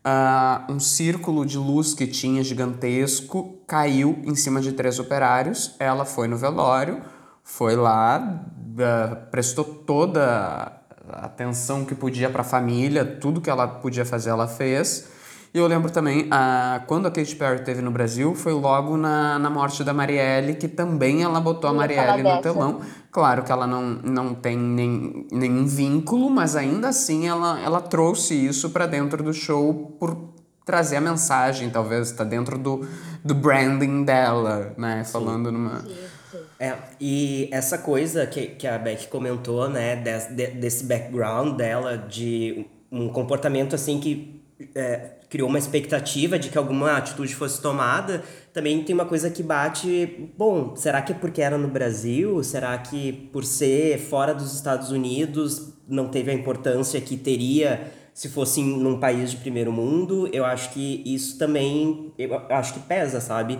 ah, 0.09 0.65
um 0.69 0.79
círculo 0.79 1.45
de 1.45 1.59
luz 1.59 1.93
que 1.93 2.07
tinha 2.07 2.45
gigantesco 2.45 3.59
caiu 3.67 4.23
em 4.25 4.37
cima 4.37 4.61
de 4.61 4.71
três 4.73 5.01
operários. 5.01 5.75
Ela 5.81 6.05
foi 6.05 6.29
no 6.29 6.37
velório, 6.37 7.03
foi 7.43 7.75
lá, 7.75 8.41
ah, 8.79 9.17
prestou 9.31 9.65
toda 9.65 10.73
a 11.09 11.27
atenção 11.27 11.85
que 11.85 11.95
podia 11.95 12.31
para 12.31 12.43
a 12.43 12.45
família, 12.45 13.05
tudo 13.05 13.41
que 13.41 13.51
ela 13.51 13.67
podia 13.67 14.05
fazer 14.05 14.31
ela 14.31 14.47
fez. 14.47 15.09
E 15.57 15.59
eu 15.59 15.67
lembro 15.67 15.91
também, 15.91 16.29
a, 16.31 16.83
quando 16.87 17.07
a 17.07 17.11
Katy 17.11 17.35
Perry 17.35 17.65
teve 17.65 17.81
no 17.81 17.91
Brasil, 17.91 18.35
foi 18.35 18.53
logo 18.53 18.95
na, 18.99 19.39
na 19.39 19.49
morte 19.49 19.83
da 19.83 19.95
Marielle, 19.95 20.55
que 20.55 20.69
também 20.69 21.23
ela 21.23 21.41
botou 21.41 21.71
a 21.71 21.73
Marielle 21.73 22.23
no 22.23 22.43
telão. 22.43 22.83
Claro 23.11 23.43
que 23.43 23.51
ela 23.51 23.67
não, 23.67 23.83
não 23.83 24.35
tem 24.35 24.55
nem, 24.55 25.27
nenhum 25.33 25.67
vínculo, 25.67 26.29
mas 26.29 26.57
ainda 26.57 26.89
assim 26.91 27.27
ela, 27.27 27.59
ela 27.59 27.81
trouxe 27.81 28.35
isso 28.35 28.69
para 28.69 28.87
dentro 28.87 29.23
do 29.23 29.33
show 29.33 29.97
por 29.99 30.35
trazer 30.63 30.97
a 30.97 31.01
mensagem, 31.01 31.71
talvez, 31.71 32.13
tá 32.13 32.23
dentro 32.23 32.59
do, 32.59 32.87
do 33.25 33.35
branding 33.35 34.05
dela, 34.05 34.75
né? 34.77 35.05
Falando 35.05 35.51
numa... 35.51 35.81
Sim, 35.81 35.95
sim. 36.33 36.39
É, 36.61 36.75
e 37.01 37.49
essa 37.51 37.79
coisa 37.79 38.27
que, 38.27 38.49
que 38.49 38.67
a 38.67 38.77
Beck 38.77 39.09
comentou, 39.09 39.71
né, 39.71 39.97
des- 39.97 40.27
de- 40.37 40.49
desse 40.51 40.85
background 40.85 41.57
dela, 41.57 41.97
de 41.97 42.67
um 42.93 43.09
comportamento 43.09 43.75
assim 43.75 43.99
que 43.99 44.45
é, 44.75 45.16
criou 45.29 45.49
uma 45.49 45.59
expectativa 45.59 46.39
de 46.39 46.49
que 46.51 46.59
alguma 46.59 46.97
atitude 46.97 47.35
fosse 47.35 47.61
tomada, 47.61 48.23
também 48.53 48.83
tem 48.85 48.95
uma 48.95 49.05
coisa 49.07 49.31
que 49.31 49.43
bate. 49.43 50.31
Bom, 50.37 50.77
será 50.77 51.03
que 51.03 51.13
é 51.13 51.15
porque 51.15 51.43
era 51.43 51.59
no 51.59 51.69
Brasil? 51.69 52.43
Será 52.45 52.77
que 52.79 53.13
por 53.33 53.45
ser 53.45 53.99
fora 53.99 54.35
dos 54.35 54.55
Estados 54.55 54.91
Unidos 54.91 55.73
não 55.89 56.09
teve 56.09 56.31
a 56.31 56.35
importância 56.35 57.01
que 57.01 57.17
teria 57.17 57.93
se 58.15 58.29
fosse 58.31 58.63
num 58.63 58.99
país 58.99 59.31
de 59.31 59.37
primeiro 59.39 59.73
mundo? 59.73 60.29
Eu 60.33 60.45
acho 60.45 60.71
que 60.73 61.03
isso 61.05 61.39
também. 61.39 62.13
Eu 62.19 62.35
acho 62.51 62.75
que 62.75 62.81
pesa, 62.81 63.21
sabe? 63.21 63.59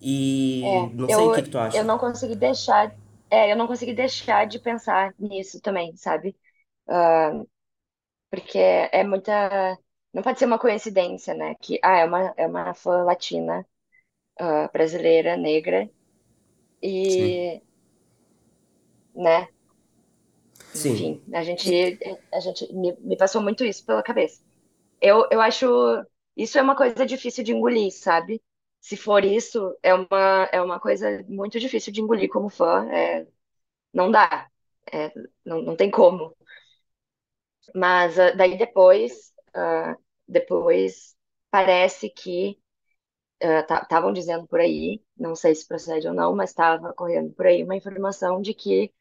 E 0.00 0.12
É, 0.62 0.94
não 0.94 1.08
sei 1.08 1.26
eu, 1.26 1.28
o 1.28 1.32
que, 1.32 1.42
que 1.42 1.48
tu 1.50 1.58
acha. 1.58 1.80
eu 1.80 1.84
não 1.84 1.98
consegui 1.98 2.34
deixar, 2.36 2.96
é, 3.30 3.52
eu 3.52 3.56
não 3.56 3.66
consegui 3.66 3.94
deixar 3.94 4.46
de 4.46 4.58
pensar 4.58 5.14
nisso 5.18 5.60
também, 5.60 5.94
sabe? 5.96 6.36
Ah, 6.88 7.32
porque 8.30 8.58
é 8.58 9.04
muita, 9.04 9.78
não 10.14 10.22
pode 10.22 10.38
ser 10.38 10.46
uma 10.46 10.58
coincidência, 10.58 11.34
né? 11.34 11.54
Que, 11.56 11.78
ah, 11.82 11.98
é 11.98 12.04
uma, 12.06 12.34
é 12.36 12.46
uma 12.46 12.74
fã 12.74 13.02
latina, 13.04 13.66
ah, 14.38 14.68
brasileira, 14.72 15.36
negra, 15.36 15.90
Sim. 17.08 17.48
e, 17.56 17.62
né? 19.14 19.48
Sim. 20.72 20.90
Enfim, 20.92 21.22
a 21.32 21.42
gente, 21.42 21.98
a 22.32 22.40
gente 22.40 22.72
me, 22.72 22.96
me 23.00 23.16
passou 23.16 23.42
muito 23.42 23.64
isso 23.64 23.84
pela 23.84 24.02
cabeça. 24.02 24.42
Eu, 25.00 25.26
eu 25.30 25.40
acho 25.40 25.66
isso 26.36 26.58
é 26.58 26.62
uma 26.62 26.76
coisa 26.76 27.06
difícil 27.06 27.44
de 27.44 27.52
engolir, 27.52 27.92
sabe? 27.92 28.42
Se 28.80 28.96
for 28.96 29.24
isso, 29.24 29.76
é 29.82 29.94
uma, 29.94 30.48
é 30.52 30.60
uma 30.60 30.80
coisa 30.80 31.24
muito 31.28 31.58
difícil 31.60 31.92
de 31.92 32.00
engolir 32.00 32.28
como 32.28 32.48
fã. 32.48 32.86
É, 32.90 33.26
não 33.94 34.10
dá. 34.10 34.48
É, 34.92 35.12
não, 35.44 35.62
não 35.62 35.76
tem 35.76 35.90
como. 35.90 36.36
Mas 37.74 38.18
ah, 38.18 38.32
daí 38.32 38.56
depois, 38.58 39.32
ah, 39.54 39.96
depois 40.28 41.16
parece 41.50 42.10
que 42.10 42.58
estavam 43.40 44.12
dizendo 44.12 44.46
por 44.46 44.60
aí, 44.60 45.02
não 45.16 45.34
sei 45.36 45.54
se 45.54 45.66
procede 45.66 46.08
ou 46.08 46.14
não, 46.14 46.34
mas 46.34 46.50
estava 46.50 46.92
correndo 46.94 47.32
por 47.34 47.46
aí 47.46 47.62
uma 47.62 47.76
informação 47.76 48.40
de 48.40 48.54
que 48.54 48.92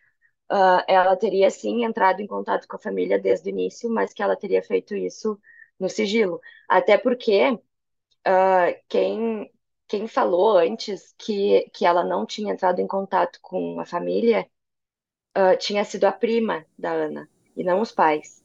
ah, 0.50 0.86
ela 0.88 1.16
teria 1.18 1.50
sim 1.52 1.86
entrado 1.86 2.22
em 2.22 2.28
contato 2.28 2.68
com 2.68 2.78
a 2.78 2.80
família 2.80 3.20
desde 3.20 3.50
o 3.50 3.52
início, 3.52 3.90
mas 3.90 4.14
que 4.14 4.24
ela 4.24 4.36
teria 4.38 4.64
feito 4.64 4.96
isso 4.96 5.40
no 5.80 5.90
sigilo. 5.90 6.42
Até 6.70 6.98
porque 6.98 7.60
ah, 8.26 8.68
quem, 8.90 9.52
quem 9.88 10.08
falou 10.08 10.58
antes 10.58 11.14
que, 11.18 11.70
que 11.74 11.86
ela 11.86 12.04
não 12.04 12.26
tinha 12.26 12.54
entrado 12.54 12.80
em 12.82 12.88
contato 12.88 13.40
com 13.42 13.80
a 13.80 13.86
família 13.86 14.50
ah, 15.36 15.56
tinha 15.58 15.86
sido 15.86 16.06
a 16.06 16.12
prima 16.12 16.66
da 16.78 16.92
Ana, 16.92 17.30
e 17.56 17.64
não 17.64 17.82
os 17.82 17.92
pais. 17.92 18.43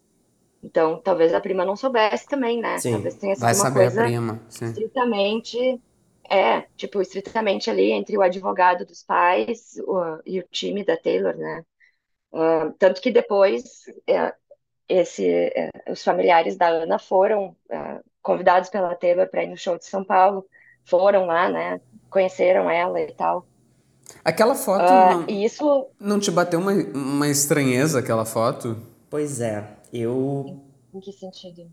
Então, 0.63 1.01
talvez 1.03 1.33
a 1.35 1.41
prima 1.41 1.65
não 1.65 1.77
soubesse 1.77 2.27
também, 2.29 2.61
né? 2.61 2.83
Sim. 2.83 2.91
Talvez 2.91 3.17
tenha 3.17 3.37
sido 3.37 3.53
Vai 3.53 3.55
uma 3.55 3.67
saber 3.67 3.87
a 3.87 3.91
coisa 3.91 4.03
prima, 4.03 4.41
sim. 4.49 4.75
estritamente, 4.75 5.59
é, 6.31 6.63
tipo, 6.77 7.01
estritamente 7.03 7.71
ali 7.71 7.93
entre 7.93 8.17
o 8.19 8.23
advogado 8.23 8.85
dos 8.87 9.03
pais 9.05 9.77
o- 9.87 10.21
e 10.27 10.41
o 10.41 10.49
time 10.51 10.85
da 10.85 10.97
Taylor, 10.97 11.37
né? 11.37 11.65
Ah, 12.33 12.73
tanto 12.79 13.01
que 13.01 13.11
depois 13.11 13.85
é, 14.07 14.35
esse, 14.89 15.27
é, 15.57 15.71
os 15.91 16.03
familiares 16.05 16.57
da 16.57 16.69
Ana 16.69 16.99
foram 16.99 17.57
é, 17.71 18.01
convidados 18.23 18.71
pela 18.71 18.95
Taylor 18.97 19.29
para 19.31 19.45
ir 19.45 19.49
no 19.49 19.57
show 19.59 19.79
de 19.79 19.87
São 19.87 20.05
Paulo, 20.05 20.47
foram 20.87 21.27
lá, 21.27 21.49
né? 21.51 21.81
Conheceram 22.11 22.71
ela 22.71 23.01
e 23.01 23.13
tal. 23.15 23.49
Aquela 24.25 24.55
foto 24.55 24.93
Ah, 24.93 25.05
não, 25.05 25.27
isso, 25.29 25.93
não 26.01 26.19
te 26.21 26.31
bateu 26.31 26.61
uma, 26.61 26.73
uma 26.73 27.29
estranheza, 27.29 27.99
aquela 28.01 28.25
foto? 28.25 28.77
Pois 29.11 29.41
é, 29.41 29.78
eu. 29.93 30.63
em 30.95 31.01
que 31.01 31.13
sentido? 31.13 31.71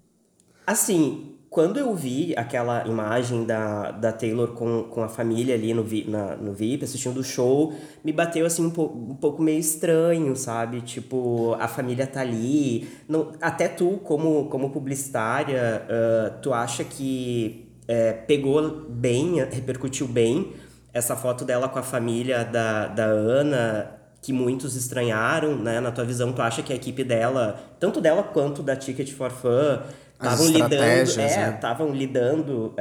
Assim, 0.65 1.35
quando 1.49 1.79
eu 1.79 1.93
vi 1.95 2.33
aquela 2.35 2.85
imagem 2.87 3.45
da, 3.45 3.91
da 3.91 4.11
Taylor 4.11 4.49
com, 4.49 4.83
com 4.83 5.03
a 5.03 5.07
família 5.07 5.55
ali 5.55 5.73
no, 5.73 5.83
vi, 5.83 6.03
na, 6.05 6.35
no 6.35 6.53
VIP, 6.53 6.83
assistindo 6.83 7.17
o 7.17 7.23
show, 7.23 7.73
me 8.03 8.11
bateu 8.11 8.45
assim 8.45 8.65
um, 8.65 8.69
po, 8.69 8.83
um 8.83 9.15
pouco 9.15 9.41
meio 9.41 9.59
estranho, 9.59 10.35
sabe? 10.35 10.81
Tipo, 10.81 11.53
a 11.59 11.67
família 11.67 12.05
tá 12.07 12.21
ali. 12.21 12.89
Não, 13.07 13.31
até 13.39 13.67
tu, 13.67 14.01
como, 14.03 14.49
como 14.49 14.69
publicitária, 14.71 15.85
ah, 15.87 16.29
tu 16.41 16.51
acha 16.51 16.83
que 16.83 17.65
é, 17.87 18.11
pegou 18.11 18.85
bem, 18.89 19.35
repercutiu 19.43 20.07
bem 20.07 20.51
essa 20.93 21.15
foto 21.15 21.43
dela 21.43 21.67
com 21.67 21.77
a 21.77 21.83
família 21.83 22.45
da, 22.45 22.87
da 22.87 23.05
Ana, 23.05 23.94
que 24.25 24.33
muitos 24.33 24.75
estranharam, 24.75 25.55
né? 25.55 25.79
Na 25.79 25.91
tua 25.91 26.03
visão, 26.03 26.33
tu 26.33 26.41
acha 26.41 26.63
que 26.63 26.73
a 26.73 26.75
equipe 26.75 27.03
dela, 27.03 27.59
tanto 27.79 28.01
dela 28.01 28.23
quanto 28.23 28.63
da 28.63 28.75
Ticket 28.75 29.11
for 29.13 29.29
Fun, 29.29 29.83
estavam 30.13 30.47
lidando, 30.47 31.11
é, 31.21 31.37
né? 31.37 31.53
estavam 31.53 31.91
lidando, 31.93 32.73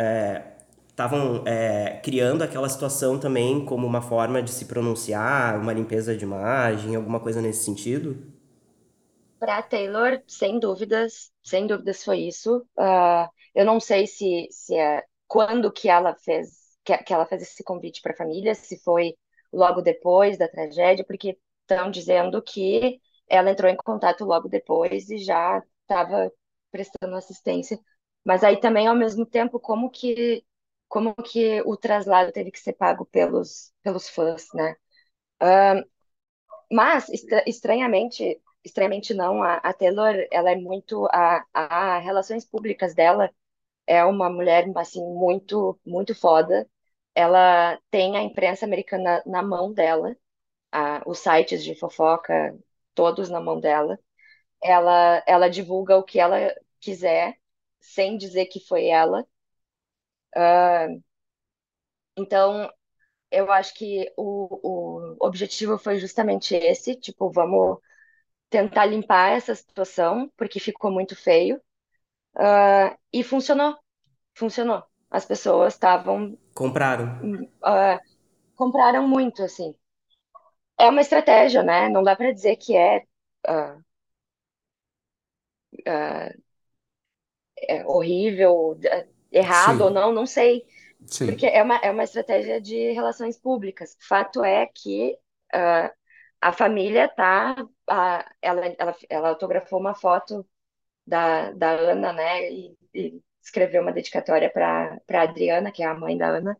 estavam 0.89 1.43
é, 1.45 2.01
criando 2.03 2.41
aquela 2.41 2.67
situação 2.67 3.19
também 3.19 3.63
como 3.67 3.87
uma 3.87 4.01
forma 4.01 4.43
de 4.43 4.51
se 4.51 4.65
pronunciar, 4.65 5.61
uma 5.61 5.75
limpeza 5.75 6.17
de 6.17 6.25
imagem, 6.25 6.97
alguma 6.97 7.21
coisa 7.21 7.43
nesse 7.43 7.63
sentido? 7.63 8.17
Para 9.39 9.61
Taylor, 9.61 10.23
sem 10.27 10.59
dúvidas, 10.59 11.31
sem 11.43 11.67
dúvidas 11.67 12.03
foi 12.03 12.21
isso. 12.21 12.67
Ah, 12.79 13.29
eu 13.55 13.67
não 13.67 13.79
sei 13.79 14.07
se, 14.07 14.49
se 14.51 14.75
é 14.75 15.03
quando 15.29 15.71
que 15.71 15.91
ela 15.91 16.15
fez 16.15 16.65
que, 16.83 16.97
que 16.99 17.13
ela 17.13 17.27
fez 17.27 17.43
esse 17.43 17.63
convite 17.63 18.01
para 18.01 18.13
a 18.13 18.17
família, 18.17 18.55
se 18.55 18.79
foi 18.79 19.15
logo 19.55 19.81
depois 19.83 20.39
da 20.39 20.49
tragédia, 20.49 21.05
porque 21.05 21.39
estão 21.63 21.91
dizendo 21.91 22.43
que 22.43 23.01
ela 23.29 23.51
entrou 23.51 23.71
em 23.71 23.77
contato 23.77 24.25
logo 24.25 24.49
depois 24.49 25.11
e 25.11 25.19
já 25.19 25.63
estava 25.83 26.33
prestando 26.71 27.15
assistência. 27.17 27.79
Mas 28.25 28.43
aí 28.45 28.59
também, 28.61 28.87
ao 28.87 28.97
mesmo 28.97 29.27
tempo, 29.27 29.61
como 29.61 29.91
que 29.91 30.45
como 30.89 31.15
que 31.17 31.61
o 31.63 31.77
traslado 31.77 32.31
teve 32.33 32.51
que 32.53 32.61
ser 32.61 32.75
pago 32.75 33.05
pelos 33.07 33.73
pelos 33.83 34.09
fãs, 34.09 34.47
né? 34.55 34.77
Mas, 36.71 37.09
estra- 37.11 37.45
estranhamente, 37.47 38.41
estranhamente 38.65 39.15
não, 39.15 39.43
a, 39.43 39.57
a 39.57 39.73
Taylor, 39.73 40.15
ela 40.31 40.51
é 40.51 40.57
muito, 40.57 41.07
a, 41.13 41.45
a 41.53 41.99
relações 41.99 42.45
públicas 42.45 42.95
dela 42.95 43.31
é 43.87 44.05
uma 44.05 44.31
mulher, 44.31 44.67
assim, 44.77 45.03
muito, 45.03 45.79
muito 45.87 46.15
foda. 46.15 46.69
Ela 47.15 47.79
tem 47.91 48.17
a 48.17 48.23
imprensa 48.23 48.67
americana 48.67 49.23
na 49.27 49.43
mão 49.43 49.73
dela, 49.73 50.17
a, 50.73 51.03
os 51.07 51.19
sites 51.21 51.65
de 51.65 51.75
fofoca, 51.75 52.59
todos 52.95 53.31
na 53.31 53.41
mão 53.41 53.61
dela. 53.61 53.99
Ela, 54.63 55.23
ela 55.27 55.51
divulga 55.51 55.97
o 55.99 56.05
que 56.05 56.21
ela 56.21 56.39
quiser, 56.81 57.37
sem 57.81 58.17
dizer 58.19 58.47
que 58.47 58.61
foi 58.61 58.87
ela. 58.89 59.27
Então, 62.17 62.71
eu 63.31 63.53
acho 63.53 63.75
que 63.75 64.13
o, 64.19 65.17
o 65.21 65.27
objetivo 65.27 65.79
foi 65.79 65.99
justamente 66.01 66.55
esse, 66.57 66.97
tipo, 66.97 67.31
vamos 67.33 67.79
tentar 68.51 68.87
limpar 68.87 69.33
essa 69.33 69.55
situação, 69.55 70.31
porque 70.37 70.61
ficou 70.61 70.91
muito 70.93 71.17
feio. 71.17 71.61
Ah, 72.37 72.97
e 73.13 73.25
funcionou, 73.25 73.77
funcionou. 74.35 74.85
As 75.19 75.25
pessoas 75.27 75.75
estavam, 75.75 76.39
Compraram. 76.55 77.09
ah, 77.63 78.01
compraram 78.57 79.09
muito, 79.09 79.43
assim. 79.45 79.75
É 80.79 80.89
uma 80.89 81.01
estratégia, 81.01 81.63
né? 81.65 81.89
Não 81.89 82.03
dá 82.03 82.15
para 82.17 82.33
dizer 82.33 82.57
que 82.57 82.77
é, 82.77 83.03
ah, 83.47 83.77
ah, 85.87 86.31
é 87.69 87.85
horrível, 87.87 88.79
errado 89.33 89.83
ou 89.83 89.91
Sim, 89.91 89.91
não, 89.91 90.13
não 90.13 90.27
sei. 90.27 90.65
sim. 91.07 91.27
Porque 91.27 91.47
é 91.47 91.63
uma, 91.63 91.77
é 91.79 91.91
uma 91.91 92.05
estratégia 92.05 92.61
de 92.61 92.93
relações 92.93 93.39
públicas. 93.39 93.97
Fato 94.01 94.45
é 94.45 94.67
que 94.69 95.19
ah, 95.55 95.93
a 96.41 96.53
família 96.53 97.09
tá, 97.09 97.57
ah, 97.91 98.31
ela, 98.43 98.67
ela, 98.79 98.97
ela 99.11 99.29
autografou 99.31 99.81
uma 99.81 99.95
foto 99.95 100.47
da, 101.07 101.53
da 101.53 101.73
Ana, 101.73 102.13
né? 102.15 102.53
E, 102.53 102.77
e 102.95 103.23
escreveu 103.45 103.83
uma 103.83 103.93
dedicatória 103.93 104.51
para 104.51 105.01
para 105.07 105.23
Adriana, 105.23 105.73
que 105.73 105.83
é 105.83 105.87
a 105.87 105.95
mãe 105.95 106.17
da 106.19 106.29
Ana. 106.29 106.57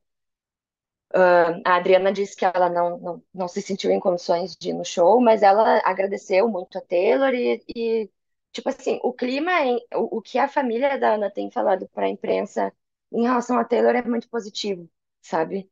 A 1.65 1.77
Adriana 1.77 2.13
disse 2.13 2.37
que 2.37 2.45
ela 2.45 2.69
não, 2.71 2.99
não, 2.99 3.23
não 3.33 3.49
se 3.49 3.61
sentiu 3.63 3.91
em 3.91 4.01
condições 4.01 4.57
de 4.57 4.71
ir 4.71 4.73
no 4.75 4.85
show, 4.85 5.21
mas 5.21 5.43
ela 5.43 5.79
agradeceu 5.85 6.49
muito 6.49 6.79
a 6.79 6.81
Taylor 6.81 7.33
e, 7.35 7.63
e 7.75 8.11
tipo 8.53 8.69
assim, 8.69 8.99
o 9.03 9.13
clima, 9.13 9.53
em- 9.63 9.81
o, 9.95 10.19
o 10.19 10.23
que 10.23 10.39
a 10.39 10.49
família 10.49 10.99
da 10.99 11.15
Ana 11.15 11.31
tem 11.31 11.51
falado 11.51 11.89
para 11.89 12.07
a 12.07 12.09
imprensa 12.09 12.73
em 13.13 13.23
relação 13.23 13.59
a 13.59 13.65
Taylor 13.65 13.95
é 13.95 14.03
muito 14.03 14.29
positivo, 14.29 14.89
sabe? 15.23 15.69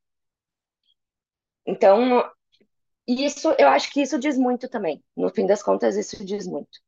Então, 1.66 2.30
isso, 3.08 3.54
eu 3.58 3.68
acho 3.68 3.92
que 3.92 4.02
isso 4.02 4.18
diz 4.18 4.38
muito 4.38 4.68
também. 4.68 5.04
No 5.16 5.30
fim 5.30 5.46
das 5.46 5.62
contas, 5.62 5.96
isso 5.96 6.24
diz 6.24 6.46
muito. 6.48 6.80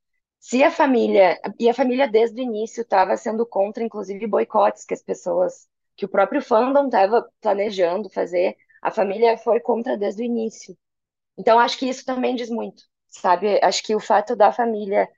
Se 0.49 0.63
a 0.63 0.71
família, 0.71 1.41
e 1.59 1.69
a 1.71 1.75
família 1.75 2.07
desde 2.07 2.39
o 2.41 2.45
início 2.45 2.83
estava 2.83 3.17
sendo 3.17 3.47
contra, 3.47 3.83
inclusive, 3.83 4.27
boicotes 4.27 4.85
que 4.85 4.93
as 4.95 5.03
pessoas, 5.03 5.67
que 5.97 6.05
o 6.05 6.09
próprio 6.09 6.43
fandom 6.43 6.85
estava 6.87 7.27
planejando 7.41 8.11
fazer, 8.11 8.55
a 8.83 8.91
família 8.91 9.39
foi 9.39 9.59
contra 9.61 9.97
desde 9.97 10.23
o 10.23 10.27
início. 10.27 10.77
Então, 11.39 11.59
acho 11.59 11.79
que 11.79 11.89
isso 11.89 12.05
também 12.05 12.37
diz 12.37 12.51
muito, 12.51 12.85
sabe? 13.09 13.61
Acho 13.63 13.83
que 13.85 13.95
o 13.97 14.01
fato 14.01 14.37
da 14.37 14.53
família 14.53 15.09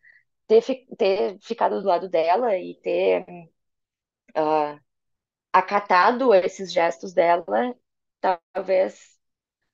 ter, 0.49 0.62
ter 0.99 1.39
ficado 1.41 1.81
do 1.83 1.89
lado 1.89 2.09
dela 2.09 2.57
e 2.59 2.74
ter 2.83 3.27
ah, 4.35 4.79
acatado 5.53 6.35
esses 6.35 6.72
gestos 6.72 7.12
dela, 7.14 7.74
talvez 8.55 9.18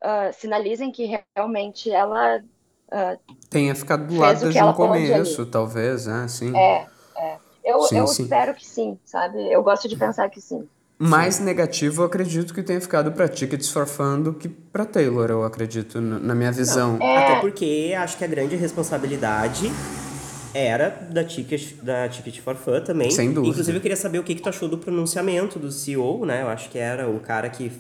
ah, 0.03 0.33
sinalizem 0.33 0.93
que 0.93 1.07
realmente 1.37 1.91
ela 1.91 2.43
Tenha 3.49 3.75
ficado 3.75 4.07
do 4.07 4.17
lado 4.19 4.39
o 4.39 4.41
desde 4.41 4.63
um 4.63 4.69
ali. 4.69 4.77
começo, 4.77 5.47
talvez, 5.47 6.07
né? 6.07 6.27
Sim. 6.29 6.57
É, 6.57 6.87
é. 7.17 7.37
Eu, 7.65 7.83
Sim, 7.83 7.99
eu 7.99 8.07
sim. 8.07 8.25
espero 8.25 8.55
que 8.55 8.67
sim, 8.67 8.99
sabe? 9.05 9.39
Eu 9.53 9.63
gosto 9.63 9.89
de 9.89 9.97
pensar 9.97 10.29
que 10.29 10.41
sim. 10.41 10.67
Mais 10.99 11.41
negativo, 11.41 12.03
eu 12.03 12.07
acredito 12.07 12.55
que 12.55 12.63
tenha 12.63 12.81
ficado 12.81 13.11
pra 13.13 13.27
Tickets 13.27 13.71
for 13.71 13.87
Fun 13.87 14.21
do 14.21 14.35
que 14.35 14.49
pra 14.49 14.85
Taylor, 14.85 15.29
eu 15.31 15.45
acredito, 15.45 16.01
na 16.01 16.35
minha 16.35 16.53
visão. 16.53 16.97
Até 16.97 17.33
É, 17.33 17.41
porque 17.41 17.93
acho 17.99 18.17
que 18.17 18.25
a 18.25 18.29
grande 18.29 18.55
responsabilidade 18.55 19.73
era 20.55 20.91
da 21.11 21.25
Ticket, 21.25 21.75
da 21.83 22.09
Ticket 22.09 22.41
for 22.41 22.55
Fun 22.55 22.81
também. 22.83 23.11
Sem 23.11 23.33
dúvida. 23.33 23.51
Inclusive, 23.51 23.79
eu 23.79 23.83
queria 23.83 23.97
saber 23.97 24.19
o 24.19 24.23
que, 24.23 24.35
que 24.35 24.43
tu 24.43 24.49
achou 24.49 24.69
do 24.69 24.79
pronunciamento 24.79 25.59
do 25.59 25.73
CEO, 25.73 26.25
né? 26.25 26.43
Eu 26.43 26.49
acho 26.49 26.71
que 26.71 26.79
era 26.79 27.09
o 27.09 27.19
cara 27.19 27.49
que, 27.51 27.73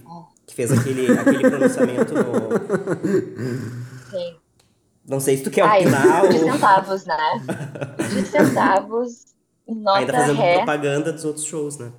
que 0.47 0.55
fez 0.55 0.73
aquele, 0.73 1.13
aquele 1.17 1.49
pronunciamento 1.49 2.15
no... 2.15 2.23
sim. 4.11 4.42
Não 5.13 5.21
sei 5.21 5.37
se 5.37 5.43
tu 5.43 5.51
quer 5.51 5.63
Ai, 5.63 5.81
opinar 5.81 6.27
de 6.27 6.39
ou 6.39 6.39
centavos, 6.39 7.05
né? 7.05 7.19
De 8.09 8.25
centavos, 8.33 9.35
nota 9.69 10.01
ainda 10.01 10.11
fazendo 10.11 10.39
ré. 10.39 10.55
propaganda 10.55 11.13
dos 11.13 11.27
outros 11.27 11.45
shows, 11.45 11.77
né? 11.77 11.93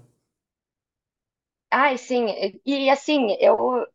Ai, 1.69 1.95
sim. 1.97 2.25
E, 2.65 2.89
assim, 2.89 3.37
eu, 3.39 3.85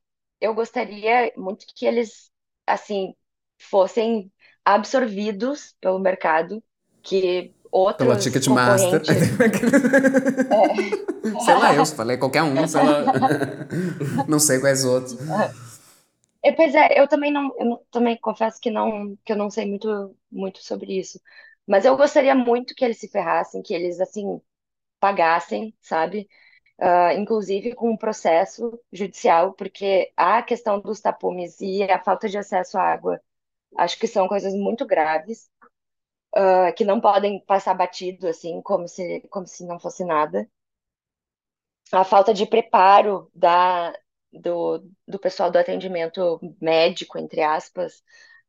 eu 0.40 0.54
gostaria 0.54 1.32
muito 1.36 1.66
que 1.74 1.84
eles, 1.84 2.30
assim, 2.64 3.12
fossem 3.58 4.30
absorvidos 4.64 5.74
pelo 5.80 5.98
mercado, 5.98 6.62
que 7.02 7.52
Pela 7.96 8.12
outros 8.12 8.16
Ticketmaster. 8.16 9.00
concorrentes... 9.00 9.08
sei 11.44 11.54
lá, 11.54 11.74
eu 11.74 11.86
falei 11.86 12.16
qualquer 12.16 12.42
um, 12.42 12.66
sei 12.68 12.82
lá. 12.82 13.04
não 14.28 14.38
sei 14.38 14.60
quais 14.60 14.84
outros. 14.84 15.18
É, 16.42 16.52
pois 16.52 16.74
é, 16.74 16.98
eu 17.00 17.08
também 17.08 17.32
não, 17.32 17.52
eu 17.58 17.84
também 17.90 18.16
confesso 18.18 18.60
que 18.60 18.70
não, 18.70 19.16
que 19.24 19.32
eu 19.32 19.36
não 19.36 19.50
sei 19.50 19.66
muito, 19.66 20.16
muito 20.30 20.62
sobre 20.62 20.98
isso. 20.98 21.20
Mas 21.66 21.84
eu 21.84 21.96
gostaria 21.96 22.34
muito 22.34 22.74
que 22.74 22.84
eles 22.84 22.98
se 22.98 23.08
ferrassem, 23.08 23.60
que 23.62 23.74
eles, 23.74 24.00
assim, 24.00 24.40
pagassem, 25.00 25.74
sabe? 25.82 26.28
Ah, 26.80 27.14
inclusive 27.14 27.74
com 27.74 27.90
um 27.92 27.96
processo 27.98 28.80
judicial, 28.92 29.54
porque 29.54 30.12
a 30.16 30.42
questão 30.42 30.80
dos 30.80 31.00
tapumes 31.00 31.60
e 31.60 31.82
a 31.84 31.98
falta 32.02 32.28
de 32.28 32.38
acesso 32.38 32.78
à 32.78 32.82
água, 32.84 33.20
acho 33.78 33.98
que 33.98 34.06
são 34.08 34.28
coisas 34.28 34.54
muito 34.54 34.86
graves, 34.86 35.50
ah, 36.36 36.72
que 36.72 36.84
não 36.84 37.00
podem 37.00 37.40
passar 37.46 37.74
batido, 37.74 38.28
assim, 38.28 38.62
como 38.62 38.88
se, 38.88 39.20
como 39.30 39.46
se 39.46 39.66
não 39.66 39.78
fosse 39.80 40.04
nada. 40.04 40.48
a 41.92 42.04
falta 42.04 42.32
de 42.34 42.46
preparo 42.46 43.30
da, 43.34 43.92
do, 44.32 44.78
do 45.06 45.18
pessoal 45.18 45.50
do 45.50 45.58
atendimento 45.58 46.40
médico, 46.60 47.18
entre 47.18 47.42
aspas. 47.42 48.02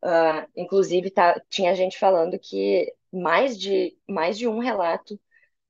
Ah, 0.04 0.48
inclusive, 0.56 1.12
tá, 1.12 1.40
tinha 1.50 1.76
gente 1.76 1.98
falando 1.98 2.40
que 2.40 2.94
mais 3.12 3.58
de, 3.60 3.98
mais 4.08 4.38
de 4.38 4.48
um 4.48 4.60
relato 4.60 5.20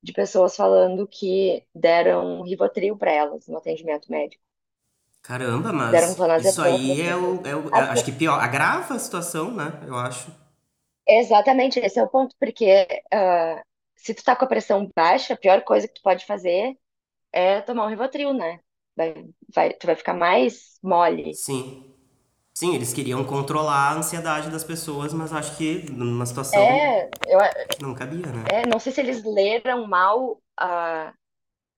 de 0.03 0.14
pessoas 0.14 0.55
falando 0.55 1.07
que 1.07 1.66
deram 1.76 2.43
Rivotril 2.43 2.97
para 2.97 3.12
elas 3.14 3.47
no 3.47 3.57
atendimento 3.57 4.12
médico. 4.12 4.43
Caramba, 5.22 5.72
Deram 5.91 6.14
mas 6.14 6.16
clonazepam 6.16 6.57
isso 6.57 6.62
aí 6.62 7.01
é 7.01 7.16
o, 7.16 7.41
é 7.45 7.55
o- 7.55 7.70
é- 7.74 7.80
Assim, 7.80 7.91
acho 7.91 8.03
que 8.03 8.12
pior, 8.12 8.39
agrava 8.39 8.95
a 8.95 8.99
situação, 8.99 9.53
né? 9.53 9.72
Eu 9.88 9.95
acho. 9.97 10.30
exatamente, 11.07 11.80
esse 11.80 11.99
é 11.99 12.03
o 12.03 12.10
ponto, 12.10 12.36
porque 12.39 12.88
ah, 13.12 13.64
se 13.95 14.14
tu 14.14 14.24
tá 14.24 14.36
com 14.36 14.45
a 14.45 14.47
pressão 14.47 14.89
baixa, 14.95 15.34
a 15.34 15.38
pior 15.38 15.64
coisa 15.64 15.88
que 15.88 15.93
tu 15.95 16.01
pode 16.01 16.26
fazer 16.26 16.78
é 17.34 17.62
tomar 17.62 17.86
um 17.86 17.89
Rivotril, 17.89 18.34
né? 18.34 18.60
Vai, 19.00 19.14
vai, 19.56 19.74
tu 19.76 19.88
vai 19.88 19.95
ficar 19.95 20.14
mais 20.14 20.78
mole. 20.84 21.34
Sim. 21.34 21.86
Sim, 22.54 22.76
eles 22.76 22.91
queriam 22.91 23.24
controlar 23.24 23.93
a 23.93 23.93
ansiedade 23.93 24.50
das 24.50 24.66
pessoas, 24.66 25.14
mas 25.14 25.32
acho 25.32 25.56
que 25.56 25.89
numa 25.89 26.26
situação 26.26 26.62
É, 26.62 27.06
eu, 27.06 27.39
não 27.82 27.95
cabia, 27.95 28.28
né? 28.28 28.43
é, 28.52 28.68
não 28.68 28.78
sei 28.78 28.91
se 28.91 29.00
eles 29.00 29.24
leram 29.24 29.88
mal, 29.88 30.41
ah, 30.60 31.14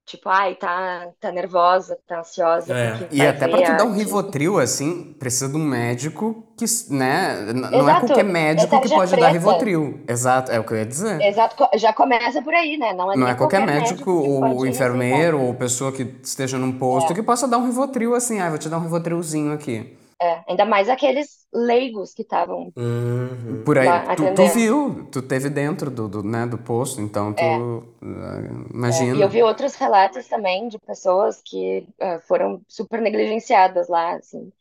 tipo, 0.05 0.27
ai, 0.29 0.55
tá, 0.55 1.09
tá 1.19 1.31
nervosa, 1.31 1.97
tá 2.07 2.19
ansiosa, 2.19 2.73
É. 2.73 3.07
E 3.11 3.25
até 3.25 3.47
pra 3.47 3.61
tu 3.61 3.77
dar 3.77 3.85
um. 3.85 3.93
Rivotril, 3.93 4.59
assim, 4.59 5.13
precisa 5.19 5.47
de 5.47 5.55
um 5.55 5.63
médico 5.63 6.43
que, 6.57 6.65
né? 6.93 7.45
n- 7.47 7.53
Não 7.53 7.69
é 7.69 7.77
Exato, 7.77 8.07
qualquer 8.07 8.19
é 8.21 8.23
médico 8.23 8.81
que 8.81 8.89
pode 8.89 9.11
dar 9.11 9.17
preta. 9.17 9.31
Rivotril. 9.31 10.01
Exato, 10.07 10.51
é 10.51 10.59
o 10.59 10.63
que 10.63 10.73
eu 10.73 10.77
ia 10.77 10.85
dizer. 10.85 11.21
Exato, 11.21 11.55
já 11.75 11.93
começa 11.93 12.41
por 12.41 12.53
aí, 12.53 12.77
né? 12.77 12.93
Não 12.93 13.11
é 13.11 13.15
Não 13.15 13.27
é 13.27 13.35
qualquer 13.35 13.59
qualquer 13.59 13.79
médico 13.81 14.11
ou 14.11 14.65
enfermeiro 14.65 15.39
ou 15.39 15.53
pessoa 15.53 15.91
que 15.91 16.03
esteja 16.23 16.57
num 16.57 16.71
posto 16.77 17.13
que 17.13 17.23
possa 17.23 17.47
dar 17.47 17.57
um 17.57 17.65
Rivotril 17.65 18.13
assim, 18.15 18.39
ah, 18.39 18.49
vou 18.49 18.57
te 18.57 18.67
dar 18.69 18.77
um 18.77 18.81
Rivotrilzinho 18.81 19.53
aqui. 19.53 19.97
É, 20.21 20.43
ainda 20.49 20.65
mais 20.65 20.89
aqueles 20.89 21.47
leigos 21.53 22.13
que 22.13 22.21
estavam 22.23 22.73
Uhum. 22.75 23.63
Por 23.65 23.77
aí, 23.77 23.99
lá 23.99 24.15
tu, 24.15 24.27
tu 24.33 24.47
viu, 24.47 25.05
tu 25.11 25.21
teve 25.21 25.49
dentro 25.49 25.89
do, 25.91 26.07
do, 26.07 26.23
né, 26.23 26.45
do 26.47 26.57
posto, 26.57 27.01
então 27.01 27.33
tu 27.33 27.45
É, 27.47 27.65
ah, 28.01 28.41
é. 28.87 29.09
E 29.13 29.21
eu 29.21 29.29
imagina. 29.29 29.29
vi 29.29 29.43
outros 29.43 29.75
relatos 29.75 30.27
também 30.27 30.67
de 30.67 30.79
pessoas 30.79 31.41
que 31.41 31.87
ah, 31.99 32.19
foram 32.21 32.63
super 32.67 33.01
negligenciadas 33.01 33.87
lá, 33.89 34.15
assim. 34.15 34.51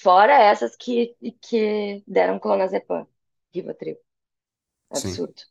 Fora 0.00 0.34
essas 0.34 0.76
que, 0.76 1.16
que 1.42 2.04
deram 2.08 2.38
clonazepam, 2.40 3.06
Rivotril. 3.54 3.98
Absurdo. 4.90 5.42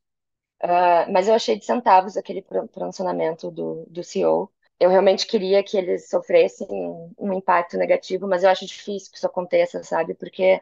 Ah, 0.64 1.08
mas 1.12 1.28
eu 1.28 1.36
achei 1.36 1.58
de 1.60 1.66
centavos 1.66 2.18
aquele 2.18 2.42
pro- 2.44 2.68
pronunciamento 2.70 3.52
do, 3.52 3.86
do 3.90 4.04
CEO. 4.04 4.52
Eu 4.80 4.90
realmente 4.90 5.28
queria 5.28 5.64
que 5.64 5.78
eles 5.78 6.10
sofressem 6.10 6.68
um, 6.72 7.14
um 7.20 7.34
impacto 7.34 7.78
negativo, 7.78 8.28
mas 8.28 8.44
eu 8.44 8.50
acho 8.50 8.66
difícil 8.66 9.12
que 9.12 9.18
isso 9.18 9.28
aconteça, 9.28 9.84
sabe? 9.84 10.14
Porque 10.16 10.62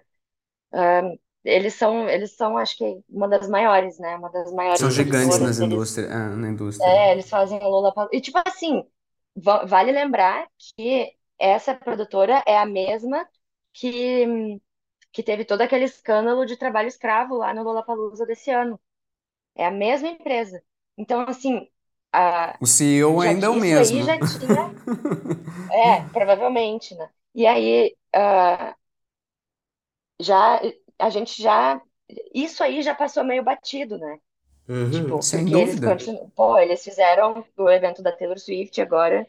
ah, 0.74 1.02
eles 1.46 1.74
são, 1.76 2.10
eles 2.10 2.34
são, 2.36 2.58
acho 2.58 2.78
que, 2.78 3.04
uma 3.10 3.28
das 3.30 3.50
maiores, 3.50 4.00
né? 4.00 4.16
Uma 4.18 4.30
das 4.32 4.52
maiores 4.54 4.90
São 4.90 4.92
gigantes 4.92 5.40
nas. 5.40 5.60
Eles, 5.60 5.62
indústrias, 5.62 6.12
ah, 6.12 6.36
na 6.36 6.50
indústria. 6.50 6.98
é, 6.98 7.12
eles 7.12 7.30
fazem 7.30 7.60
a 7.62 7.68
Lollapalooza. 7.68 8.16
E, 8.16 8.22
tipo 8.22 8.40
assim, 8.46 8.84
va- 9.36 9.66
vale 9.66 9.92
lembrar 9.92 10.48
que 10.78 11.16
essa 11.40 11.76
produtora 11.76 12.44
é 12.48 12.58
a 12.58 12.66
mesma 12.66 13.28
que, 13.74 14.26
que 15.12 15.24
teve 15.24 15.46
todo 15.46 15.62
aquele 15.62 15.86
escândalo 15.86 16.46
de 16.46 16.58
trabalho 16.58 16.88
escravo 16.88 17.36
lá 17.38 17.54
no 17.54 17.64
Lollapalooza 17.64 18.26
desse 18.26 18.52
ano. 18.52 18.80
É 19.56 19.66
a 19.68 19.72
mesma 19.72 20.10
empresa. 20.10 20.64
Então, 20.98 21.22
assim, 21.28 21.70
a, 22.14 22.60
O 22.60 22.66
CEO 22.66 23.20
já, 23.20 23.32
ainda 23.32 23.48
é 23.48 23.50
o 23.50 23.56
isso 23.56 23.78
mesmo. 23.78 24.00
aí 24.00 24.04
já 24.04 24.20
tinha. 24.22 24.76
É, 25.72 26.02
provavelmente, 26.12 26.96
né? 26.96 27.10
E 27.36 27.46
aí, 27.48 27.96
ah, 28.14 28.76
já, 30.22 30.60
a 31.00 31.10
gente 31.10 31.42
já. 31.42 31.82
Isso 32.34 32.64
aí 32.64 32.82
já 32.82 32.94
passou 32.96 33.24
meio 33.24 33.44
batido, 33.44 33.98
né? 33.98 34.18
Uhum. 34.68 34.92
Tipo, 34.92 35.22
Sem 35.22 35.46
eles 35.52 35.80
dúvida. 35.80 35.82
continuam. 35.82 36.30
Pô, 36.32 36.58
eles 36.60 36.84
fizeram 36.84 37.46
o 37.58 37.70
evento 37.72 38.04
da 38.04 38.12
Taylor 38.16 38.40
Swift 38.40 38.82
agora. 38.82 39.28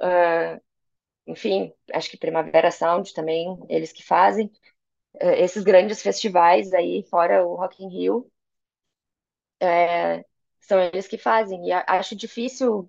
ah, 0.00 0.60
enfim, 1.26 1.72
acho 1.94 2.10
que 2.10 2.18
Primavera 2.18 2.70
Sound 2.72 3.14
também, 3.14 3.58
eles 3.68 3.92
que 3.92 4.04
fazem. 4.04 4.50
Ah, 5.20 5.34
esses 5.36 5.64
grandes 5.64 6.02
festivais 6.02 6.72
aí, 6.74 7.04
fora 7.04 7.46
o 7.46 7.56
Rock 7.56 7.84
in 7.84 7.88
Rio, 7.90 8.30
é, 9.60 10.24
são 10.66 10.80
eles 10.80 11.06
que 11.06 11.18
fazem. 11.18 11.68
E 11.68 11.72
acho 11.72 12.16
difícil 12.16 12.88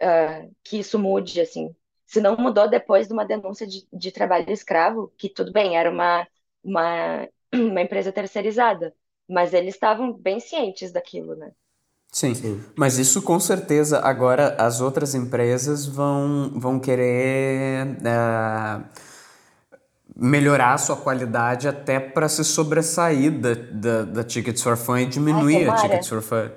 ah, 0.00 0.46
que 0.64 0.78
isso 0.78 0.98
mude, 0.98 1.40
assim. 1.40 1.74
Se 2.06 2.20
não 2.20 2.36
mudou 2.36 2.68
depois 2.68 3.06
de 3.08 3.12
uma 3.12 3.24
denúncia 3.26 3.66
de, 3.66 3.86
de 3.92 4.12
trabalho 4.12 4.50
escravo, 4.52 5.12
que 5.18 5.28
tudo 5.28 5.52
bem, 5.52 5.76
era 5.76 5.90
uma, 5.90 6.26
uma, 6.62 7.28
uma 7.54 7.80
empresa 7.82 8.12
terceirizada, 8.12 8.94
mas 9.28 9.52
eles 9.54 9.74
estavam 9.74 10.12
bem 10.12 10.38
cientes 10.40 10.92
daquilo, 10.92 11.34
né? 11.34 11.52
Sim, 12.12 12.34
Sim. 12.34 12.64
mas 12.76 12.98
isso 12.98 13.20
com 13.20 13.38
certeza 13.38 14.00
agora 14.00 14.54
as 14.58 14.80
outras 14.80 15.14
empresas 15.14 15.84
vão, 15.84 16.50
vão 16.54 16.80
querer 16.80 17.98
ah, 18.06 18.84
melhorar 20.16 20.74
a 20.74 20.78
sua 20.78 20.96
qualidade 20.96 21.68
até 21.68 22.00
para 22.00 22.28
se 22.28 22.42
sobressair 22.42 23.30
da, 23.38 23.54
da, 23.54 24.02
da 24.04 24.24
Tickets 24.24 24.62
for 24.62 24.76
Fun 24.76 24.98
e 24.98 25.06
diminuir 25.06 25.68
Ai, 25.68 25.76
a. 25.78 25.82
Tickets 25.82 26.08
for 26.08 26.22
Fun. 26.22 26.50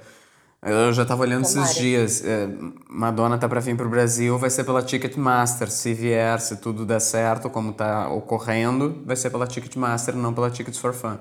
Eu 0.62 0.92
já 0.92 1.06
tava 1.06 1.22
olhando 1.22 1.48
Tomara. 1.48 1.66
esses 1.70 1.78
dias. 1.82 2.26
é, 2.26 2.48
Madonna 2.90 3.38
tá 3.38 3.48
para 3.48 3.62
vir 3.62 3.78
pro 3.78 3.88
Brasil, 3.90 4.38
vai 4.38 4.50
ser 4.50 4.66
pela 4.66 4.82
Ticketmaster. 4.82 5.72
Se 5.72 5.94
vier, 5.94 6.40
se 6.42 6.58
tudo 6.58 6.86
der 6.86 7.00
certo, 7.00 7.50
como 7.50 7.72
tá 7.72 8.10
ocorrendo, 8.10 9.02
vai 9.06 9.16
ser 9.16 9.30
pela 9.30 9.48
Ticketmaster, 9.48 10.16
não 10.16 10.34
pela 10.34 10.50
Tickets 10.50 10.78
for 10.80 10.94
Fun. 10.94 11.18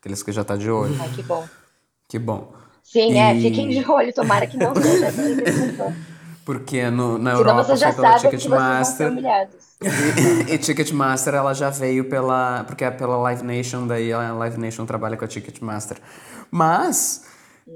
Aqueles 0.00 0.22
que 0.22 0.32
já 0.32 0.42
tá 0.42 0.56
de 0.56 0.70
olho. 0.70 0.96
Ai, 1.00 1.10
que 1.10 1.22
bom. 1.22 1.46
Que 2.08 2.18
bom. 2.18 2.52
Sim, 2.82 3.18
é, 3.18 3.34
E- 3.36 3.42
fiquem 3.42 3.68
de 3.68 3.84
olho, 3.90 4.12
tomara 4.14 4.46
que 4.46 4.56
não 4.56 4.74
seja. 4.74 5.12
Porque 6.46 6.88
no, 6.90 7.18
na 7.18 7.32
Europa 7.32 7.64
vocês 7.64 7.80
já 7.80 7.92
foi 7.92 8.02
pela 8.02 8.18
Ticketmaster. 8.18 9.12
E, 10.48 10.54
e 10.54 10.56
Ticketmaster 10.58 11.34
ela 11.34 11.52
já 11.52 11.68
veio 11.68 12.08
pela. 12.08 12.64
Porque 12.64 12.84
é 12.84 12.90
pela 12.90 13.18
Live 13.18 13.44
Nation, 13.44 13.86
daí 13.86 14.10
a 14.14 14.32
Live 14.32 14.58
Nation 14.58 14.86
trabalha 14.86 15.14
com 15.18 15.26
a 15.26 15.28
Ticketmaster. 15.28 15.98
Mas 16.50 17.26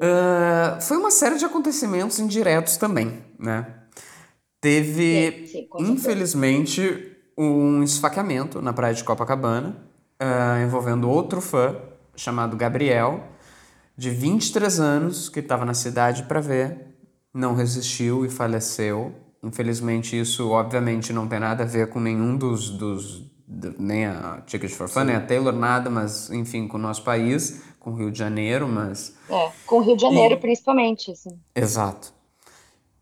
ah, 0.00 0.78
foi 0.80 0.96
uma 0.96 1.10
série 1.10 1.36
de 1.38 1.44
acontecimentos 1.44 2.18
indiretos 2.18 2.76
também, 2.76 3.22
né? 3.38 3.66
Teve, 4.60 5.30
Sim, 5.32 5.46
sim, 5.46 5.52
certeza. 5.68 5.68
infelizmente, 5.92 7.16
um 7.36 7.82
esfaqueamento 7.82 8.62
na 8.62 8.72
praia 8.72 8.94
de 8.94 9.02
Copacabana, 9.02 9.76
ah, 10.20 10.60
envolvendo 10.62 11.08
outro 11.10 11.40
fã 11.40 11.76
chamado 12.14 12.56
Gabriel, 12.56 13.24
de 13.96 14.10
23 14.10 14.78
anos, 14.80 15.28
que 15.28 15.40
estava 15.40 15.64
na 15.64 15.74
cidade 15.74 16.22
para 16.24 16.40
ver, 16.40 16.96
não 17.34 17.54
resistiu 17.54 18.24
e 18.24 18.30
faleceu. 18.30 19.12
Infelizmente, 19.42 20.18
isso 20.18 20.50
obviamente 20.50 21.12
não 21.12 21.26
tem 21.26 21.40
nada 21.40 21.64
a 21.64 21.66
ver 21.66 21.88
com 21.88 21.98
nenhum 22.00 22.36
dos. 22.36 22.70
dos 22.70 23.30
do- 23.46 23.74
nem 23.78 24.06
a 24.06 24.40
Ticket 24.46 24.70
for 24.70 24.88
Fun, 24.88 25.04
nem 25.04 25.16
a 25.16 25.20
Taylor, 25.20 25.52
nada, 25.52 25.90
mas 25.90 26.30
enfim, 26.30 26.66
com 26.68 26.78
o 26.78 26.80
nosso 26.80 27.02
país, 27.02 27.60
com 27.82 27.90
o 27.90 27.94
Rio 27.94 28.12
de 28.12 28.18
Janeiro, 28.18 28.68
mas. 28.68 29.12
É, 29.28 29.50
com 29.66 29.78
o 29.78 29.80
Rio 29.80 29.96
de 29.96 30.02
Janeiro, 30.02 30.38
principalmente, 30.38 31.10
assim. 31.10 31.36
Exato. 31.54 32.14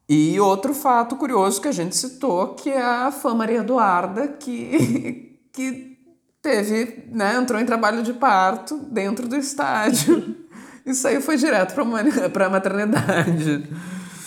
E 0.08 0.40
outro 0.40 0.72
fato 0.72 1.16
curioso 1.16 1.60
que 1.60 1.68
a 1.68 1.72
gente 1.72 1.94
citou, 1.94 2.54
que 2.54 2.70
é 2.70 2.80
a 2.80 3.12
fã 3.12 3.34
Maria 3.34 3.58
Eduarda, 3.58 4.26
que, 4.26 5.38
que 5.52 5.98
teve, 6.40 7.04
né, 7.12 7.36
entrou 7.36 7.60
em 7.60 7.66
trabalho 7.66 8.02
de 8.02 8.14
parto 8.14 8.78
dentro 8.90 9.28
do 9.28 9.36
estádio. 9.36 10.34
Isso 10.84 11.06
aí 11.06 11.20
foi 11.20 11.36
direto 11.36 11.74
para 12.32 12.46
a 12.46 12.50
maternidade. 12.50 13.68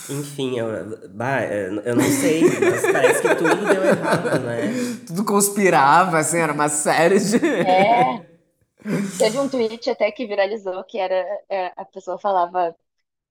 Enfim, 0.08 0.56
eu, 0.56 0.68
bah, 1.10 1.42
eu 1.42 1.96
não 1.96 2.04
sei, 2.04 2.42
mas 2.60 2.80
parece 2.80 3.22
que 3.22 3.34
tudo 3.34 3.56
deu 3.56 3.84
errado, 3.84 4.38
né? 4.40 4.96
Tudo 5.06 5.24
conspirava, 5.24 6.18
assim, 6.18 6.38
era 6.38 6.52
uma 6.52 6.68
série 6.68 7.18
de... 7.18 7.44
É. 7.44 8.33
Teve 9.18 9.38
um 9.38 9.48
tweet 9.48 9.88
até 9.90 10.10
que 10.10 10.26
viralizou 10.26 10.84
que 10.84 10.98
era 10.98 11.24
é, 11.48 11.72
a 11.76 11.84
pessoa 11.84 12.18
falava 12.18 12.74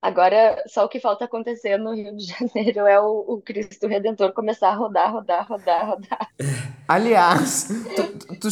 agora 0.01 0.64
só 0.68 0.86
o 0.86 0.89
que 0.89 0.99
falta 0.99 1.26
acontecer 1.26 1.78
no 1.78 1.93
Rio 1.93 2.16
de 2.16 2.26
Janeiro 2.28 2.88
é 2.88 2.99
o, 2.99 3.20
o 3.28 3.41
Cristo 3.41 3.88
Redentor 3.88 4.34
começar 4.34 4.70
a 4.70 4.76
rodar, 4.76 5.12
rodar, 5.12 5.47
rodar, 5.47 5.89
rodar. 5.89 6.28
Aliás, 6.88 7.68
tu, 7.95 8.36
tu, 8.39 8.51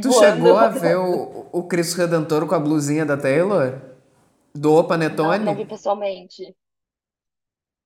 tu, 0.00 0.12
chegou 0.12 0.56
a 0.56 0.68
ver 0.68 0.96
o, 0.96 1.46
o 1.52 1.62
Cristo 1.64 1.98
Redentor 1.98 2.46
com 2.46 2.54
a 2.54 2.60
blusinha 2.60 3.04
da 3.04 3.16
Taylor? 3.16 3.80
Do 4.54 4.76
Não, 4.76 4.84
Panetone? 4.86 5.44
não 5.44 5.54
vi 5.54 5.64
pessoalmente. 5.66 6.54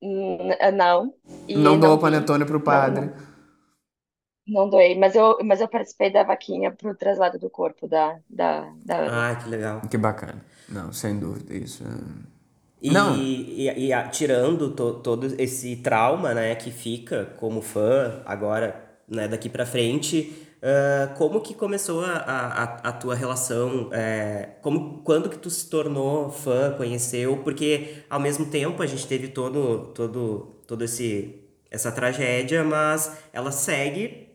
Hum, 0.03 0.51
Não. 0.75 1.15
E 1.49 1.57
Não 1.57 1.79
doou 1.79 1.97
vi. 1.97 2.03
Panetone 2.03 2.45
pro 2.45 2.61
padre. 2.61 3.07
Não 3.07 3.28
doei, 4.71 4.99
mas 4.99 5.15
eu, 5.15 5.39
mas 5.45 5.61
eu 5.61 5.69
participei 5.69 6.11
da 6.11 6.23
vaquinha 6.23 6.73
pro 6.73 6.95
traslado 6.95 7.39
do 7.39 7.51
corpo 7.51 7.87
da, 7.87 8.19
da, 8.29 8.73
da 8.85 8.97
Ana. 8.97 9.31
Ah, 9.31 9.37
que 9.37 9.49
legal. 9.49 9.81
Que 9.91 9.99
bacana. 9.99 10.45
Não, 10.69 10.93
sem 10.93 11.19
dúvida, 11.19 11.55
isso. 11.55 11.85
é- 11.85 12.29
E, 12.81 12.91
Não. 12.91 13.17
e, 13.17 13.87
e 13.89 13.93
a- 13.93 14.09
tirando 14.09 14.71
to- 14.71 14.95
todo 15.01 15.27
esse 15.41 15.77
trauma, 15.77 16.33
né, 16.35 16.55
que 16.55 16.71
fica 16.71 17.27
como 17.39 17.61
fã 17.61 18.23
agora, 18.25 18.85
né, 19.09 19.27
daqui 19.27 19.49
pra 19.49 19.67
frente, 19.67 20.33
ah, 20.63 21.13
como 21.19 21.41
que 21.41 21.55
começou 21.55 22.05
a, 22.05 22.13
a, 22.19 22.63
a 22.89 22.93
tua 22.93 23.15
relação? 23.17 23.89
é, 23.93 24.51
como, 24.63 25.03
quando 25.03 25.29
que 25.29 25.39
tu 25.39 25.51
se 25.51 25.69
tornou 25.69 26.31
fã, 26.31 26.73
conheceu? 26.77 27.39
Porque 27.43 28.05
ao 28.09 28.21
mesmo 28.21 28.47
tempo 28.47 28.83
a 28.83 28.87
gente 28.87 29.07
teve 29.07 29.29
todo, 29.29 29.93
todo, 29.95 30.57
todo 30.67 30.85
esse 30.85 31.45
essa 31.71 31.93
tragédia, 31.93 32.65
mas 32.65 33.19
ela 33.33 33.51
segue 33.53 34.28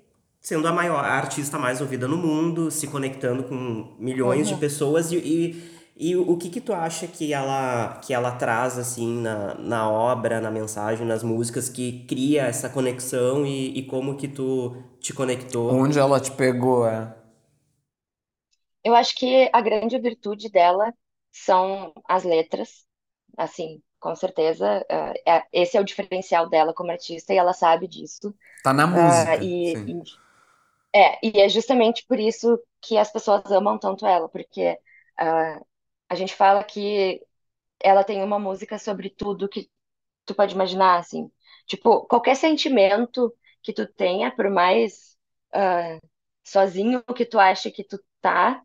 sendo 0.43 0.67
a 0.67 0.73
maior 0.73 1.03
a 1.05 1.13
artista 1.13 1.59
mais 1.59 1.81
ouvida 1.81 2.07
no 2.07 2.17
mundo, 2.17 2.71
se 2.71 2.87
conectando 2.87 3.43
com 3.45 3.95
milhões 3.99 4.47
de 4.49 4.55
Uhum. 4.55 4.57
pessoas 4.57 5.11
e, 5.11 5.17
e, 5.17 5.73
e 6.11 6.15
o 6.17 6.37
que 6.37 6.49
que 6.51 6.61
tu 6.61 6.73
acha 6.73 7.07
que 7.07 7.33
ela 7.33 7.99
que 8.03 8.13
ela 8.13 8.31
traz 8.33 8.77
assim 8.77 9.21
na, 9.21 9.55
na 9.55 9.89
obra, 9.89 10.41
na 10.41 10.51
mensagem, 10.51 11.07
nas 11.07 11.23
músicas 11.23 11.69
que 11.69 12.05
cria 12.07 12.43
essa 12.43 12.69
conexão 12.69 13.45
e, 13.45 13.79
e 13.79 13.83
como 13.87 14.17
que 14.17 14.27
tu 14.27 14.75
te 14.99 15.13
conectou? 15.13 15.71
Onde 15.73 15.99
ela 15.99 16.19
te 16.21 16.31
pegou, 16.31 16.87
é? 16.87 17.13
Eu 18.83 18.95
acho 18.95 19.15
que 19.15 19.49
a 19.53 19.61
grande 19.61 19.97
virtude 19.99 20.49
dela 20.49 20.93
são 21.31 21.93
as 22.07 22.23
letras, 22.23 22.85
assim, 23.37 23.81
com 23.99 24.15
certeza. 24.15 24.85
é- 25.25 25.43
esse 25.53 25.77
é 25.77 25.81
o 25.81 25.83
diferencial 25.85 26.49
dela 26.49 26.73
como 26.73 26.91
artista 26.91 27.33
e 27.33 27.37
ela 27.37 27.53
sabe 27.53 27.87
disso. 27.87 28.35
Tá 28.61 28.73
na 28.73 28.87
Ah, 28.91 29.37
música. 29.37 29.41
e, 29.41 29.73
sim. 29.73 29.95
e- 30.03 30.03
é, 30.95 31.19
e 31.25 31.41
é 31.41 31.49
justamente 31.49 32.05
por 32.07 32.19
isso 32.19 32.59
que 32.81 32.97
as 32.97 33.11
pessoas 33.11 33.43
amam 33.51 33.77
tanto 33.79 34.05
ela, 34.05 34.29
porque 34.29 34.79
ah, 35.17 35.61
a 36.09 36.15
gente 36.15 36.35
fala 36.35 36.63
que 36.63 37.21
ela 37.81 38.03
tem 38.03 38.23
uma 38.23 38.39
música 38.39 38.79
sobre 38.79 39.09
tudo 39.09 39.49
que 39.49 39.69
tu 40.25 40.35
pode 40.35 40.53
imaginar, 40.55 40.99
assim. 40.99 41.31
Tipo, 41.67 42.05
qualquer 42.07 42.35
sentimento 42.35 43.33
que 43.63 43.73
tu 43.73 43.87
tenha, 43.87 44.31
por 44.35 44.49
mais 44.49 45.17
ah, 45.53 45.99
sozinho 46.43 47.03
que 47.15 47.25
tu 47.25 47.39
ache 47.39 47.71
que 47.71 47.83
tu 47.83 47.99
tá, 48.21 48.63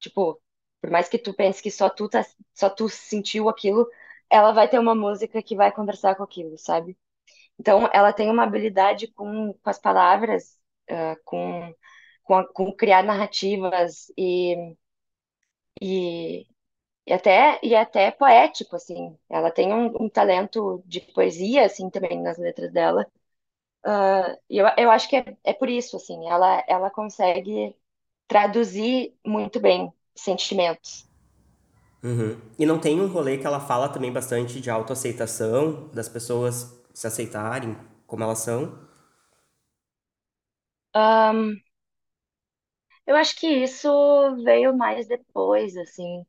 tipo, 0.00 0.40
por 0.80 0.90
mais 0.90 1.08
que 1.08 1.18
tu 1.18 1.34
pense 1.34 1.62
que 1.62 1.70
só 1.70 1.90
tu 1.90 2.08
tá, 2.08 2.24
só 2.54 2.70
tu 2.70 2.88
sentiu 2.88 3.48
aquilo, 3.48 3.88
ela 4.30 4.52
vai 4.52 4.68
ter 4.68 4.78
uma 4.78 4.94
música 4.94 5.42
que 5.42 5.56
vai 5.56 5.72
conversar 5.72 6.16
com 6.16 6.22
aquilo, 6.24 6.58
sabe? 6.58 6.98
Então, 7.58 7.88
ela 7.92 8.12
tem 8.12 8.30
uma 8.30 8.44
habilidade 8.44 9.08
com, 9.12 9.52
com 9.54 9.70
as 9.70 9.78
palavras, 9.78 10.58
ah, 10.92 11.16
com, 11.24 11.74
com, 12.24 12.44
com 12.54 12.72
criar 12.76 13.02
narrativas 13.02 14.12
e, 14.16 14.76
e, 15.80 16.46
e 17.06 17.12
até, 17.12 17.60
e 17.62 17.74
até 17.74 18.10
poético, 18.10 18.76
assim. 18.76 19.16
Ela 19.28 19.50
tem 19.50 19.72
um, 19.72 20.04
um 20.04 20.08
talento 20.08 20.82
de 20.86 21.00
poesia, 21.00 21.66
assim, 21.66 21.90
também 21.90 22.20
nas 22.22 22.38
letras 22.38 22.72
dela. 22.72 23.06
E 24.48 24.58
eu, 24.58 24.66
eu 24.76 24.90
acho 24.90 25.08
que 25.08 25.16
é, 25.16 25.36
é 25.44 25.52
por 25.52 25.68
isso, 25.68 25.96
assim, 25.96 26.28
ela, 26.28 26.64
ela 26.68 26.90
consegue 26.90 27.74
traduzir 28.28 29.14
muito 29.24 29.60
bem 29.60 29.92
sentimentos. 30.14 31.08
Uhum. 32.02 32.36
E 32.58 32.66
não 32.66 32.78
tem 32.78 33.00
um 33.00 33.06
rolê 33.06 33.38
que 33.38 33.46
ela 33.46 33.60
fala 33.60 33.88
também 33.88 34.12
bastante 34.12 34.60
de 34.60 34.70
autoaceitação, 34.70 35.88
das 35.92 36.08
pessoas 36.08 36.82
se 36.92 37.06
aceitarem 37.06 37.76
como 38.06 38.24
elas 38.24 38.40
são? 38.40 38.78
Ahn, 40.94 41.60
eu 43.06 43.14
acho 43.16 43.36
que 43.36 43.46
isso 43.46 43.88
veio 44.44 44.76
mais 44.76 45.06
depois, 45.06 45.76
assim. 45.76 46.24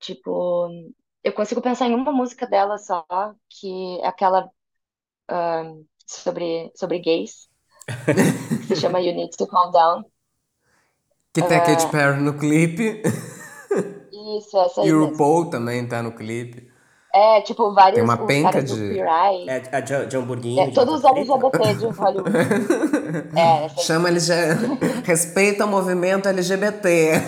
Tipo, 0.00 0.68
eu 1.22 1.32
consigo 1.34 1.62
pensar 1.62 1.86
em 1.88 1.94
uma 1.94 2.12
música 2.12 2.46
dela 2.46 2.76
só, 2.78 3.04
que 3.48 4.00
é 4.02 4.06
aquela 4.08 4.50
ahn, 5.28 5.84
sobre, 6.06 6.72
sobre 6.76 7.00
gays, 7.00 7.48
que 8.60 8.66
se 8.68 8.76
chama 8.76 9.00
You 9.02 9.14
Need 9.14 9.36
to 9.36 9.46
Calm 9.46 9.70
Down. 9.72 10.04
Que 11.32 11.42
tem 11.42 11.56
a 11.58 11.60
Ah. 11.60 11.86
Katy 11.86 11.86
Perry 11.88 12.20
no 12.20 12.34
clipe. 12.34 13.02
Isso, 14.38 14.56
essa 14.58 14.82
aí 14.82 14.88
E 14.88 14.92
o 14.92 15.00
mesmo. 15.00 15.26
RuPaul 15.26 15.48
também 15.50 15.86
tá 15.88 16.02
no 16.02 16.12
clipe. 16.12 16.71
É, 17.14 17.42
tipo, 17.42 17.74
vários, 17.74 17.96
Tem 17.96 18.02
uma 18.04 18.16
penca 18.16 18.62
de- 18.62 18.98
É 18.98 19.62
a 19.70 19.80
de, 19.80 20.06
de 20.06 20.16
hamburguinho. 20.16 20.62
é, 20.62 20.66
de 20.68 20.74
todos 20.74 20.94
os? 20.94 21.04
LGBT 21.04 21.74
de 21.74 21.86
Hollywood. 21.86 22.30
É, 23.36 23.64
essa 23.66 23.80
Chama 23.82 24.08
LG... 24.08 24.32
Respeita 25.04 25.66
o 25.66 25.68
movimento 25.68 26.26
LGBT. 26.28 27.12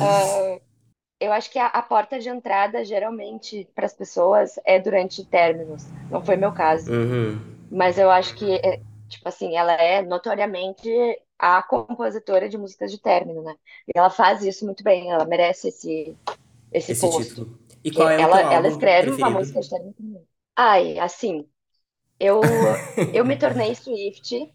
É, 0.00 0.60
eu 1.20 1.32
acho 1.32 1.50
que 1.50 1.58
a, 1.58 1.66
a 1.66 1.82
porta 1.82 2.18
de 2.18 2.28
entrada, 2.28 2.84
geralmente, 2.84 3.68
para 3.74 3.86
as 3.86 3.92
pessoas 3.92 4.58
é 4.64 4.78
durante 4.78 5.24
términos. 5.24 5.84
Não 6.10 6.22
foi 6.24 6.36
meu 6.36 6.52
caso. 6.52 6.90
Uhum. 6.92 7.38
Mas 7.70 7.98
eu 7.98 8.10
acho 8.10 8.34
que, 8.34 8.54
é, 8.56 8.80
tipo 9.08 9.28
assim, 9.28 9.56
ela 9.56 9.72
é 9.72 10.02
notoriamente 10.02 10.88
a 11.38 11.62
compositora 11.62 12.48
de 12.48 12.58
músicas 12.58 12.90
de 12.90 13.00
término, 13.00 13.42
né? 13.42 13.54
E 13.88 13.92
ela 13.98 14.10
faz 14.10 14.42
isso 14.44 14.64
muito 14.64 14.82
bem, 14.84 15.10
ela 15.12 15.24
merece 15.26 15.68
esse, 15.68 16.18
esse, 16.72 16.94
Esse 16.94 17.08
posto. 17.08 17.34
título. 17.34 17.58
E 17.84 17.90
qual 17.92 18.08
é 18.10 18.18
o 18.18 18.26
ela, 18.26 18.40
ela 18.50 18.68
escreve 18.68 19.12
uma 19.12 19.30
preferido? 19.30 19.30
música 19.30 19.60
de 19.60 19.70
término. 19.70 19.94
Ai, 20.56 20.98
assim, 20.98 21.48
Eu, 22.20 22.86
eu 23.12 23.24
me 23.24 23.36
tornei 23.38 23.74
Swift 23.74 24.54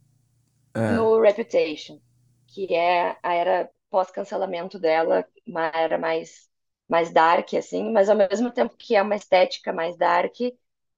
no 0.86 1.20
Reputation, 1.22 2.02
que 2.48 2.74
é 2.76 3.18
a 3.24 3.34
era 3.34 3.72
pós-cancelamento 3.90 4.80
dela, 4.80 5.26
uma 5.48 5.68
era 5.68 5.98
mais, 5.98 6.50
mais 6.90 7.12
dark, 7.12 7.54
assim, 7.56 7.92
mas 7.92 8.10
ao 8.10 8.16
mesmo 8.18 8.52
tempo 8.52 8.76
que 8.78 8.96
é 8.96 9.02
uma 9.02 9.16
estética 9.16 9.72
mais 9.74 9.98
dark, 9.98 10.36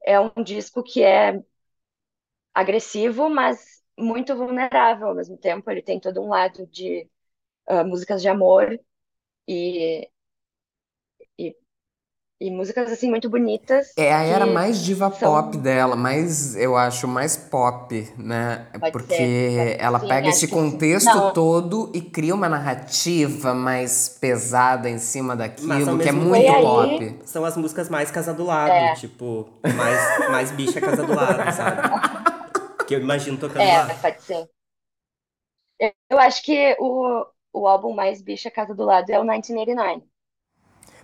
é 0.03 0.19
um 0.19 0.31
disco 0.43 0.83
que 0.83 1.03
é 1.03 1.43
agressivo, 2.53 3.29
mas 3.29 3.74
muito 3.97 4.35
vulnerável 4.35 5.07
ao 5.09 5.15
mesmo 5.15 5.37
tempo. 5.37 5.69
Ele 5.71 5.81
tem 5.81 5.99
todo 5.99 6.21
um 6.21 6.29
lado 6.29 6.65
de 6.67 7.07
uh, 7.69 7.85
músicas 7.85 8.21
de 8.21 8.27
amor 8.29 8.79
e, 9.47 10.09
e, 11.37 11.55
e, 12.41 12.51
músicas 12.51 12.91
assim 12.91 13.09
muito 13.09 13.29
bonitas. 13.29 13.93
É 13.97 14.13
a 14.13 14.23
era 14.23 14.45
mais 14.45 14.79
diva 14.83 15.09
são... 15.11 15.31
pop 15.31 15.57
dela, 15.57 15.95
mais 15.95 16.55
eu 16.55 16.75
acho 16.75 17.07
mais 17.07 17.37
pop, 17.37 18.13
né? 18.17 18.67
Pode 18.79 18.91
Porque 18.91 19.15
ser, 19.15 19.77
ela 19.79 19.99
sim, 19.99 20.07
pega 20.07 20.27
é, 20.27 20.29
esse 20.29 20.47
contexto 20.47 21.31
todo 21.33 21.91
e 21.93 22.01
cria 22.01 22.35
uma 22.35 22.49
narrativa 22.49 23.53
mais 23.53 24.09
pesada 24.09 24.89
em 24.89 24.97
cima 24.99 25.35
Mas 25.61 25.85
daquilo, 25.85 25.97
que 25.99 26.09
é 26.09 26.11
muito 26.11 26.43
tempo- 26.45 26.61
pop. 26.61 27.03
Aí- 27.03 27.19
São 27.25 27.45
as 27.45 27.55
músicas 27.55 27.89
mais 27.89 28.11
casa 28.11 28.33
do 28.33 28.43
lado, 28.43 28.71
É. 28.71 28.93
tipo, 28.95 29.47
mais, 29.75 30.29
mais 30.29 30.51
bicha 30.51 30.81
casa 30.81 31.03
do 31.03 31.15
lado, 31.15 31.53
sabe? 31.55 31.81
Que 32.87 32.95
eu 32.95 32.99
imagino 33.01 33.37
tocando 33.37 33.69
É, 33.69 33.71
lá. 33.71 33.89
pode 34.01 34.21
ser. 34.23 34.49
Eu, 35.79 35.93
eu 36.09 36.19
acho 36.19 36.43
que 36.43 36.75
o, 36.79 37.25
o 37.53 37.67
álbum 37.67 37.93
mais 37.93 38.21
bicha 38.21 38.51
casa 38.51 38.73
do 38.75 38.83
lado 38.85 39.09
é 39.09 39.17
o 39.19 39.23
1989. 39.23 40.05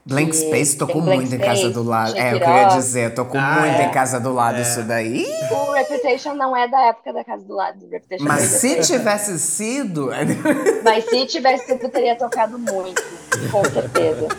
Blank 0.06 0.34
Space 0.36 0.78
tocou 0.78 1.02
muito 1.02 1.34
em 1.36 1.40
Casa 1.40 1.70
Space, 1.70 1.74
do 1.74 1.84
Lado. 1.84 2.16
É 2.18 2.36
o 2.36 2.42
que 2.42 2.50
eu 2.50 2.54
ia 2.54 2.66
dizer, 2.66 3.14
tocou 3.14 3.40
Ah, 3.40 3.42
muito 3.42 3.80
é. 3.80 3.84
em 3.84 3.92
Casa 3.92 4.20
do 4.20 4.34
Lado 4.34 4.60
É. 4.60 4.62
isso 4.62 4.84
daí. 4.84 5.26
O 5.48 5.72
Reputation 5.74 6.34
não 6.36 6.56
é 6.56 6.68
da 6.68 6.82
época 6.88 7.14
da 7.14 7.24
casa 7.26 7.46
do 7.46 7.54
lado. 7.56 7.88
Reputation 7.90 8.28
Mas 8.28 8.42
veio 8.42 8.62
se 8.62 8.80
tivesse 8.82 9.38
sido. 9.40 10.10
Mas 10.82 11.06
se 11.10 11.26
tivesse 11.28 11.66
sido, 11.68 11.90
teria 11.90 12.18
tocado 12.18 12.58
muito, 12.60 13.02
com 13.50 13.66
certeza. 13.66 14.36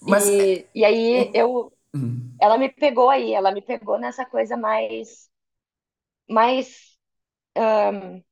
Mas 0.00 0.24
E, 0.26 0.68
e 0.74 0.84
aí 0.84 1.30
eu, 1.34 1.73
ela 2.40 2.58
me 2.58 2.70
pegou 2.72 3.10
aí, 3.10 3.32
ela 3.34 3.52
me 3.52 3.62
pegou 3.62 3.98
nessa 3.98 4.24
coisa 4.26 4.56
mais, 4.56 5.30
mais 6.28 6.98
ahn, 7.56 8.24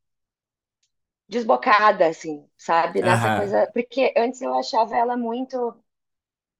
desbocada, 1.28 2.06
assim, 2.08 2.48
sabe? 2.56 3.02
Nessa 3.02 3.30
Aham. 3.30 3.30
coisa, 3.30 3.68
porque 3.72 4.12
antes 4.16 4.40
eu 4.42 4.54
achava 4.54 4.96
ela 4.96 5.16
muito, 5.16 5.74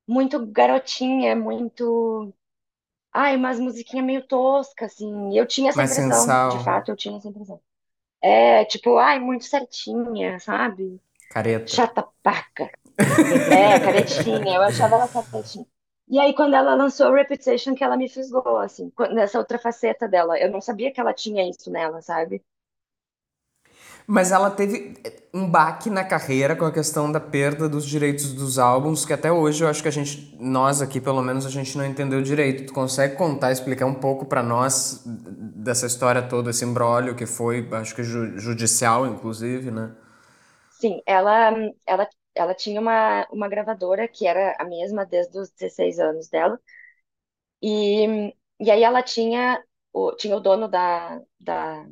muito 0.09 0.45
garotinha, 0.47 1.37
muito, 1.37 2.33
ai, 3.13 3.37
umas 3.37 3.61
musiquinhas 3.61 4.07
meio 4.07 4.27
toscas, 4.27 4.93
assim. 4.95 5.37
Eu 5.39 5.47
tinha 5.47 5.71
essa 5.71 5.83
Mais 5.83 5.85
impressão, 5.85 6.39
sensal. 6.39 6.49
de 6.49 6.59
fato, 6.59 6.91
eu 6.91 6.97
tinha 6.97 7.19
essa 7.19 7.29
impressão. 7.29 7.61
É, 8.23 8.65
tipo, 8.67 8.99
ai, 8.99 9.19
muito 9.21 9.45
certinha, 9.47 10.39
sabe? 10.41 11.01
Careta. 11.29 11.75
Chata 11.75 12.05
paca. 12.23 12.71
É, 13.49 13.79
caretinha, 13.79 14.57
eu 14.57 14.63
achava 14.63 14.97
ela 14.97 15.09
caretinha. 15.09 15.67
E 16.13 16.19
aí, 16.21 16.33
quando 16.33 16.55
ela 16.55 16.77
lançou 16.77 17.13
Reputation, 17.13 17.75
que 17.75 17.83
ela 17.83 17.97
me 17.97 18.09
fisgou, 18.09 18.57
assim, 18.59 18.93
nessa 19.13 19.37
outra 19.39 19.59
faceta 19.59 20.07
dela. 20.09 20.39
Eu 20.39 20.49
não 20.51 20.61
sabia 20.61 20.93
que 20.93 21.01
ela 21.01 21.13
tinha 21.13 21.49
isso 21.51 21.71
nela, 21.73 22.01
sabe? 22.01 22.41
Mas 24.07 24.33
ela 24.33 24.51
teve 24.51 24.95
um 25.33 25.49
baque 25.49 25.89
na 25.89 26.05
carreira 26.05 26.57
com 26.57 26.65
a 26.65 26.73
questão 26.73 27.11
da 27.11 27.21
perda 27.21 27.69
dos 27.69 27.87
direitos 27.87 28.33
dos 28.33 28.59
álbuns, 28.59 29.05
que 29.05 29.13
até 29.13 29.31
hoje 29.33 29.65
eu 29.65 29.69
acho 29.69 29.81
que 29.83 29.89
a 29.89 29.93
gente, 29.93 30.37
nós 30.41 30.83
aqui 30.83 31.01
pelo 31.01 31.23
menos, 31.23 31.47
a 31.47 31.51
gente 31.51 31.77
não 31.79 31.85
entendeu 31.87 32.21
direito. 32.21 32.67
Tu 32.67 32.73
consegue 32.73 33.15
contar, 33.17 33.53
explicar 33.53 33.87
um 33.87 33.95
pouco 33.95 34.27
pra 34.27 34.43
nós 34.43 35.03
dessa 35.07 35.87
história 35.87 36.21
toda, 36.23 36.51
esse 36.51 36.65
imbróglio 36.65 37.15
que 37.15 37.27
foi, 37.27 37.67
acho 37.73 37.95
que 37.95 38.03
ju- 38.03 38.39
judicial, 38.39 39.07
inclusive, 39.07 39.71
né? 39.71 39.91
Sim, 40.71 41.01
ela, 41.07 41.51
ela, 41.87 42.09
ela 42.35 42.55
tinha 42.55 42.81
uma, 42.81 43.27
uma 43.31 43.49
gravadora 43.49 44.09
que 44.09 44.27
era 44.27 44.57
a 44.61 44.65
mesma 44.65 45.05
desde 45.07 45.39
os 45.39 45.51
16 45.51 45.99
anos 45.99 46.29
dela. 46.29 46.59
E, 47.63 48.35
e 48.61 48.71
aí 48.71 48.83
ela 48.83 49.03
tinha 49.03 49.63
o, 49.93 50.13
tinha 50.17 50.37
o 50.37 50.41
dono 50.41 50.69
da, 50.69 51.21
da 51.41 51.87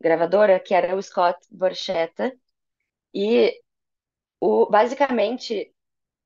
gravadora, 0.00 0.60
que 0.60 0.74
era 0.74 0.96
o 0.96 1.02
Scott 1.02 1.38
Borchetta. 1.50 2.32
E 3.14 3.60
o, 4.40 4.66
basicamente 4.70 5.74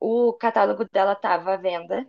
o 0.00 0.32
catálogo 0.34 0.86
dela 0.90 1.14
estava 1.14 1.54
à 1.54 1.56
venda 1.56 2.08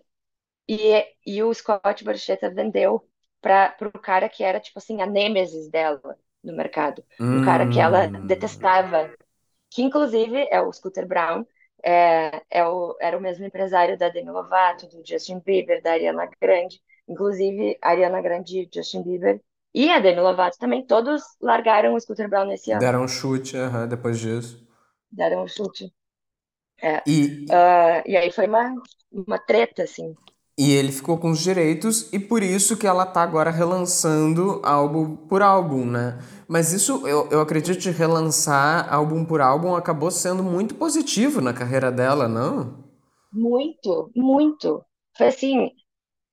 e, 0.70 1.06
e 1.26 1.44
o 1.44 1.54
Scott 1.54 2.04
Borchetta 2.04 2.50
vendeu 2.54 3.08
para 3.42 3.76
o 3.96 4.00
cara 4.00 4.30
que 4.30 4.44
era, 4.44 4.60
tipo 4.60 4.80
assim, 4.80 5.02
a 5.02 5.06
nêmesis 5.08 5.70
dela 5.70 6.18
no 6.44 6.54
mercado. 6.56 7.06
Um 7.32 7.39
cara 7.42 7.68
que 7.68 7.80
ela 7.80 8.10
Hum. 8.10 8.22
detestava, 8.24 9.14
que 9.72 9.82
inclusive 9.84 10.47
é 10.51 10.61
o 10.61 10.74
Scooter 10.74 11.07
Brown, 11.07 11.45
é, 11.84 12.43
é 12.51 12.65
o, 12.67 12.95
era 13.01 13.17
o 13.17 13.22
mesmo 13.22 13.45
empresário 13.45 13.97
da 13.97 14.09
Demi 14.09 14.32
Lovato, 14.32 14.88
do 14.88 15.03
Justin 15.07 15.39
Bieber, 15.39 15.82
da 15.82 15.93
Ariana 15.93 16.30
Grande. 16.41 16.82
Inclusive, 17.07 17.78
a 17.82 17.89
Ariana 17.91 18.22
Grande, 18.22 18.69
Justin 18.74 19.03
Bieber 19.03 19.41
e 19.74 19.89
a 19.89 19.99
Demi 19.99 20.22
Lovato 20.22 20.57
também, 20.59 20.86
todos 20.86 21.24
largaram 21.41 21.95
o 21.95 21.99
Scooter 21.99 22.30
Brown 22.30 22.45
nesse 22.45 22.72
ano. 22.72 22.82
Deram 22.82 23.03
um 23.03 23.07
chute, 23.07 23.55
depois 23.89 24.19
disso. 24.19 24.67
Deram 25.09 25.43
um 25.43 25.47
chute. 25.47 25.93
E, 27.05 27.45
Ah, 27.51 28.03
e 28.05 28.15
aí 28.17 28.32
foi 28.32 28.47
uma, 28.47 28.74
uma 29.11 29.39
treta, 29.39 29.84
assim. 29.84 30.15
E 30.58 30.72
ele 30.74 30.91
ficou 30.91 31.18
com 31.18 31.32
os 31.32 31.39
direitos 31.39 32.12
e 32.14 32.20
por 32.20 32.43
isso 32.43 32.78
que 32.78 32.86
ela 32.86 33.06
tá 33.06 33.22
agora 33.24 33.49
relançando 33.49 34.62
álbum 34.64 35.16
por 35.16 35.41
álbum, 35.41 35.86
né? 35.86 36.20
Mas 36.47 36.72
isso, 36.74 37.08
eu, 37.08 37.28
eu 37.32 37.41
acredito 37.41 37.80
de 37.80 37.89
relançar 37.91 38.93
álbum 38.93 39.26
por 39.26 39.41
álbum 39.41 39.76
acabou 39.76 40.12
sendo 40.12 40.43
muito 40.43 40.76
positivo 40.76 41.41
na 41.41 41.54
carreira 41.54 41.91
dela, 41.91 42.28
não? 42.28 42.84
Muito, 43.32 44.12
muito. 44.16 44.86
Foi 45.18 45.28
assim, 45.28 45.72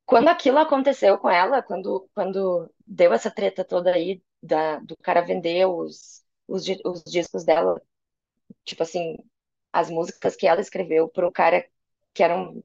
quando 0.07 0.29
aquilo 0.29 0.59
aconteceu 0.59 1.19
com 1.19 1.31
ela, 1.31 1.63
quando, 1.63 2.09
quando 2.15 2.71
deu 2.87 3.13
essa 3.13 3.31
treta 3.31 3.65
toda 3.65 3.93
aí 3.95 4.23
da, 4.43 4.79
do 4.81 4.97
cara 4.99 5.23
vender 5.23 5.67
os, 5.67 6.25
os, 6.49 6.65
os 6.85 7.05
discos 7.05 7.45
dela, 7.45 7.81
tipo 8.65 8.83
assim, 8.83 9.19
as 9.73 9.91
músicas 9.91 10.37
que 10.37 10.47
ela 10.47 10.61
escreveu 10.63 11.09
para 11.09 11.29
um 11.29 11.33
cara 11.33 11.67
que 12.15 12.23
era 12.23 12.37
um 12.37 12.63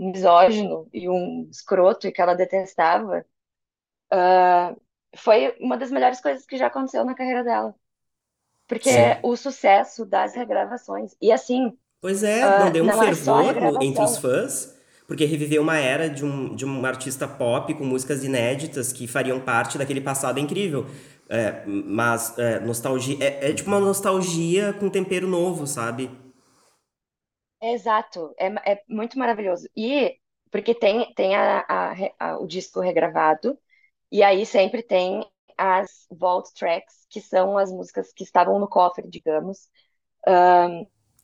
misógino 0.00 0.88
e 0.92 1.08
um 1.08 1.48
escroto 1.50 2.08
e 2.08 2.12
que 2.12 2.22
ela 2.22 2.34
detestava, 2.34 3.24
ah, 4.10 4.74
foi 5.16 5.56
uma 5.60 5.76
das 5.78 5.90
melhores 5.90 6.20
coisas 6.20 6.46
que 6.46 6.56
já 6.56 6.66
aconteceu 6.68 7.04
na 7.04 7.14
carreira 7.14 7.44
dela. 7.44 7.74
Porque 8.68 8.90
Sim. 8.90 9.20
o 9.22 9.36
sucesso 9.36 10.06
das 10.06 10.34
regravações. 10.34 11.16
E 11.20 11.32
assim, 11.32 11.76
Pois 12.00 12.22
é, 12.22 12.44
Ah, 12.44 12.58
não 12.58 12.70
deu 12.70 12.84
um 12.84 12.86
não 12.86 13.02
é 13.02 13.06
fervor 13.06 13.54
no- 13.60 13.82
entre 13.82 14.02
os 14.02 14.16
fãs, 14.16 14.74
porque 15.06 15.24
reviveu 15.24 15.60
uma 15.62 15.76
era 15.76 16.08
de 16.08 16.24
um, 16.24 16.54
de 16.54 16.64
um 16.64 16.84
artista 16.86 17.28
pop 17.28 17.74
com 17.74 17.84
músicas 17.84 18.24
inéditas 18.24 18.92
que 18.92 19.06
fariam 19.06 19.38
parte 19.40 19.76
daquele 19.76 20.00
passado 20.00 20.38
incrível. 20.40 20.86
É, 21.28 21.62
mas 21.66 22.36
é, 22.38 22.58
nostalgia 22.60 23.16
é, 23.22 23.50
é 23.50 23.52
tipo 23.52 23.68
uma 23.70 23.78
nostalgia 23.80 24.72
com 24.72 24.88
tempero 24.88 25.28
novo, 25.28 25.66
sabe? 25.66 26.10
Exato, 27.62 28.34
é, 28.38 28.46
é 28.72 28.82
muito 28.88 29.18
maravilhoso. 29.18 29.68
E 29.76 30.18
porque 30.50 30.74
tem, 30.74 31.12
tem 31.14 31.36
a, 31.36 31.60
a 31.68 31.94
a- 32.18 32.38
o 32.38 32.46
disco 32.46 32.80
regravado, 32.80 33.58
e 34.10 34.22
aí 34.22 34.46
sempre 34.46 34.82
tem 34.82 35.24
as 35.58 36.06
vault 36.10 36.52
tracks, 36.54 37.06
que 37.10 37.20
são 37.20 37.58
as 37.58 37.70
músicas 37.72 38.12
que 38.12 38.24
estavam 38.24 38.58
no 38.58 38.68
cofre, 38.68 39.08
digamos. 39.08 39.68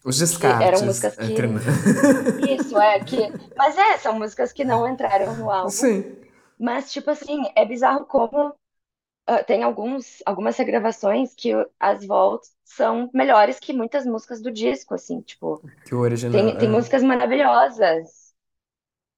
Os 0.04 0.18
Que 0.38 0.62
eram 0.62 0.80
descartes. 0.80 0.82
músicas 0.82 1.16
que. 1.18 1.32
entre- 1.32 1.48
Isso, 2.36 2.78
é, 2.78 3.00
que. 3.00 3.16
Mas 3.56 3.76
é, 3.78 3.98
são 3.98 4.18
músicas 4.18 4.52
que 4.52 4.64
não 4.64 4.86
entraram 4.88 5.36
no 5.36 5.50
álbum. 5.50 5.70
Sim. 5.70 6.16
Mas, 6.58 6.92
tipo 6.92 7.10
assim, 7.10 7.44
é 7.56 7.64
bizarro 7.66 8.06
como 8.06 8.54
ah, 9.26 9.42
tem 9.42 9.64
alguns, 9.64 10.22
algumas 10.24 10.56
regravações 10.56 11.34
que 11.34 11.50
as 11.80 12.06
vaults 12.06 12.54
são 12.64 13.10
melhores 13.12 13.58
que 13.58 13.72
muitas 13.72 14.06
músicas 14.06 14.40
do 14.40 14.52
disco, 14.52 14.94
assim, 14.94 15.20
tipo. 15.20 15.60
Que 15.84 15.94
o 15.94 15.98
original. 15.98 16.32
Tem, 16.32 16.56
tem 16.56 16.68
é. 16.68 16.70
músicas 16.70 17.02
maravilhosas 17.02 18.32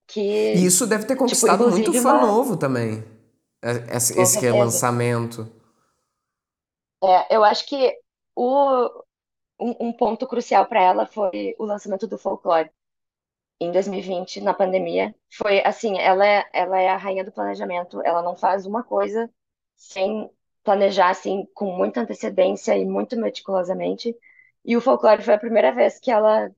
que. 0.07 0.55
E 0.55 0.65
isso 0.65 0.87
deve 0.87 1.05
ter 1.05 1.17
conquistado 1.17 1.69
muito 1.69 1.81
inclusive 1.81 2.03
fã 2.03 2.15
uma- 2.15 2.27
novo 2.27 2.57
também. 2.57 3.05
É- 3.63 3.97
Esse, 3.97 4.19
esse 4.19 4.33
certeza. 4.33 4.55
relançamento. 4.55 5.53
É, 7.03 7.37
eu 7.37 7.45
acho 7.45 7.67
que 7.67 7.97
o, 8.35 8.89
um, 9.61 9.89
um 9.89 9.93
ponto 9.93 10.27
crucial 10.27 10.65
para 10.67 10.83
ela 10.83 11.07
foi 11.07 11.55
o 11.59 11.65
lançamento 11.65 12.07
do 12.07 12.19
Folklore 12.19 12.71
em 13.61 13.71
2020, 13.71 14.41
na 14.41 14.55
pandemia. 14.55 15.15
Foi 15.37 15.61
assim, 15.65 15.99
ela 15.99 16.27
é, 16.27 16.45
ela 16.53 16.81
é 16.81 16.89
a 16.89 16.97
rainha 16.97 17.25
do 17.25 17.33
planejamento, 17.33 18.01
ela 18.03 18.23
não 18.23 18.37
faz 18.37 18.67
uma 18.67 18.83
coisa 18.83 19.31
sem 19.79 20.31
planejar 20.65 21.11
assim 21.13 21.47
com 21.55 21.77
muita 21.77 22.03
antecedência 22.03 22.79
e 22.79 22.87
muito 22.87 23.17
meticulosamente. 23.19 24.17
E 24.67 24.77
o 24.77 24.83
Folklore 24.83 25.23
foi 25.25 25.35
a 25.37 25.39
primeira 25.41 25.73
vez 25.75 26.01
que 26.01 26.13
ela 26.13 26.51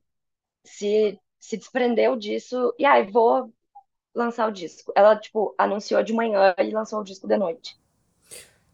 se, 0.65 1.19
se 1.39 1.57
desprendeu 1.57 2.15
disso 2.17 2.73
e 2.79 2.85
ai, 2.85 3.07
vou 3.11 3.53
lançar 4.15 4.47
o 4.49 4.51
disco. 4.53 4.91
Ela, 4.95 5.15
tipo, 5.17 5.55
anunciou 5.57 6.03
de 6.03 6.13
manhã 6.13 6.55
e 6.59 6.71
lançou 6.71 7.01
o 7.01 7.03
disco 7.05 7.27
de 7.27 7.37
noite. 7.37 7.77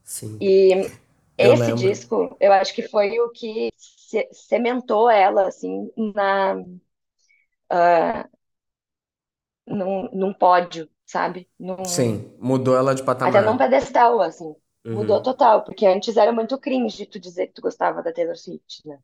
Sim. 0.04 0.42
E 0.42 0.92
Eu 1.40 1.54
esse 1.54 1.56
lembro. 1.56 1.74
disco, 1.74 2.36
eu 2.40 2.52
acho 2.54 2.74
que 2.74 2.82
foi 2.84 3.20
o 3.20 3.30
que 3.32 3.72
se- 3.78 4.28
cementou 4.34 5.10
ela, 5.10 5.48
assim, 5.48 5.92
na, 6.16 6.56
ah, 7.70 8.28
num, 9.66 10.10
num 10.14 10.34
pódio, 10.34 10.90
sabe? 11.08 11.50
Num, 11.60 11.78
Sim, 11.84 12.36
mudou 12.40 12.76
ela 12.78 12.94
de 12.94 13.02
até 13.24 13.42
patamar. 13.42 13.44
num 13.44 13.58
pedestal, 13.58 14.22
assim. 14.22 14.56
Uhum. 14.86 14.94
Mudou 14.94 15.22
total, 15.22 15.64
porque 15.64 15.86
antes 15.86 16.18
era 16.18 16.32
muito 16.32 16.58
cringe 16.60 17.06
tu 17.06 17.20
dizer 17.20 17.48
que 17.48 17.54
tu 17.54 17.62
gostava 17.62 18.02
da 18.04 18.14
Taylor 18.14 18.36
Swift, 18.38 18.88
né? 18.88 19.00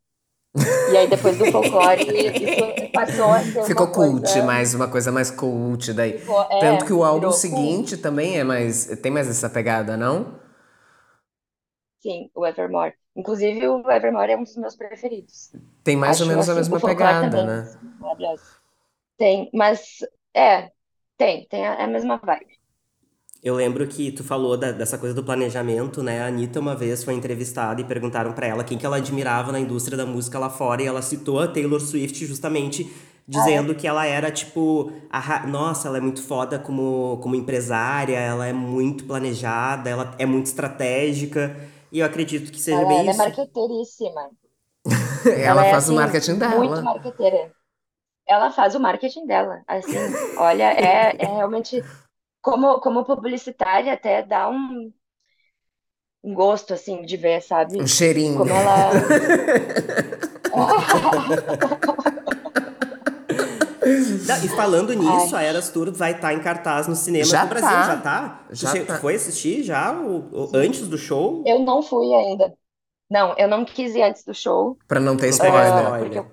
E 0.88 0.97
aí 0.97 1.08
depois 1.10 1.38
do 1.38 1.47
folclore, 1.47 2.01
isso 2.41 2.91
passou 2.93 3.32
a 3.34 3.43
ser 3.43 3.66
Ficou 3.66 3.88
uma 3.88 3.88
cult, 3.88 4.24
coisa... 4.24 4.45
mais 4.45 4.74
uma 4.74 4.88
coisa 4.88 5.12
mais 5.12 5.32
cult 5.32 5.93
daí. 5.93 6.20
Ficou- 6.20 6.47
é, 6.51 6.60
Tanto 6.60 6.86
que 6.86 6.93
o 6.93 7.04
álbum 7.04 7.32
seguinte 7.32 7.97
também 7.97 8.38
é 8.39 8.43
mais. 8.43 8.86
Tem 9.01 9.12
mais 9.12 9.28
essa 9.30 9.49
pegada, 9.49 9.97
não? 9.97 10.39
Sim, 11.99 12.30
o 12.36 12.45
Evermore. 12.45 12.93
Inclusive, 13.16 13.68
o 13.68 13.89
Evermore 13.91 14.32
é 14.32 14.38
um 14.38 14.43
dos 14.43 14.58
meus 14.58 14.76
preferidos. 14.76 15.51
Tem 15.84 15.95
mais 15.95 16.20
ou 16.22 16.26
Acho, 16.26 16.28
menos 16.28 16.49
a 16.49 16.56
assim, 16.56 16.56
mesma 16.56 16.78
o 16.78 16.80
folclore 16.80 17.18
pegada, 17.18 17.20
também, 17.20 17.49
né? 17.49 17.78
Tem, 19.18 19.49
mas 19.54 19.99
é, 20.34 20.72
tem, 21.18 21.47
tem 21.47 21.66
a, 21.68 21.74
é 21.76 21.84
a 21.84 21.88
mesma 21.88 22.18
vibe. 22.18 22.57
Eu 23.43 23.55
lembro 23.55 23.86
que 23.88 24.11
tu 24.11 24.24
falou 24.24 24.55
da- 24.55 24.72
dessa 24.72 24.97
coisa 24.97 25.14
do 25.14 25.24
planejamento, 25.24 26.01
né? 26.01 26.22
A 26.22 26.28
Anitta 26.28 26.59
uma 26.61 26.76
vez 26.76 27.03
foi 27.03 27.14
entrevistada 27.14 27.82
e 27.82 27.84
perguntaram 27.84 28.32
pra 28.34 28.47
ela 28.47 28.64
quem 28.64 28.78
que 28.78 28.86
ela 28.86 28.97
admirava 28.97 29.51
na 29.51 29.59
indústria 29.59 29.97
da 29.97 30.05
música 30.05 30.39
lá 30.39 30.49
fora 30.49 30.82
e 30.82 30.86
ela 30.88 31.01
citou 31.01 31.39
a 31.39 31.47
Taylor 31.47 31.80
Swift 31.82 32.26
justamente 32.26 32.89
dizendo 33.28 33.76
que 33.76 33.86
ela 33.88 34.05
era 34.05 34.32
tipo, 34.32 34.91
a 35.09 35.45
nossa, 35.47 35.88
ela 35.89 35.97
é 35.97 36.01
muito 36.01 36.22
foda 36.24 36.57
como, 36.59 37.18
como 37.22 37.36
empresária, 37.36 38.18
ela 38.18 38.45
é 38.47 38.53
muito 38.53 39.03
planejada, 39.05 39.89
ela 39.89 40.16
é 40.18 40.26
muito 40.26 40.45
estratégica 40.47 41.55
e 41.91 41.99
eu 41.99 42.05
acredito 42.05 42.51
que 42.51 42.59
seja 42.61 42.86
Ela, 42.86 42.86
bem 42.86 43.01
ela 43.01 43.11
é 43.11 43.14
isso. 43.14 43.24
marqueteiríssima. 43.24 44.30
Ela 45.26 45.66
é, 45.70 45.72
faz 45.72 45.89
o 45.89 45.93
assim, 45.93 45.93
marketing 45.93 46.38
Muito 46.41 46.80
dela. 46.80 46.84
marqueteira. 46.84 47.53
Ela 48.28 48.51
faz 48.51 48.74
o 48.76 48.80
marketing 48.80 49.26
dela. 49.26 49.61
Assim, 49.67 49.97
olha, 50.38 50.71
é, 50.74 51.15
é 51.19 51.26
realmente 51.26 51.84
como, 52.41 52.80
como 52.80 53.03
publicitária 53.05 53.93
até 53.93 54.21
dá 54.24 54.49
um, 54.49 54.91
um 56.24 56.34
gosto 56.34 56.74
assim 56.74 57.03
de 57.03 57.17
ver, 57.17 57.41
sabe? 57.41 57.82
Um 57.82 57.88
cheirinho. 57.88 58.38
Como 58.38 58.49
ela 58.51 58.91
Não, 64.26 64.38
e 64.45 64.47
falando 64.49 64.93
nisso, 64.93 65.36
a 65.36 65.41
Eras 65.43 65.69
Tour 65.69 65.91
vai 65.91 66.13
estar 66.13 66.34
em 66.34 66.39
cartaz 66.39 66.88
no 66.88 66.95
cinema 66.95 67.26
Já 67.26 67.43
do 67.43 67.49
Brasil, 67.49 67.69
tá. 67.69 67.84
já 67.84 67.97
tá? 67.97 68.45
Já 68.51 68.71
che- 68.71 68.86
tá. 68.86 68.97
foi 68.99 69.15
assistir 69.15 69.63
já 69.63 69.91
o, 69.91 70.30
o- 70.32 70.49
antes 70.53 70.88
do 70.88 70.97
show? 70.97 71.43
eu 71.45 71.59
não 71.59 71.82
fui 71.82 72.13
ainda. 72.13 72.53
Não, 73.09 73.36
eu 73.38 73.47
não 73.47 73.65
quis 73.65 73.93
ir 73.93 74.01
antes 74.01 74.24
do 74.24 74.34
show. 74.34 74.78
Pra 74.88 74.99
não 74.99 75.17
ter 75.17 75.28
spoiler. 75.30 75.74
Ah, 75.74 75.97
porque 75.99 76.19
eu- 76.19 76.32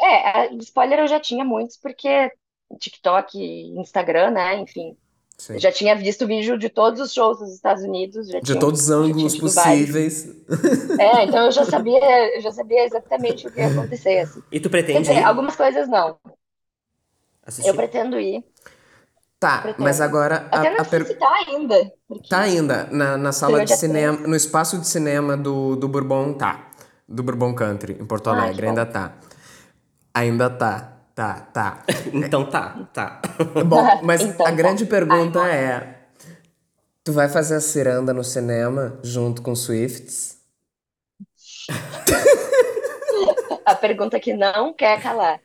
É, 0.00 0.28
a- 0.40 0.52
spoiler 0.60 1.00
eu 1.00 1.08
já 1.08 1.20
tinha 1.20 1.44
muitos, 1.44 1.76
porque 1.76 2.30
TikTok, 2.78 3.38
Instagram, 3.78 4.30
né? 4.30 4.56
Enfim. 4.58 4.96
Sim. 5.38 5.54
Eu 5.54 5.58
já 5.60 5.72
tinha 5.72 5.96
visto 5.96 6.26
vídeo 6.26 6.58
de 6.58 6.68
todos 6.68 7.00
os 7.00 7.14
shows 7.14 7.38
dos 7.38 7.54
Estados 7.54 7.82
Unidos. 7.82 8.28
Já 8.28 8.40
De 8.40 8.44
tinha, 8.46 8.58
todos 8.60 8.82
os 8.82 8.90
ângulos 8.90 9.36
possíveis. 9.38 10.28
É, 10.98 11.24
então 11.24 11.46
eu 11.46 11.50
já 11.52 11.64
sabia, 11.64 12.36
eu 12.36 12.42
já 12.42 12.52
sabia 12.52 12.84
exatamente 12.84 13.46
o 13.46 13.50
que 13.50 13.58
ia 13.58 13.68
acontecer, 13.68 14.18
assim. 14.18 14.42
E 14.52 14.60
tu 14.60 14.68
pretende 14.68 15.00
dizer, 15.00 15.14
ir 15.20 15.24
algumas 15.24 15.56
coisas 15.56 15.88
não. 15.88 16.18
assistir? 17.46 17.68
Eu 17.70 17.74
pretendo 17.74 18.20
ir. 18.20 18.44
Tá, 19.38 19.62
Pretendo. 19.62 19.82
mas 19.84 20.02
agora 20.02 20.46
a, 20.52 20.58
Até 20.60 20.70
não 20.70 20.80
a 20.80 20.84
sei 20.84 20.98
per- 20.98 21.06
se 21.08 21.14
tá 21.14 21.44
ainda. 21.48 21.92
porque- 22.06 22.28
Tá 22.28 22.40
ainda, 22.40 22.84
na, 22.92 23.16
na 23.16 23.32
sala 23.32 23.64
de 23.64 23.74
cinema, 23.74 24.12
13. 24.18 24.28
no 24.28 24.36
espaço 24.36 24.78
de 24.78 24.86
cinema 24.86 25.34
do, 25.38 25.76
do 25.76 25.88
Bourbon, 25.88 26.34
tá. 26.34 26.68
Do 27.08 27.22
Bourbon 27.22 27.54
Country, 27.54 27.96
em 27.98 28.04
Porto 28.04 28.28
Ah, 28.28 28.34
Alegre, 28.42 28.62
bom. 28.66 28.68
ainda 28.68 28.84
tá. 28.84 29.14
Ainda 30.14 30.50
tá, 30.50 30.92
tá, 31.14 31.34
tá. 31.52 31.82
Então 32.12 32.44
tá, 32.48 32.88
tá. 32.92 33.20
Bom, 33.64 33.84
mas 34.02 34.22
Então 34.22 34.46
a 34.46 34.50
tá. 34.50 34.54
grande 34.54 34.84
pergunta 34.86 35.46
é: 35.48 35.94
tu 37.04 37.12
vai 37.12 37.28
fazer 37.28 37.56
a 37.56 37.60
ciranda 37.60 38.12
no 38.12 38.24
cinema 38.24 38.98
junto 39.02 39.42
com 39.42 39.54
Swifts? 39.54 40.38
A 43.64 43.74
pergunta 43.74 44.18
que 44.18 44.32
não 44.32 44.72
quer 44.72 45.00
calar. 45.00 45.38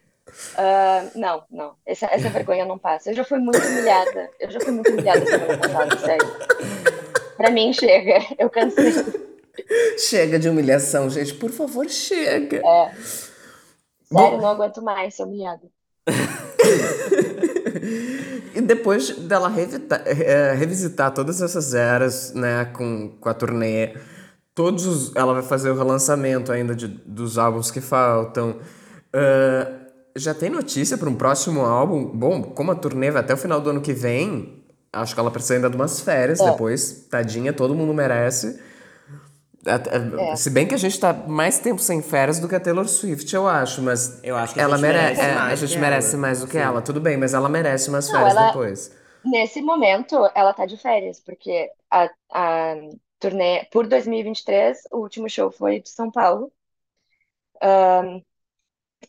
Ah, 0.58 1.06
não, 1.14 1.44
não. 1.52 1.74
Essa, 1.86 2.08
essa 2.08 2.30
vergonha 2.30 2.66
não 2.66 2.78
passa. 2.78 3.12
Eu 3.12 3.16
já 3.16 3.24
fui 3.24 3.38
muito 3.38 3.60
humilhada. 3.60 4.30
Eu 4.40 4.50
já 4.50 4.60
fui 4.60 4.72
muito 4.72 4.92
humilhada 4.92 5.24
semana 5.26 5.58
passada, 5.58 5.98
sério. 6.00 6.28
Pra 7.38 7.52
mim, 7.52 7.72
chega. 7.72 8.20
Eu 8.40 8.50
cansei. 8.50 8.94
Chega 10.00 10.40
de 10.40 10.50
humilhação, 10.50 11.10
gente, 11.10 11.36
por 11.36 11.52
favor, 11.52 11.88
chega. 11.88 12.58
É. 12.58 12.92
Sério, 14.06 14.38
não 14.40 14.48
aguento 14.50 14.82
mais 14.82 15.16
ser 15.16 15.24
humilhada. 15.24 15.64
E 18.56 18.62
depois 18.62 19.10
dela 19.18 19.50
revita- 19.50 20.02
eh, 20.06 20.54
revisitar 20.54 21.14
todas 21.14 21.42
essas 21.42 21.74
eras, 21.74 22.34
né, 22.34 22.66
com, 22.66 23.10
com 23.20 23.30
a 23.30 23.34
turnê, 23.34 23.96
todos 24.54 24.86
os, 24.86 25.16
ela 25.16 25.34
vai 25.34 25.44
fazer 25.44 25.70
o 25.70 25.76
relançamento 25.76 26.52
ainda 26.52 26.74
de, 26.74 26.88
dos 26.88 27.38
álbuns 27.38 27.70
que 27.70 27.82
faltam. 27.82 28.58
Ah, 29.14 29.72
já 30.16 30.34
tem 30.34 30.50
notícia 30.50 30.98
para 30.98 31.10
um 31.10 31.16
próximo 31.16 31.62
álbum? 31.62 32.06
Bom, 32.06 32.42
como 32.42 32.72
a 32.72 32.76
turnê 32.76 33.12
vai 33.12 33.22
até 33.22 33.34
o 33.34 33.38
final 33.38 33.60
do 33.60 33.70
ano 33.70 33.82
que 33.82 33.92
vem, 33.92 34.64
acho 34.94 35.14
que 35.14 35.20
ela 35.20 35.32
precisa 35.32 35.56
ainda 35.56 35.70
de 35.70 35.76
umas 35.76 36.00
férias 36.00 36.40
É. 36.40 36.50
depois. 36.50 37.08
Tadinha, 37.10 37.52
todo 37.52 37.76
mundo 37.76 37.94
merece. 37.94 38.60
Até- 39.66 39.92
É. 40.18 40.36
Se 40.36 40.50
bem 40.50 40.68
que 40.68 40.76
a 40.76 40.78
gente 40.78 41.00
tá 41.00 41.14
mais 41.14 41.60
tempo 41.60 41.82
sem 41.82 42.02
férias 42.02 42.40
do 42.40 42.48
que 42.48 42.56
a 42.56 42.60
Taylor 42.60 42.88
Swift, 42.88 43.34
eu 43.36 43.48
acho, 43.48 43.82
mas 43.82 44.24
Eu 44.24 44.36
acho 44.38 44.54
que 44.54 44.60
a 44.60 44.64
ela 44.64 44.78
gente 44.78 44.82
mere- 44.82 44.98
merece 45.00 45.22
é, 45.22 45.34
mais 45.34 45.52
a 45.52 45.56
gente 45.56 45.80
merece 45.80 46.18
mais 46.18 46.40
do 46.42 46.48
que 46.48 46.54
Sim. 46.54 46.60
ela, 46.60 46.82
tudo 46.82 47.00
bem, 47.02 47.18
mas 47.18 47.34
ela 47.34 47.50
merece 47.50 47.90
umas 47.90 48.08
Não, 48.08 48.14
férias 48.16 48.36
ela- 48.36 48.48
depois. 48.48 48.92
Nesse 49.24 49.62
momento, 49.62 50.16
ela 50.36 50.54
tá 50.54 50.66
de 50.66 50.78
férias, 50.78 51.20
porque 51.20 51.72
a, 51.90 52.10
a 52.32 52.76
turnê 53.20 53.66
por 53.72 53.88
2023, 53.88 54.84
o 54.92 54.98
último 55.00 55.30
show 55.30 55.52
foi 55.52 55.80
de 55.82 55.90
São 55.90 56.12
Paulo. 56.12 56.52
Ahn, 57.62 58.22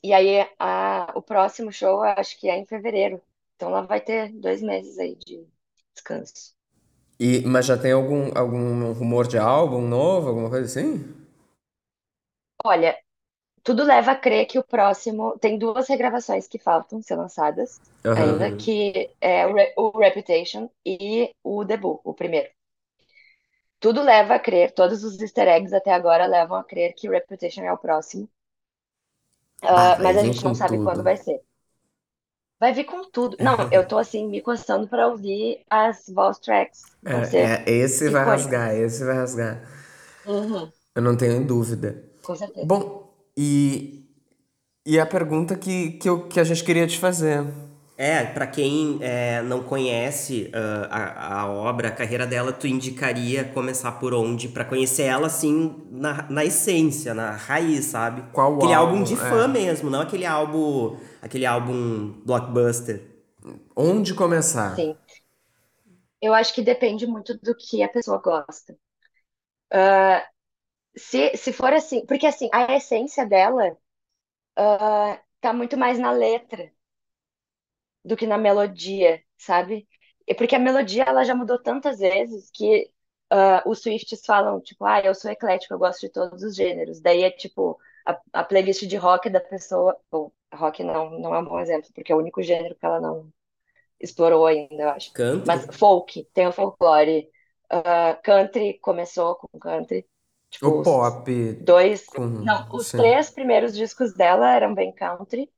e 0.02 0.14
aí, 0.14 0.48
a, 0.58 1.12
o 1.16 1.22
próximo 1.22 1.72
show, 1.72 2.04
eu 2.04 2.10
acho 2.18 2.38
que 2.40 2.48
é 2.50 2.56
em 2.58 2.66
fevereiro. 2.66 3.22
Então, 3.56 3.70
ela 3.70 3.82
vai 3.82 4.00
ter 4.02 4.32
dois 4.32 4.62
meses 4.62 4.98
aí 4.98 5.16
de 5.16 5.46
descanso. 5.94 6.55
E, 7.18 7.42
mas 7.46 7.66
já 7.66 7.76
tem 7.76 7.92
algum, 7.92 8.30
algum 8.36 8.92
rumor 8.92 9.26
de 9.26 9.38
álbum 9.38 9.82
novo, 9.86 10.28
alguma 10.28 10.50
coisa 10.50 10.66
assim? 10.66 11.04
Olha, 12.64 12.98
tudo 13.64 13.84
leva 13.84 14.12
a 14.12 14.16
crer 14.16 14.46
que 14.46 14.58
o 14.58 14.64
próximo. 14.64 15.38
Tem 15.40 15.58
duas 15.58 15.88
regravações 15.88 16.48
que 16.48 16.58
faltam 16.58 17.02
ser 17.02 17.16
lançadas 17.16 17.80
Aham. 18.04 18.40
ainda, 18.40 18.52
que 18.52 19.10
é 19.20 19.46
o, 19.46 19.54
Re- 19.54 19.74
o 19.78 19.98
Reputation 19.98 20.70
e 20.86 21.34
o 21.44 21.64
Debut, 21.64 22.00
o 22.04 22.14
primeiro. 22.14 22.50
Tudo 23.80 24.02
leva 24.02 24.34
a 24.34 24.38
crer, 24.38 24.74
todos 24.74 25.02
os 25.02 25.18
easter 25.18 25.48
eggs 25.48 25.74
até 25.74 25.90
agora 25.90 26.26
levam 26.26 26.58
a 26.58 26.62
crer 26.64 26.92
que 26.92 27.08
Reputation 27.08 27.62
é 27.62 27.72
o 27.72 27.78
próximo. 27.78 28.28
Ah, 29.62 29.98
vai 29.98 30.02
mas 30.02 30.16
a 30.16 30.22
gente 30.24 30.42
não 30.44 30.54
sabe 30.54 30.78
tudo. 30.78 30.78
quando 30.78 31.02
vai 31.02 31.16
ser. 31.16 31.40
Vai 32.58 32.72
vir 32.72 32.84
com 32.84 33.02
tudo. 33.10 33.36
Não, 33.40 33.56
eu 33.70 33.86
tô 33.86 33.98
assim, 33.98 34.28
me 34.28 34.40
coçando 34.40 34.88
pra 34.88 35.08
ouvir 35.08 35.64
as 35.70 36.08
voice 36.08 36.40
tracks. 36.40 36.82
Vão 37.02 37.24
ser. 37.24 37.38
É, 37.38 37.64
é, 37.66 37.70
esse 37.70 38.08
vai 38.08 38.22
icônicas. 38.22 38.46
rasgar, 38.50 38.74
esse 38.74 39.04
vai 39.04 39.14
rasgar. 39.16 39.62
Uhum, 40.24 40.72
Eu 40.94 41.02
não 41.02 41.16
tenho 41.16 41.44
dúvida. 41.46 42.02
com 42.22 42.34
certeza. 42.34 42.66
Bom, 42.66 43.14
e, 43.36 44.08
e 44.86 44.98
a 44.98 45.06
pergunta 45.06 45.56
que, 45.56 45.92
que, 45.92 46.08
eu, 46.08 46.26
que 46.28 46.40
a 46.40 46.44
gente 46.44 46.64
queria 46.64 46.86
te 46.86 46.98
fazer. 46.98 47.44
É, 47.98 48.24
pra 48.24 48.46
quem 48.46 48.98
é, 49.00 49.40
não 49.40 49.62
conhece 49.62 50.50
ah, 50.52 50.88
a, 50.90 51.40
a 51.40 51.50
obra, 51.50 51.88
a 51.88 51.90
carreira 51.90 52.26
dela, 52.26 52.52
tu 52.52 52.66
indicaria 52.66 53.42
começar 53.44 53.92
por 53.92 54.12
onde? 54.12 54.48
Pra 54.48 54.66
conhecer 54.66 55.04
ela, 55.04 55.28
assim, 55.28 55.82
na, 55.90 56.28
na 56.28 56.44
essência, 56.44 57.14
na 57.14 57.30
raiz, 57.30 57.86
sabe? 57.86 58.22
Qual 58.32 58.56
aquele 58.56 58.74
álbum, 58.74 58.92
álbum, 58.96 59.02
de 59.02 59.14
é. 59.14 59.16
fã 59.16 59.48
mesmo, 59.48 59.88
não 59.88 60.02
aquele 60.02 60.26
álbum, 60.26 60.98
aquele 61.22 61.46
álbum 61.46 62.20
blockbuster. 62.22 63.02
Onde 63.74 64.12
começar? 64.12 64.74
Sim. 64.76 64.94
Eu 66.20 66.34
acho 66.34 66.54
que 66.54 66.60
depende 66.60 67.06
muito 67.06 67.38
do 67.38 67.54
que 67.54 67.82
a 67.82 67.88
pessoa 67.88 68.18
gosta. 68.18 68.76
Ah, 69.72 70.22
se, 70.94 71.34
se 71.36 71.50
for 71.50 71.72
assim, 71.72 72.04
porque 72.04 72.26
assim, 72.26 72.50
a 72.52 72.76
essência 72.76 73.24
dela 73.24 73.74
ah, 74.56 75.18
tá 75.40 75.54
muito 75.54 75.78
mais 75.78 75.98
na 75.98 76.10
letra 76.10 76.75
do 78.06 78.16
que 78.16 78.26
na 78.26 78.38
melodia, 78.38 79.22
sabe? 79.38 79.88
E 80.26 80.34
porque 80.34 80.56
a 80.56 80.58
melodia 80.58 81.04
ela 81.04 81.24
já 81.24 81.34
mudou 81.34 81.58
tantas 81.62 81.98
vezes 81.98 82.50
que 82.52 82.90
ah, 83.30 83.62
os 83.66 83.80
Swifts 83.82 84.24
falam, 84.26 84.60
tipo, 84.60 84.84
ah, 84.84 85.00
eu 85.00 85.14
sou 85.14 85.30
eclético, 85.30 85.74
eu 85.74 85.78
gosto 85.78 86.00
de 86.02 86.10
todos 86.12 86.42
os 86.42 86.54
gêneros. 86.56 87.00
Daí 87.00 87.22
é 87.22 87.30
tipo, 87.30 87.78
a, 88.06 88.18
a 88.32 88.44
playlist 88.44 88.84
de 88.86 88.96
rock 88.96 89.30
da 89.30 89.40
pessoa. 89.40 89.96
Bom, 90.10 90.32
rock 90.54 90.82
não, 90.84 91.10
não 91.18 91.34
é 91.34 91.38
um 91.40 91.44
bom 91.44 91.60
exemplo, 91.60 91.90
porque 91.94 92.12
é 92.12 92.14
o 92.16 92.18
único 92.18 92.42
gênero 92.42 92.74
que 92.76 92.86
ela 92.86 93.00
não, 93.00 93.30
explorou 94.00 94.46
ainda, 94.46 94.74
eu 94.82 94.90
acho. 94.90 95.12
Country? 95.14 95.46
Mas 95.46 95.66
folk, 95.76 96.24
tem 96.34 96.46
o 96.46 96.52
folclore. 96.52 97.30
Uh, 97.72 98.20
country 98.22 98.78
começou 98.80 99.36
com 99.36 99.58
country. 99.58 100.06
Tipo, 100.50 100.68
O 100.68 100.82
pop. 100.82 101.26
dois. 101.60 102.06
Com- 102.06 102.44
Não, 102.44 102.66
os 102.72 102.86
sim. 102.90 102.98
três 102.98 103.30
primeiros 103.30 103.74
discos 103.74 104.14
dela 104.14 104.52
eram 104.54 104.74
bem 104.74 104.92
country. 104.92 105.50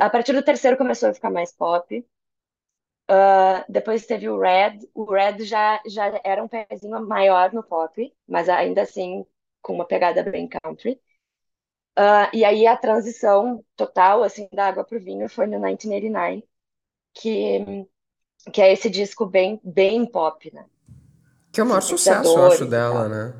A 0.00 0.08
partir 0.10 0.32
do 0.32 0.42
terceiro 0.42 0.76
começou 0.76 1.08
a 1.08 1.14
ficar 1.14 1.30
mais 1.30 1.52
pop. 1.52 2.06
Ah, 3.08 3.64
depois 3.68 4.06
teve 4.06 4.28
o 4.28 4.38
Red. 4.38 4.78
O 4.94 5.04
Red 5.12 5.44
já, 5.44 5.80
já 5.86 6.20
era 6.24 6.42
um 6.42 6.48
pezinho 6.48 7.00
maior 7.06 7.52
no 7.52 7.62
pop, 7.62 8.12
mas 8.26 8.48
ainda 8.48 8.82
assim 8.82 9.24
com 9.62 9.74
uma 9.74 9.86
pegada 9.86 10.22
bem 10.22 10.48
country. 10.48 11.00
Ah, 11.96 12.30
e 12.34 12.44
aí 12.44 12.66
a 12.66 12.76
transição 12.76 13.64
total 13.76 14.22
assim 14.22 14.48
da 14.52 14.68
água 14.68 14.84
pro 14.84 15.00
vinho 15.00 15.28
foi 15.28 15.46
no 15.46 15.52
1989, 15.52 16.48
que, 17.14 17.86
que 18.52 18.62
é 18.62 18.72
esse 18.72 18.90
disco 18.90 19.26
bem, 19.26 19.60
bem 19.64 20.06
pop, 20.06 20.52
né? 20.54 20.66
Que 21.52 21.60
é 21.60 21.64
o 21.64 21.66
maior 21.66 21.80
sucesso, 21.80 22.38
eu 22.38 22.44
acho, 22.44 22.66
dela, 22.66 23.08
né? 23.08 23.34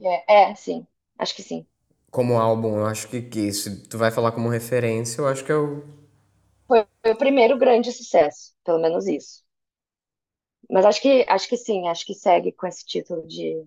É, 0.00 0.50
é, 0.50 0.54
sim, 0.54 0.86
acho 1.18 1.34
que 1.34 1.42
sim. 1.42 1.66
Como 2.10 2.38
álbum, 2.38 2.76
eu 2.78 2.86
acho 2.86 3.08
que, 3.08 3.20
que 3.22 3.52
se 3.52 3.82
tu 3.88 3.96
vai 3.98 4.10
falar 4.10 4.32
como 4.32 4.48
referência, 4.48 5.20
eu 5.20 5.28
acho 5.28 5.44
que 5.44 5.52
é 5.52 5.56
o. 5.56 5.82
Foi, 6.66 6.86
o 7.12 7.16
primeiro 7.18 7.58
grande 7.58 7.92
sucesso, 7.92 8.54
pelo 8.64 8.80
menos 8.80 9.06
isso. 9.06 9.44
Mas 10.70 10.86
acho 10.86 11.02
que 11.02 11.24
acho 11.28 11.46
que 11.50 11.56
sim, 11.58 11.86
acho 11.88 12.06
que 12.06 12.14
segue 12.14 12.50
com 12.52 12.66
esse 12.66 12.84
título 12.86 13.26
de, 13.26 13.62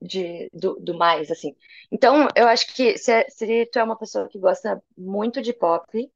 de 0.00 0.50
do, 0.52 0.74
do 0.80 0.94
mais, 0.98 1.30
assim. 1.30 1.54
Então, 1.90 2.28
eu 2.36 2.48
acho 2.48 2.74
que 2.74 2.98
se, 2.98 3.24
se 3.30 3.66
tu 3.66 3.78
é 3.78 3.82
uma 3.84 3.96
pessoa 3.98 4.28
que 4.28 4.38
gosta 4.38 4.82
muito 4.96 5.40
de 5.42 5.52
pop, 5.52 6.10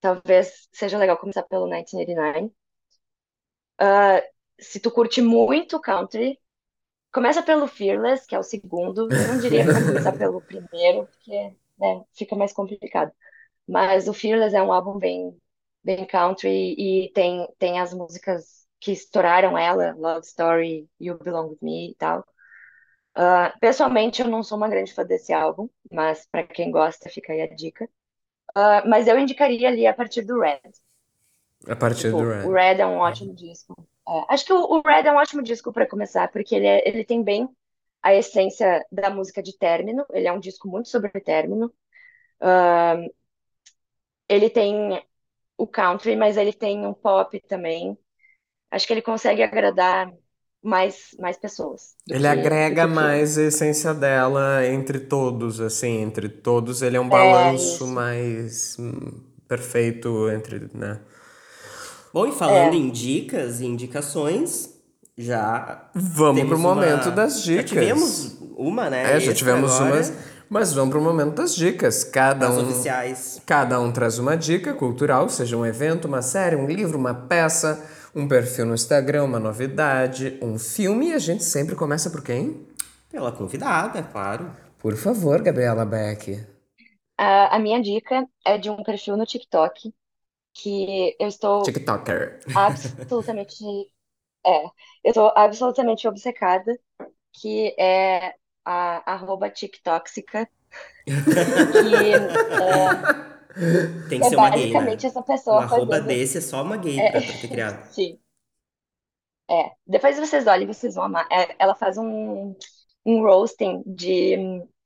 talvez 0.00 0.68
seja 0.72 0.98
legal 0.98 1.18
começar 1.18 1.44
pelo 1.44 1.66
1989. 1.66 2.54
Ah, 3.78 4.22
se 4.60 4.80
tu 4.80 4.90
curte 4.90 5.20
muito 5.22 5.80
country, 5.80 6.38
começa 7.12 7.42
pelo 7.42 7.66
Fearless, 7.68 8.26
que 8.26 8.34
é 8.34 8.38
o 8.38 8.42
segundo. 8.42 9.14
Eu 9.16 9.26
não 9.26 9.38
diria 9.38 9.66
pra 9.66 9.82
começar 9.82 10.12
pelo 10.14 10.42
primeiro, 10.42 11.06
porque, 11.06 11.56
né, 11.78 12.04
fica 12.14 12.36
mais 12.36 12.52
complicado. 12.52 13.12
Mas 13.68 14.08
o 14.08 14.14
Fearless 14.14 14.56
é 14.56 14.62
um 14.62 14.72
álbum 14.72 14.98
bem, 14.98 15.36
bem 15.84 16.06
country 16.06 16.74
e 16.78 17.12
tem, 17.14 17.48
tem 17.58 17.80
as 17.80 17.94
músicas 17.94 18.66
que 18.80 18.92
estouraram 18.92 19.58
ela, 19.58 19.94
Love 19.96 20.26
Story, 20.26 20.88
You 21.00 21.18
Belong 21.18 21.50
With 21.50 21.58
Me 21.62 21.90
e 21.92 21.94
tal. 21.96 22.24
Ah, 23.14 23.54
pessoalmente, 23.60 24.22
eu 24.22 24.28
não 24.28 24.42
sou 24.42 24.56
uma 24.58 24.68
grande 24.68 24.92
fã 24.94 25.04
desse 25.04 25.32
álbum, 25.32 25.68
mas 25.92 26.26
para 26.26 26.46
quem 26.46 26.70
gosta, 26.70 27.10
fica 27.10 27.32
aí 27.32 27.42
a 27.42 27.54
dica. 27.54 27.88
Ah, 28.54 28.84
mas 28.88 29.08
eu 29.08 29.18
indicaria 29.18 29.68
ali 29.68 29.86
a 29.86 29.94
partir 29.94 30.22
do 30.22 30.40
Red. 30.40 30.60
A 31.68 31.74
partir 31.76 32.12
Tipo, 32.12 32.16
do 32.16 32.28
Red. 32.28 32.48
o 32.48 32.52
Red 32.52 32.80
é 32.80 32.86
um 32.86 32.98
ótimo 32.98 33.34
disco. 33.34 33.74
É, 34.08 34.34
acho 34.34 34.44
que 34.44 34.52
o, 34.52 34.58
o 34.78 34.82
Red 34.82 35.06
é 35.06 35.12
um 35.12 35.16
ótimo 35.16 35.42
disco 35.42 35.72
para 35.72 35.86
começar, 35.88 36.28
porque 36.32 36.54
ele, 36.54 36.66
é- 36.66 36.88
ele 36.88 37.04
tem 37.04 37.22
bem 37.22 37.48
a 38.02 38.14
essência 38.14 38.84
da 38.90 39.10
música 39.10 39.42
de 39.42 39.56
término. 39.56 40.04
Ele 40.10 40.26
é 40.28 40.32
um 40.32 40.40
disco 40.40 40.68
muito 40.68 40.88
sobre 40.88 41.10
término. 41.20 41.72
Ah, 42.40 42.96
ele 44.28 44.50
tem 44.50 45.02
o 45.58 45.66
country, 45.66 46.16
mas 46.16 46.36
ele 46.36 46.52
tem 46.52 46.86
um 46.86 46.94
pop 46.94 47.40
também. 47.42 47.98
Acho 48.70 48.86
que 48.86 48.92
ele 48.94 49.02
consegue 49.02 49.42
agradar 49.42 50.12
mais, 50.62 51.10
mais 51.20 51.38
pessoas 51.38 51.96
Ele 52.08 52.26
que, 52.26 52.26
agrega 52.26 52.86
que 52.86 52.86
mais 52.86 53.38
a 53.38 53.42
essência 53.44 53.94
dela 53.94 54.66
entre 54.66 54.98
todos, 55.00 55.60
assim, 55.60 55.98
entre 56.02 56.28
todos 56.28 56.82
ele 56.82 56.96
é 56.96 57.00
um 57.00 57.08
É, 57.08 57.08
balanço 57.08 57.86
isso. 57.86 57.86
mais 57.86 58.76
hum, 58.78 59.20
perfeito 59.48 60.28
entre, 60.30 60.68
né? 60.74 61.00
Bom, 62.12 62.26
e 62.26 62.32
falando 62.32 62.74
É. 62.74 62.76
em 62.76 62.90
dicas 62.90 63.60
e 63.60 63.66
indicações, 63.66 64.70
já 65.16 65.88
Vamos 65.94 66.36
temos 66.40 66.48
pro 66.50 66.58
momento 66.58 67.06
uma- 67.06 67.10
das 67.12 67.42
Já 67.42 67.52
dicas. 67.62 67.70
tivemos 67.70 68.36
uma, 68.56 68.90
né? 68.90 69.16
É, 69.16 69.20
já 69.20 69.32
tivemos 69.32 69.72
agora, 69.76 69.94
umas, 69.94 70.12
mas 70.48 70.72
vamos 70.72 70.90
pro 70.90 71.00
momento 71.02 71.34
das 71.36 71.54
dicas. 71.54 72.04
Cada 72.04 72.48
As 72.48 72.56
um, 72.56 72.62
oficiais. 72.68 73.40
cada 73.46 73.80
um 73.80 73.90
traz 73.90 74.18
uma 74.18 74.36
dica 74.36 74.74
cultural, 74.74 75.28
seja 75.28 75.56
um 75.56 75.64
evento, 75.64 76.06
uma 76.06 76.22
série, 76.22 76.56
um 76.56 76.66
livro, 76.66 76.98
uma 76.98 77.14
peça, 77.14 77.82
um 78.14 78.28
perfil 78.28 78.66
no 78.66 78.74
Instagram, 78.74 79.24
uma 79.24 79.40
novidade, 79.40 80.38
um 80.42 80.58
filme. 80.58 81.08
E 81.10 81.14
a 81.14 81.18
gente 81.18 81.44
sempre 81.44 81.74
começa 81.74 82.10
por 82.10 82.22
quem? 82.22 82.66
Pela 83.10 83.32
convidada, 83.32 84.02
claro. 84.02 84.50
Por 84.78 84.96
favor, 84.96 85.40
Gabriela 85.40 85.84
Beck. 85.84 86.44
A, 87.18 87.56
a 87.56 87.58
minha 87.58 87.80
dica 87.80 88.26
é 88.44 88.58
de 88.58 88.68
um 88.68 88.82
perfil 88.82 89.16
no 89.16 89.24
TikTok 89.24 89.92
que 90.54 91.16
eu 91.18 91.28
estou 91.28 91.62
TikToker. 91.64 92.40
absolutamente 92.54 93.54
é, 94.46 94.64
eu 94.66 95.10
estou 95.10 95.32
absolutamente 95.36 96.08
obcecada, 96.08 96.78
que 97.32 97.74
é 97.78 98.34
a 98.64 99.12
arroba 99.14 99.50
TikToxica, 99.50 100.48
que 101.70 101.94
é, 102.58 103.02
Tem 104.08 104.20
que 104.20 104.26
é 104.26 104.30
ser 104.30 104.36
uma 104.36 104.50
gay, 104.50 104.74
né? 104.76 104.80
basicamente 104.80 105.06
essa 105.06 105.22
Um 105.50 105.58
pessoa 105.58 105.60
arroba 105.60 106.00
fazendo 106.00 106.00
desse 106.00 106.38
é 106.38 106.40
só 106.40 106.62
uma 106.62 106.76
gay 106.76 107.00
É, 107.00 107.10
pra, 107.10 107.20
pra 107.22 107.36
ter 107.38 107.48
criado. 107.48 107.82
sim. 107.94 108.20
É, 109.50 109.70
depois 109.86 110.18
vocês 110.18 110.46
olhem, 110.46 110.66
vocês 110.66 110.94
vão 110.94 111.04
amar. 111.04 111.26
É, 111.30 111.54
ela 111.58 111.74
faz 111.74 111.98
um, 111.98 112.56
um 113.04 113.22
roasting 113.22 113.82
de, 113.86 114.36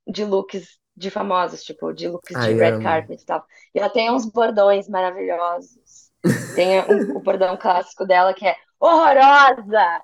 de 0.07 0.25
looks 0.25 0.79
de 0.97 1.11
famosos, 1.11 1.63
tipo, 1.63 1.93
de 1.93 2.07
looks 2.07 2.35
de 2.37 2.53
red 2.53 2.71
amo. 2.73 2.83
carpet 2.83 3.21
e 3.21 3.25
tal. 3.25 3.45
E 3.75 3.79
ela 3.79 3.89
tem 3.89 4.11
uns 4.11 4.25
bordões 4.25 4.89
maravilhosos. 4.89 6.07
Tem 6.55 6.81
um- 6.81 7.15
o 7.17 7.19
bordão 7.19 7.55
clássico 7.55 8.05
dela 8.05 8.33
que 8.33 8.45
é 8.47 8.55
horrorosa! 8.79 10.01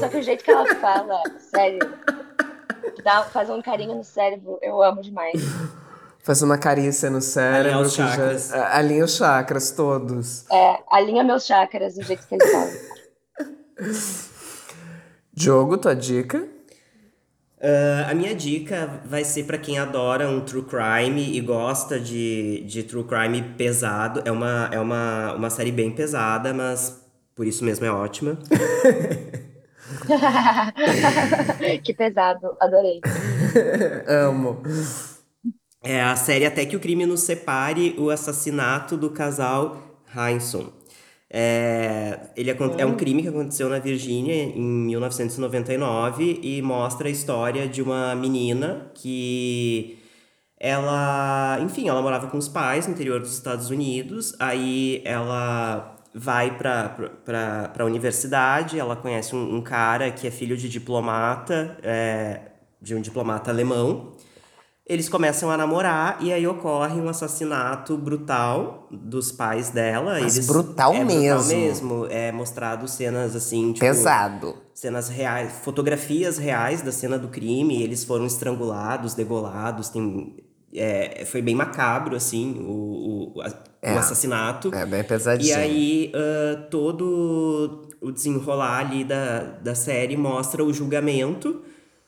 Só 0.00 0.08
que 0.08 0.16
o 0.16 0.22
jeito 0.22 0.42
que 0.42 0.50
ela 0.50 0.66
fala, 0.76 1.22
sério, 1.38 1.78
dá, 3.04 3.22
faz 3.24 3.50
um 3.50 3.60
carinho 3.60 3.94
no 3.94 4.02
cérebro, 4.04 4.58
eu 4.62 4.82
amo 4.82 5.02
demais. 5.02 5.34
Faz 6.20 6.42
uma 6.42 6.58
carícia 6.58 7.08
no 7.10 7.20
cérebro. 7.20 7.68
Alinhar 7.78 7.80
os 7.82 7.94
já- 7.94 8.08
chakras. 8.08 8.52
a- 8.52 8.76
Alinha 8.78 9.04
os 9.04 9.16
chakras 9.16 9.70
todos. 9.70 10.50
É, 10.50 10.78
alinha 10.90 11.22
meus 11.24 11.46
chakras, 11.46 11.96
o 11.98 12.02
jeito 12.02 12.26
que 12.26 12.34
ele 12.34 12.46
fala. 12.46 12.70
Diogo, 15.32 15.78
tua 15.78 15.94
dica? 15.94 16.46
Ah, 17.60 18.10
a 18.10 18.14
minha 18.14 18.34
dica 18.34 19.02
vai 19.04 19.24
ser 19.24 19.44
pra 19.44 19.58
quem 19.58 19.78
adora 19.78 20.28
um 20.28 20.40
true 20.44 20.64
crime 20.64 21.36
e 21.36 21.40
gosta 21.40 21.98
de, 21.98 22.62
de 22.64 22.82
true 22.82 23.04
crime 23.04 23.42
pesado. 23.56 24.22
É 24.24 24.30
uma, 24.30 24.68
é 24.72 24.78
uma, 24.80 25.34
uma 25.34 25.50
série 25.50 25.72
bem 25.72 25.90
pesada, 25.90 26.54
mas 26.54 27.04
por 27.34 27.46
isso 27.46 27.64
mesmo 27.64 27.84
é 27.86 27.90
ótima. 27.90 28.38
Que 31.84 31.94
pesado, 31.94 32.56
adorei. 32.60 33.00
Amo. 34.06 34.62
É 35.82 36.02
a 36.02 36.16
série 36.16 36.44
Até 36.46 36.66
que 36.66 36.76
o 36.76 36.80
Crime 36.80 37.06
nos 37.06 37.22
Separe, 37.22 37.94
o 37.98 38.10
assassinato 38.10 38.96
do 38.96 39.10
casal 39.10 40.02
Heinsohn. 40.14 40.77
É, 41.30 42.20
ele 42.36 42.50
acon- 42.50 42.74
é 42.78 42.86
um 42.86 42.96
crime 42.96 43.22
que 43.22 43.28
aconteceu 43.28 43.68
na 43.68 43.78
Virgínia 43.78 44.34
em 44.34 44.62
1999 44.62 46.40
e 46.42 46.62
mostra 46.62 47.08
a 47.08 47.10
história 47.10 47.68
de 47.68 47.82
uma 47.82 48.14
menina 48.14 48.90
que 48.94 49.98
ela, 50.58 51.58
enfim, 51.60 51.88
ela 51.88 52.02
morava 52.02 52.28
com 52.28 52.38
os 52.38 52.48
pais 52.48 52.86
no 52.86 52.94
interior 52.94 53.20
dos 53.20 53.32
Estados 53.34 53.70
Unidos, 53.70 54.34
aí 54.40 55.02
ela 55.04 55.96
vai 56.14 56.56
pra, 56.56 56.96
pra 57.72 57.84
universidade, 57.84 58.78
ela 58.78 58.96
conhece 58.96 59.36
um, 59.36 59.56
um 59.56 59.60
cara 59.60 60.10
que 60.10 60.26
é 60.26 60.30
filho 60.30 60.56
de 60.56 60.68
diplomata, 60.68 61.76
é, 61.82 62.40
de 62.80 62.94
um 62.94 63.00
diplomata 63.00 63.50
alemão, 63.50 64.14
eles 64.88 65.08
começam 65.08 65.50
a 65.50 65.56
namorar 65.56 66.16
e 66.20 66.32
aí 66.32 66.46
ocorre 66.46 66.98
um 67.00 67.08
assassinato 67.08 67.96
brutal 67.96 68.88
dos 68.90 69.30
pais 69.30 69.68
dela. 69.70 70.18
Mas 70.20 70.36
Eles, 70.36 70.46
brutal 70.46 70.94
é 70.94 71.04
mesmo. 71.04 71.38
Brutal 71.38 71.58
mesmo. 71.58 72.06
É 72.08 72.32
mostrado 72.32 72.88
cenas 72.88 73.36
assim, 73.36 73.72
tipo, 73.72 73.84
Pesado. 73.84 74.54
cenas 74.72 75.08
reais, 75.08 75.52
fotografias 75.62 76.38
reais 76.38 76.80
da 76.80 76.90
cena 76.90 77.18
do 77.18 77.28
crime. 77.28 77.82
Eles 77.82 78.02
foram 78.04 78.24
estrangulados, 78.24 79.12
degolados. 79.14 79.90
Tem, 79.90 80.36
é, 80.74 81.24
foi 81.26 81.42
bem 81.42 81.54
macabro 81.54 82.16
assim 82.16 82.56
o, 82.66 83.34
o, 83.36 83.42
a- 83.42 83.52
É. 83.82 83.94
o 83.94 83.98
assassinato. 83.98 84.74
É 84.74 84.86
bem 84.86 85.00
E 85.00 85.04
pesadinho. 85.04 85.56
aí, 85.56 86.12
ah, 86.14 86.62
todo 86.70 87.84
o 88.00 88.10
desenrolar 88.10 88.78
ali 88.86 89.04
da, 89.04 89.40
da 89.62 89.74
série 89.74 90.16
mostra 90.16 90.64
o 90.64 90.72
julgamento. 90.72 91.60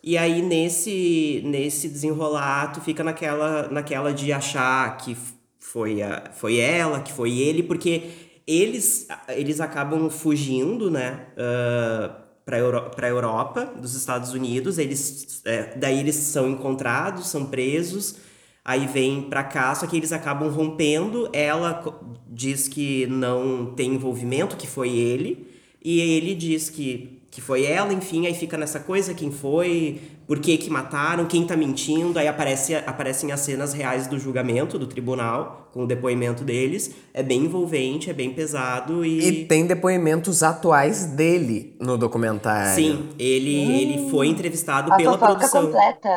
E 0.02 0.16
aí, 0.16 0.40
nesse, 0.42 1.42
nesse 1.44 1.88
desenrolar, 1.88 2.72
tu 2.72 2.80
fica 2.80 3.04
naquela, 3.04 3.68
naquela 3.68 4.12
de 4.12 4.32
achar 4.32 4.96
que 4.96 5.16
foi, 5.58 6.02
a, 6.02 6.30
foi 6.32 6.58
ela, 6.58 7.00
que 7.00 7.12
foi 7.12 7.38
ele, 7.38 7.62
porque 7.62 8.10
eles, 8.46 9.06
eles 9.28 9.60
acabam 9.60 10.08
fugindo, 10.08 10.90
né? 10.90 11.26
ah, 11.36 12.30
para 12.44 12.58
Euro, 12.58 12.90
pra 12.90 13.08
Europa, 13.08 13.64
dos 13.80 13.94
Estados 13.94 14.32
Unidos. 14.32 14.76
Eles, 14.78 15.40
é, 15.44 15.76
daí 15.76 16.00
eles 16.00 16.16
são 16.16 16.50
encontrados, 16.50 17.28
são 17.28 17.46
presos. 17.46 18.16
Aí 18.64 18.86
vem 18.86 19.22
pra 19.22 19.44
cá, 19.44 19.74
só 19.74 19.86
que 19.86 19.96
eles 19.96 20.12
acabam 20.12 20.48
rompendo. 20.50 21.30
Ela 21.32 21.82
diz 22.28 22.66
que 22.66 23.06
não 23.06 23.72
tem 23.74 23.94
envolvimento, 23.94 24.56
que 24.56 24.66
foi 24.66 24.90
ele, 24.90 25.46
e 25.82 26.00
ele 26.00 26.34
diz 26.34 26.68
que, 26.68 27.19
que 27.30 27.40
foi 27.40 27.64
ela, 27.64 27.92
enfim, 27.92 28.26
aí 28.26 28.34
fica 28.34 28.58
nessa 28.58 28.80
coisa, 28.80 29.14
quem 29.14 29.30
foi, 29.30 30.00
por 30.26 30.40
que 30.40 30.58
que 30.58 30.68
mataram, 30.68 31.26
quem 31.26 31.46
tá 31.46 31.56
mentindo, 31.56 32.18
aí 32.18 32.26
aparece, 32.26 32.74
aparecem 32.74 33.30
as 33.30 33.38
cenas 33.40 33.72
reais 33.72 34.08
do 34.08 34.18
julgamento, 34.18 34.76
do 34.76 34.86
tribunal, 34.88 35.68
com 35.72 35.84
o 35.84 35.86
depoimento 35.86 36.42
deles, 36.42 36.92
é 37.14 37.22
bem 37.22 37.44
envolvente, 37.44 38.10
é 38.10 38.12
bem 38.12 38.34
pesado 38.34 39.04
e... 39.04 39.20
E 39.42 39.44
tem 39.46 39.64
depoimentos 39.64 40.42
atuais 40.42 41.06
dele 41.06 41.76
no 41.80 41.96
documentário. 41.96 42.74
Sim, 42.74 43.10
ele, 43.16 43.54
ele 43.80 44.10
foi 44.10 44.26
entrevistado 44.26 44.92
A 44.92 44.96
pela 44.96 45.12
fofoca 45.12 45.32
produção. 45.34 45.66
completa. 45.66 46.08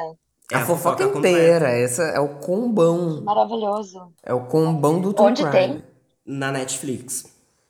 É, 0.52 0.56
A, 0.56 0.65
fofoca, 0.65 1.07
completa. 1.07 1.30
inteira, 1.38 1.69
essa 1.69 2.02
é 2.03 2.19
o 2.19 2.30
combão. 2.40 3.22
Maravilhoso. 3.23 4.02
É 4.26 4.34
o 4.34 4.41
combão 4.45 4.99
do 4.99 5.14
True 5.14 5.27
Onde 5.30 5.44
Crime. 5.44 5.52
tem? 5.52 5.84
Na 6.26 6.52
Netflix. 6.52 7.26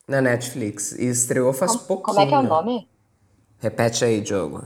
Na 0.08 0.22
Netflix. 0.22 0.94
E 0.94 1.06
estreou 1.08 1.52
faz 1.54 1.74
Como, 1.74 1.84
pouquinho. 1.88 2.06
como 2.16 2.20
é 2.22 2.26
que 2.28 2.34
é 2.34 2.40
o 2.40 2.44
nome? 2.44 2.88
Repete 3.64 4.04
aí, 4.04 4.20
Diogo. 4.20 4.66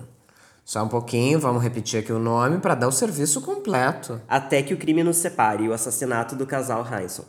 Só 0.65 0.83
um 0.83 0.87
pouquinho, 0.87 1.39
vamos 1.39 1.61
repetir 1.61 1.99
aqui 1.99 2.11
o 2.11 2.17
nome 2.17 2.57
para 2.57 2.73
dar 2.73 2.87
o 2.87 2.91
serviço 2.91 3.41
completo. 3.41 4.19
Até 4.27 4.63
que 4.63 4.73
o 4.73 4.77
crime 4.77 5.03
nos 5.03 5.17
separe, 5.17 5.69
o 5.69 5.71
assassinato 5.71 6.35
do 6.35 6.47
casal 6.47 6.81
Hanson. 6.81 7.23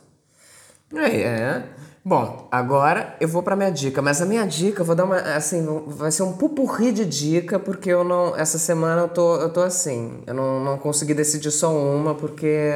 É, 0.95 1.21
é. 1.21 1.63
Bom, 2.03 2.47
agora 2.51 3.15
eu 3.21 3.27
vou 3.27 3.43
pra 3.43 3.55
minha 3.55 3.69
dica, 3.69 4.01
mas 4.01 4.19
a 4.19 4.25
minha 4.25 4.47
dica, 4.47 4.81
eu 4.81 4.85
vou 4.85 4.95
dar 4.95 5.03
uma, 5.03 5.17
assim, 5.17 5.63
vai 5.85 6.09
ser 6.09 6.23
um 6.23 6.33
pupurri 6.33 6.91
de 6.91 7.05
dica, 7.05 7.59
porque 7.59 7.91
eu 7.91 8.03
não, 8.03 8.35
essa 8.35 8.57
semana 8.57 9.03
eu 9.03 9.07
tô, 9.07 9.35
eu 9.35 9.53
tô 9.53 9.61
assim, 9.61 10.23
eu 10.25 10.33
não, 10.33 10.59
não 10.63 10.75
consegui 10.79 11.13
decidir 11.13 11.51
só 11.51 11.71
uma, 11.71 12.15
porque... 12.15 12.71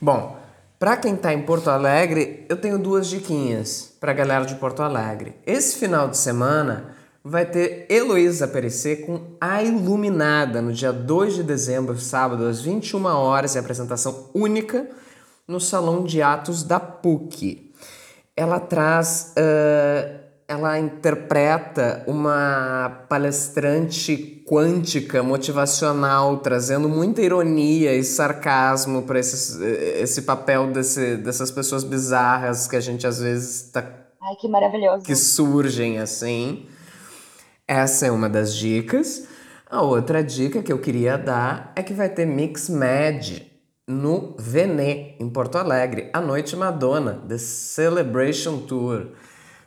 Bom, 0.00 0.38
pra 0.78 0.96
quem 0.96 1.16
tá 1.16 1.34
em 1.34 1.42
Porto 1.42 1.70
Alegre, 1.70 2.46
eu 2.48 2.56
tenho 2.56 2.78
duas 2.78 3.08
diquinhas 3.08 3.92
pra 3.98 4.12
galera 4.12 4.44
de 4.44 4.54
Porto 4.54 4.80
Alegre. 4.80 5.34
Esse 5.44 5.76
final 5.76 6.06
de 6.06 6.16
semana 6.16 6.96
vai 7.24 7.44
ter 7.44 7.86
Heloísa 7.90 8.46
Perecer 8.48 9.04
com 9.04 9.20
A 9.40 9.62
Iluminada, 9.62 10.62
no 10.62 10.72
dia 10.72 10.92
2 10.92 11.34
de 11.36 11.42
dezembro, 11.42 11.98
sábado, 11.98 12.46
às 12.46 12.60
21 12.60 13.04
horas, 13.06 13.54
em 13.54 13.58
apresentação 13.58 14.30
única 14.34 14.88
no 15.46 15.60
Salão 15.60 16.04
de 16.04 16.22
Atos 16.22 16.62
da 16.62 16.78
PUC. 16.78 17.72
Ela 18.36 18.60
traz, 18.60 19.32
eh, 19.36 20.20
ela 20.46 20.78
interpreta 20.78 22.04
uma 22.06 23.04
palestrante 23.08 24.44
quântica, 24.46 25.22
motivacional, 25.22 26.38
trazendo 26.38 26.88
muita 26.88 27.20
ironia 27.20 27.94
e 27.94 28.04
sarcasmo 28.04 29.02
para 29.02 29.18
esse 29.18 30.22
papel 30.22 30.70
desse, 30.70 31.16
dessas 31.16 31.50
pessoas 31.50 31.82
bizarras 31.84 32.66
que 32.68 32.76
a 32.76 32.80
gente 32.80 33.06
às 33.06 33.18
vezes 33.18 33.70
tá 33.70 33.84
Ai, 34.22 34.36
que 34.40 34.48
maravilhoso. 34.48 35.04
que 35.04 35.14
surgem 35.16 35.98
assim. 35.98 36.66
Essa 37.68 38.06
é 38.06 38.10
uma 38.10 38.30
das 38.30 38.54
dicas. 38.54 39.28
A 39.68 39.82
outra 39.82 40.24
dica 40.24 40.62
que 40.62 40.72
eu 40.72 40.78
queria 40.78 41.18
dar 41.18 41.70
é 41.76 41.82
que 41.82 41.92
vai 41.92 42.08
ter 42.08 42.24
Mix 42.24 42.70
Mad 42.70 43.42
no 43.86 44.34
Venê, 44.38 45.16
em 45.20 45.28
Porto 45.28 45.58
Alegre, 45.58 46.08
a 46.14 46.20
Noite 46.20 46.56
Madonna, 46.56 47.22
The 47.28 47.36
Celebration 47.36 48.60
Tour. 48.60 49.08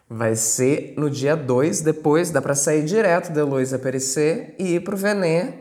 Vai 0.09 0.35
ser 0.35 0.95
no 0.97 1.11
dia 1.11 1.35
2, 1.35 1.81
depois 1.81 2.31
dá 2.31 2.41
para 2.41 2.55
sair 2.55 2.83
direto 2.83 3.31
da 3.31 3.41
Heloísa 3.41 3.77
Perecer 3.77 4.55
e 4.57 4.75
ir 4.75 4.79
pro 4.79 4.97
Venê, 4.97 5.53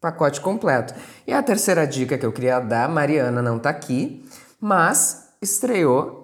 pacote 0.00 0.40
completo. 0.40 0.94
E 1.26 1.32
a 1.32 1.42
terceira 1.42 1.84
dica 1.88 2.16
que 2.16 2.24
eu 2.24 2.32
queria 2.32 2.60
dar, 2.60 2.88
Mariana 2.88 3.42
não 3.42 3.58
tá 3.58 3.70
aqui, 3.70 4.24
mas 4.60 5.34
estreou 5.42 6.17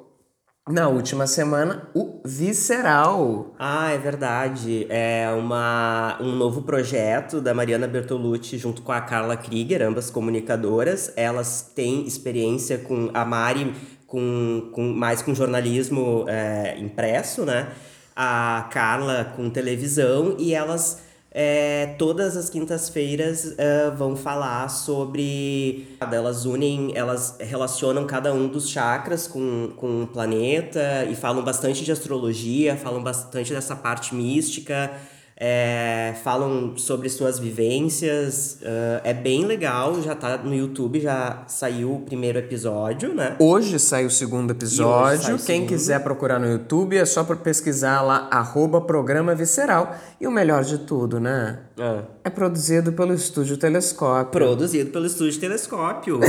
na 0.69 0.89
última 0.89 1.27
semana 1.27 1.89
o 1.95 2.23
Visceral. 2.25 3.55
Ah, 3.59 3.91
é 3.91 3.99
verdade. 3.99 4.87
É 4.89 5.29
uma, 5.37 6.17
um 6.21 6.35
novo 6.35 6.63
projeto 6.63 7.41
da 7.41 7.53
Mariana 7.53 7.87
Bertolucci 7.87 8.57
junto 8.57 8.81
com 8.81 8.93
a 8.93 9.01
Carla 9.01 9.37
Krieger, 9.37 9.83
ambas 9.83 10.11
comunicadoras. 10.11 11.13
Elas 11.17 11.71
têm 11.75 12.07
experiência 12.07 12.79
com 12.79 13.11
a 13.13 13.25
Mari, 13.27 13.75
com, 14.07 14.71
com 14.73 14.83
mais 14.93 15.21
com 15.21 15.35
jornalismo 15.35 16.25
é, 16.29 16.79
impresso, 16.79 17.45
né? 17.45 17.69
A 18.17 18.69
Carla 18.73 19.33
com 19.37 19.51
televisão 19.51 20.37
e 20.39 20.55
elas 20.55 21.03
é, 21.37 21.97
todas 21.99 22.37
as 22.37 22.49
quintas-feiras 22.49 23.59
é, 23.59 23.91
vão 23.91 24.15
falar 24.15 24.69
sobre. 24.69 25.89
Elas 26.01 26.45
unem, 26.45 26.93
elas 26.95 27.37
relacionam 27.41 28.07
cada 28.07 28.33
um 28.33 28.47
dos 28.47 28.69
chakras 28.69 29.27
com, 29.27 29.73
com 29.77 30.05
o 30.05 30.07
planeta 30.07 31.05
e 31.11 31.17
falam 31.17 31.43
bastante 31.43 31.85
de 31.85 31.91
astrologia, 31.91 32.77
falam 32.77 33.03
bastante 33.03 33.53
dessa 33.53 33.75
parte 33.75 34.15
mística, 34.15 34.93
é, 35.37 36.15
falam 36.23 36.77
sobre 36.77 37.09
suas 37.09 37.39
vivências. 37.39 38.59
é, 38.63 39.01
é 39.11 39.15
bem 39.15 39.45
legal, 39.45 40.01
já 40.03 40.15
tá 40.15 40.39
no 40.39 40.55
YouTube, 40.55 41.01
já 41.01 41.43
saiu 41.47 41.95
o 41.95 42.01
primeiro 42.01 42.39
episódio, 42.39 43.13
né? 43.15 43.35
Hoje 43.39 43.79
sai 43.79 44.07
o 44.07 44.11
segundo 44.11 44.53
episódio. 44.53 45.35
o 45.35 45.39
Quem 45.39 45.39
segundo. 45.39 45.69
quiser 45.69 46.01
procurar 46.03 46.39
no 46.39 46.47
YouTube 46.51 46.97
é 46.97 47.05
só 47.05 47.25
pesquisar 47.25 48.01
lá, 48.03 48.29
arroba 48.31 48.81
programa 48.81 49.35
visceral. 49.35 49.97
E 50.21 50.27
o 50.27 50.31
melhor 50.31 50.63
de 50.65 50.79
tudo, 50.79 51.19
né? 51.19 51.59
Ah. 51.79 52.03
É 52.23 52.31
produzido 52.31 52.93
pelo 52.93 53.13
Estúdio 53.13 53.57
Telescópio. 53.57 54.31
Produzido 54.31 54.91
pelo 54.91 55.07
Estúdio 55.07 55.41
Telescópio. 55.41 56.21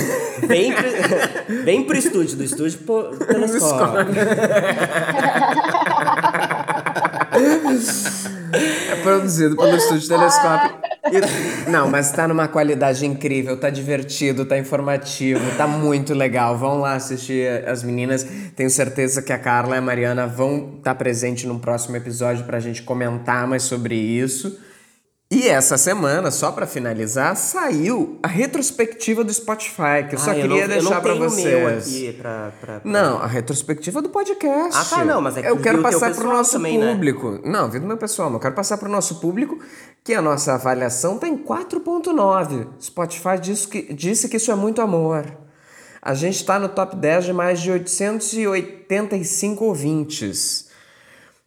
Vem 0.48 0.73
pro, 0.73 0.84
vem 1.64 1.84
pro 1.86 1.95
estúdio 1.98 2.36
do 2.38 2.44
Estúdio 2.44 2.80
po- 2.80 3.03
Telescópio. 3.03 4.06
É 8.91 8.95
produzido 8.97 9.55
pelo 9.55 9.76
Estúdio 9.76 10.07
Telescópio. 10.07 10.76
E- 11.11 11.69
Não, 11.69 11.89
mas 11.89 12.11
tá 12.11 12.27
numa 12.27 12.47
qualidade 12.47 13.05
incrível, 13.05 13.57
tá 13.57 13.69
divertido, 13.69 14.45
tá 14.45 14.57
informativo, 14.57 15.41
tá 15.57 15.67
muito 15.67 16.13
legal. 16.13 16.57
Vão 16.57 16.80
lá 16.80 16.93
assistir 16.95 17.47
as 17.67 17.84
meninas. 17.84 18.26
Tenho 18.55 18.69
certeza 18.69 19.22
que 19.22 19.31
a 19.34 19.38
Carla 19.38 19.76
e 19.76 19.80
a 19.80 19.81
Mariana 19.81 20.26
vão 20.27 20.76
estar 20.77 20.95
presentes 20.95 21.45
num 21.45 21.59
próximo 21.59 21.95
episódio 21.95 22.43
pra 22.45 22.59
gente 22.59 22.81
comentar 22.84 23.47
mais 23.47 23.63
sobre 23.63 23.95
isso. 23.95 24.59
E 25.31 25.47
essa 25.49 25.76
semana, 25.76 26.30
só 26.30 26.52
pra 26.52 26.68
finalizar, 26.68 27.35
saiu 27.35 28.19
a 28.22 28.27
retrospectiva 28.27 29.23
do 29.23 29.34
Spotify, 29.34 30.06
que 30.07 30.14
eu 30.15 30.19
só 30.19 30.30
Ah, 30.30 30.38
eu 30.38 30.41
queria 30.43 30.68
não, 30.68 30.76
deixar 30.76 31.03
o 31.03 31.18
vocês. 31.18 32.15
pra, 32.15 32.52
pra, 32.61 32.80
pra- 32.80 32.81
Não, 32.84 33.18
a 33.18 33.26
retrospectiva 33.26 34.03
do 34.03 34.10
podcast. 34.10 34.77
Ah, 34.77 34.85
tá, 34.85 35.03
não, 35.03 35.19
mas 35.22 35.35
é 35.35 35.41
que 35.41 35.47
Eu 35.47 35.57
quero 35.57 35.80
o 35.80 35.81
passar 35.81 36.11
pro 36.11 36.15
pessoal 36.18 36.34
nosso 36.38 36.52
também, 36.52 36.77
né? 36.77 36.93
público. 36.93 37.39
Não, 37.43 37.69
vi 37.72 37.80
do 37.80 37.88
meu 37.88 37.97
pessoal, 37.97 38.30
mas 38.30 38.35
eu 38.35 38.39
quero 38.41 38.53
passar 38.53 38.77
pro 38.77 38.88
nosso 38.88 39.19
público 39.19 39.57
que 40.03 40.14
a 40.14 40.22
nossa 40.22 40.53
avaliação 40.53 41.18
tá 41.18 41.27
em 41.27 41.35
4.9. 41.38 42.68
Spotify 42.80 43.39
disse 43.41 43.68
que, 43.68 43.93
disse 43.95 44.30
que 44.30 44.38
isso 44.38 44.52
é 44.52 44.56
muito 44.56 44.80
amor. 44.80 45.26
A 46.03 46.14
gente 46.14 46.45
tá 46.45 46.60
no 46.60 46.69
top 46.69 46.95
10 46.95 47.26
de 47.26 47.34
mais 47.34 47.60
de 47.60 47.72
885 47.72 49.65
ouvintes. 49.65 50.68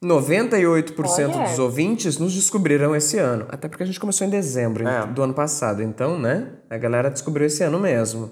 98% 0.03 1.35
Olha. 1.35 1.49
dos 1.49 1.59
ouvintes 1.59 2.19
nos 2.19 2.33
descobriram 2.33 2.95
esse 2.95 3.19
ano. 3.19 3.47
Até 3.49 3.69
porque 3.69 3.83
a 3.83 3.87
gente 3.87 3.99
começou 3.99 4.27
em 4.27 4.31
dezembro 4.31 4.87
É. 4.87 5.05
do 5.07 5.23
ano 5.23 5.35
passado. 5.35 5.83
Então, 5.83 6.19
né? 6.19 6.53
A 6.71 6.79
galera 6.79 7.11
descobriu 7.11 7.47
esse 7.47 7.65
ano 7.65 7.81
mesmo. 7.81 8.31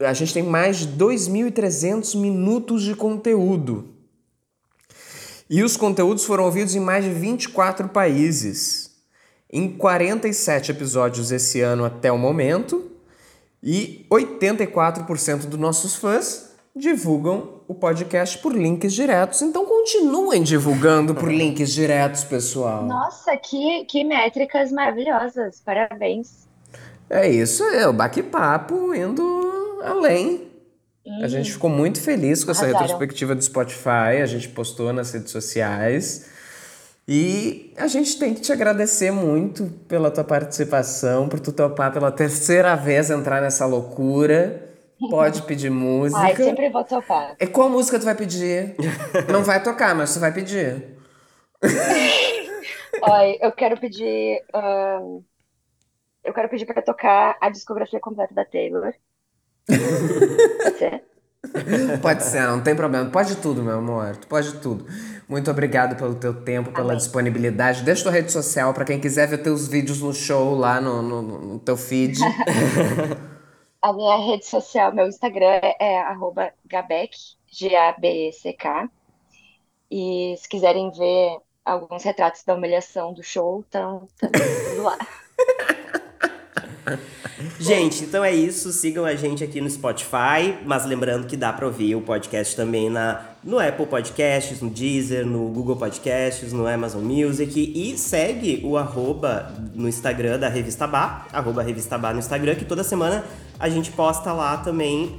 A 0.00 0.14
gente 0.14 0.32
tem 0.32 0.42
mais 0.42 0.78
de 0.78 0.88
2.300 0.88 2.18
minutos 2.18 2.82
de 2.82 2.94
conteúdo. 2.94 3.90
E 5.48 5.62
os 5.62 5.76
conteúdos 5.76 6.24
foram 6.24 6.44
ouvidos 6.44 6.74
em 6.74 6.80
mais 6.80 7.04
de 7.04 7.10
24 7.10 7.88
países. 7.90 8.92
Em 9.52 9.68
47 9.68 10.70
episódios 10.70 11.30
esse 11.30 11.60
ano 11.60 11.84
até 11.84 12.10
o 12.10 12.16
momento. 12.16 12.90
E 13.62 14.06
84% 14.10 15.46
dos 15.46 15.60
nossos 15.60 15.96
fãs 15.96 16.53
divulgam 16.74 17.60
o 17.68 17.74
podcast 17.74 18.38
por 18.38 18.54
links 18.54 18.92
diretos. 18.92 19.42
Então 19.42 19.64
continuem 19.64 20.42
divulgando 20.42 21.14
por 21.14 21.30
links 21.32 21.72
diretos, 21.72 22.24
pessoal. 22.24 22.84
Nossa, 22.84 23.36
que, 23.36 23.84
que 23.84 24.04
métricas 24.04 24.72
maravilhosas. 24.72 25.60
Parabéns. 25.64 26.44
É 27.08 27.28
isso, 27.28 27.62
é 27.64 27.86
o 27.86 27.92
bate-papo 27.92 28.94
indo 28.94 29.80
além. 29.84 30.48
A 31.22 31.28
gente 31.28 31.52
ficou 31.52 31.68
muito 31.68 32.00
feliz 32.00 32.42
com 32.42 32.50
essa 32.50 32.62
Arrasaram. 32.62 32.86
retrospectiva 32.86 33.34
do 33.34 33.44
Spotify, 33.44 34.22
a 34.22 34.26
gente 34.26 34.48
postou 34.48 34.90
nas 34.90 35.12
redes 35.12 35.30
sociais. 35.30 36.30
E 37.06 37.74
a 37.76 37.86
gente 37.86 38.18
tem 38.18 38.32
que 38.32 38.40
te 38.40 38.50
agradecer 38.50 39.10
muito 39.10 39.66
pela 39.86 40.10
tua 40.10 40.24
participação, 40.24 41.28
por 41.28 41.38
tu 41.38 41.52
topar 41.52 41.92
pela 41.92 42.10
terceira 42.10 42.74
vez 42.74 43.10
entrar 43.10 43.42
nessa 43.42 43.66
loucura. 43.66 44.73
Pode 45.10 45.42
pedir 45.42 45.70
música. 45.70 46.20
Ai, 46.20 46.36
sempre 46.36 46.70
vou 46.70 46.84
topar. 46.84 47.36
E 47.40 47.46
qual 47.46 47.68
música 47.68 47.98
tu 47.98 48.04
vai 48.04 48.14
pedir? 48.14 48.76
Não 49.30 49.42
vai 49.42 49.62
tocar, 49.62 49.94
mas 49.94 50.14
tu 50.14 50.20
vai 50.20 50.32
pedir. 50.32 50.96
Olha, 53.02 53.38
eu 53.40 53.52
quero 53.52 53.78
pedir. 53.78 54.42
ahn, 54.54 55.20
eu 56.24 56.32
quero 56.32 56.48
pedir 56.48 56.64
pra 56.64 56.80
tocar 56.80 57.36
a 57.40 57.50
discografia 57.50 58.00
completa 58.00 58.34
da 58.34 58.44
Taylor. 58.44 58.94
Pode 59.66 60.78
ser? 60.78 61.04
Pode 62.00 62.22
ser, 62.22 62.40
não 62.46 62.62
tem 62.62 62.74
problema. 62.74 63.10
Pode 63.10 63.36
tudo, 63.36 63.62
meu 63.62 63.78
amor. 63.78 64.16
Tu 64.16 64.26
pode 64.26 64.54
tudo. 64.60 64.86
Muito 65.28 65.50
obrigado 65.50 65.96
pelo 65.96 66.14
teu 66.14 66.34
tempo, 66.42 66.70
pela 66.70 66.88
Amém. 66.92 66.96
disponibilidade. 66.96 67.82
Deixa 67.82 68.02
tua 68.02 68.12
rede 68.12 68.32
social 68.32 68.72
pra 68.72 68.84
quem 68.84 68.98
quiser 69.00 69.26
ver 69.28 69.38
teus 69.38 69.68
vídeos 69.68 70.00
no 70.00 70.12
show 70.14 70.54
lá 70.54 70.80
no, 70.80 71.02
no, 71.02 71.22
no 71.22 71.58
teu 71.58 71.76
feed. 71.76 72.18
A 73.84 73.92
minha 73.92 74.16
rede 74.16 74.46
social, 74.46 74.94
meu 74.94 75.06
Instagram 75.06 75.60
é 75.78 76.02
Gabec, 76.64 77.14
G-A-B-E-C-K. 77.48 78.88
E 79.90 80.34
se 80.38 80.48
quiserem 80.48 80.90
ver 80.90 81.36
alguns 81.62 82.02
retratos 82.02 82.42
da 82.44 82.54
humilhação 82.54 83.12
do 83.12 83.22
show, 83.22 83.60
estão 83.60 84.08
lá. 84.78 84.96
Gente, 87.58 88.04
então 88.04 88.24
é 88.24 88.32
isso. 88.34 88.72
Sigam 88.72 89.04
a 89.04 89.14
gente 89.14 89.42
aqui 89.42 89.60
no 89.60 89.68
Spotify, 89.68 90.54
mas 90.64 90.84
lembrando 90.86 91.26
que 91.26 91.36
dá 91.36 91.52
pra 91.52 91.66
ouvir 91.66 91.94
o 91.96 92.00
podcast 92.00 92.54
também 92.54 92.88
na, 92.88 93.22
no 93.42 93.58
Apple 93.58 93.86
Podcasts, 93.86 94.60
no 94.60 94.70
Deezer, 94.70 95.26
no 95.26 95.48
Google 95.48 95.76
Podcasts, 95.76 96.52
no 96.52 96.66
Amazon 96.66 97.02
Music. 97.02 97.72
E 97.74 97.98
segue 97.98 98.60
o 98.64 98.76
arroba 98.76 99.52
no 99.74 99.88
Instagram 99.88 100.38
da 100.38 100.48
Revista 100.48 100.86
Bar, 100.86 101.26
arroba 101.32 101.62
Revista 101.62 101.98
Bar 101.98 102.12
no 102.12 102.18
Instagram, 102.20 102.54
que 102.54 102.64
toda 102.64 102.84
semana 102.84 103.24
a 103.58 103.68
gente 103.68 103.90
posta 103.90 104.32
lá 104.32 104.56
também 104.58 105.16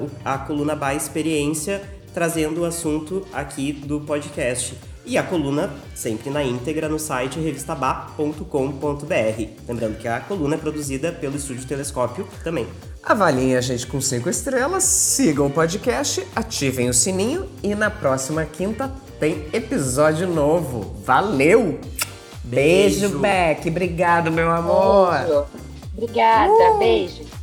o- 0.00 0.10
a 0.24 0.38
coluna 0.38 0.74
Bar 0.74 0.94
Experiência, 0.96 1.82
trazendo 2.12 2.62
o 2.62 2.64
assunto 2.64 3.26
aqui 3.32 3.72
do 3.72 4.00
podcast. 4.00 4.74
E 5.04 5.18
a 5.18 5.22
coluna 5.22 5.70
sempre 5.94 6.30
na 6.30 6.44
íntegra 6.44 6.88
no 6.88 6.98
site 6.98 7.40
revistabá.com.br. 7.40 9.48
Lembrando 9.68 9.98
que 9.98 10.06
a 10.06 10.20
coluna 10.20 10.54
é 10.54 10.58
produzida 10.58 11.12
pelo 11.12 11.36
Estúdio 11.36 11.66
Telescópio 11.66 12.28
também. 12.44 12.66
Avaliem 13.02 13.56
a 13.56 13.60
gente 13.60 13.86
com 13.86 14.00
cinco 14.00 14.30
estrelas, 14.30 14.84
sigam 14.84 15.46
o 15.46 15.50
podcast, 15.50 16.24
ativem 16.36 16.88
o 16.88 16.94
sininho 16.94 17.48
e 17.62 17.74
na 17.74 17.90
próxima 17.90 18.44
quinta 18.44 18.92
tem 19.18 19.46
episódio 19.52 20.28
novo. 20.28 20.96
Valeu! 21.04 21.80
Beijo, 22.44 23.00
Beijo. 23.00 23.18
Beck. 23.18 23.68
Obrigado, 23.68 24.30
meu 24.30 24.50
amor. 24.50 25.18
Beijo. 25.18 25.44
Obrigada, 25.96 26.78
beijo. 26.78 27.41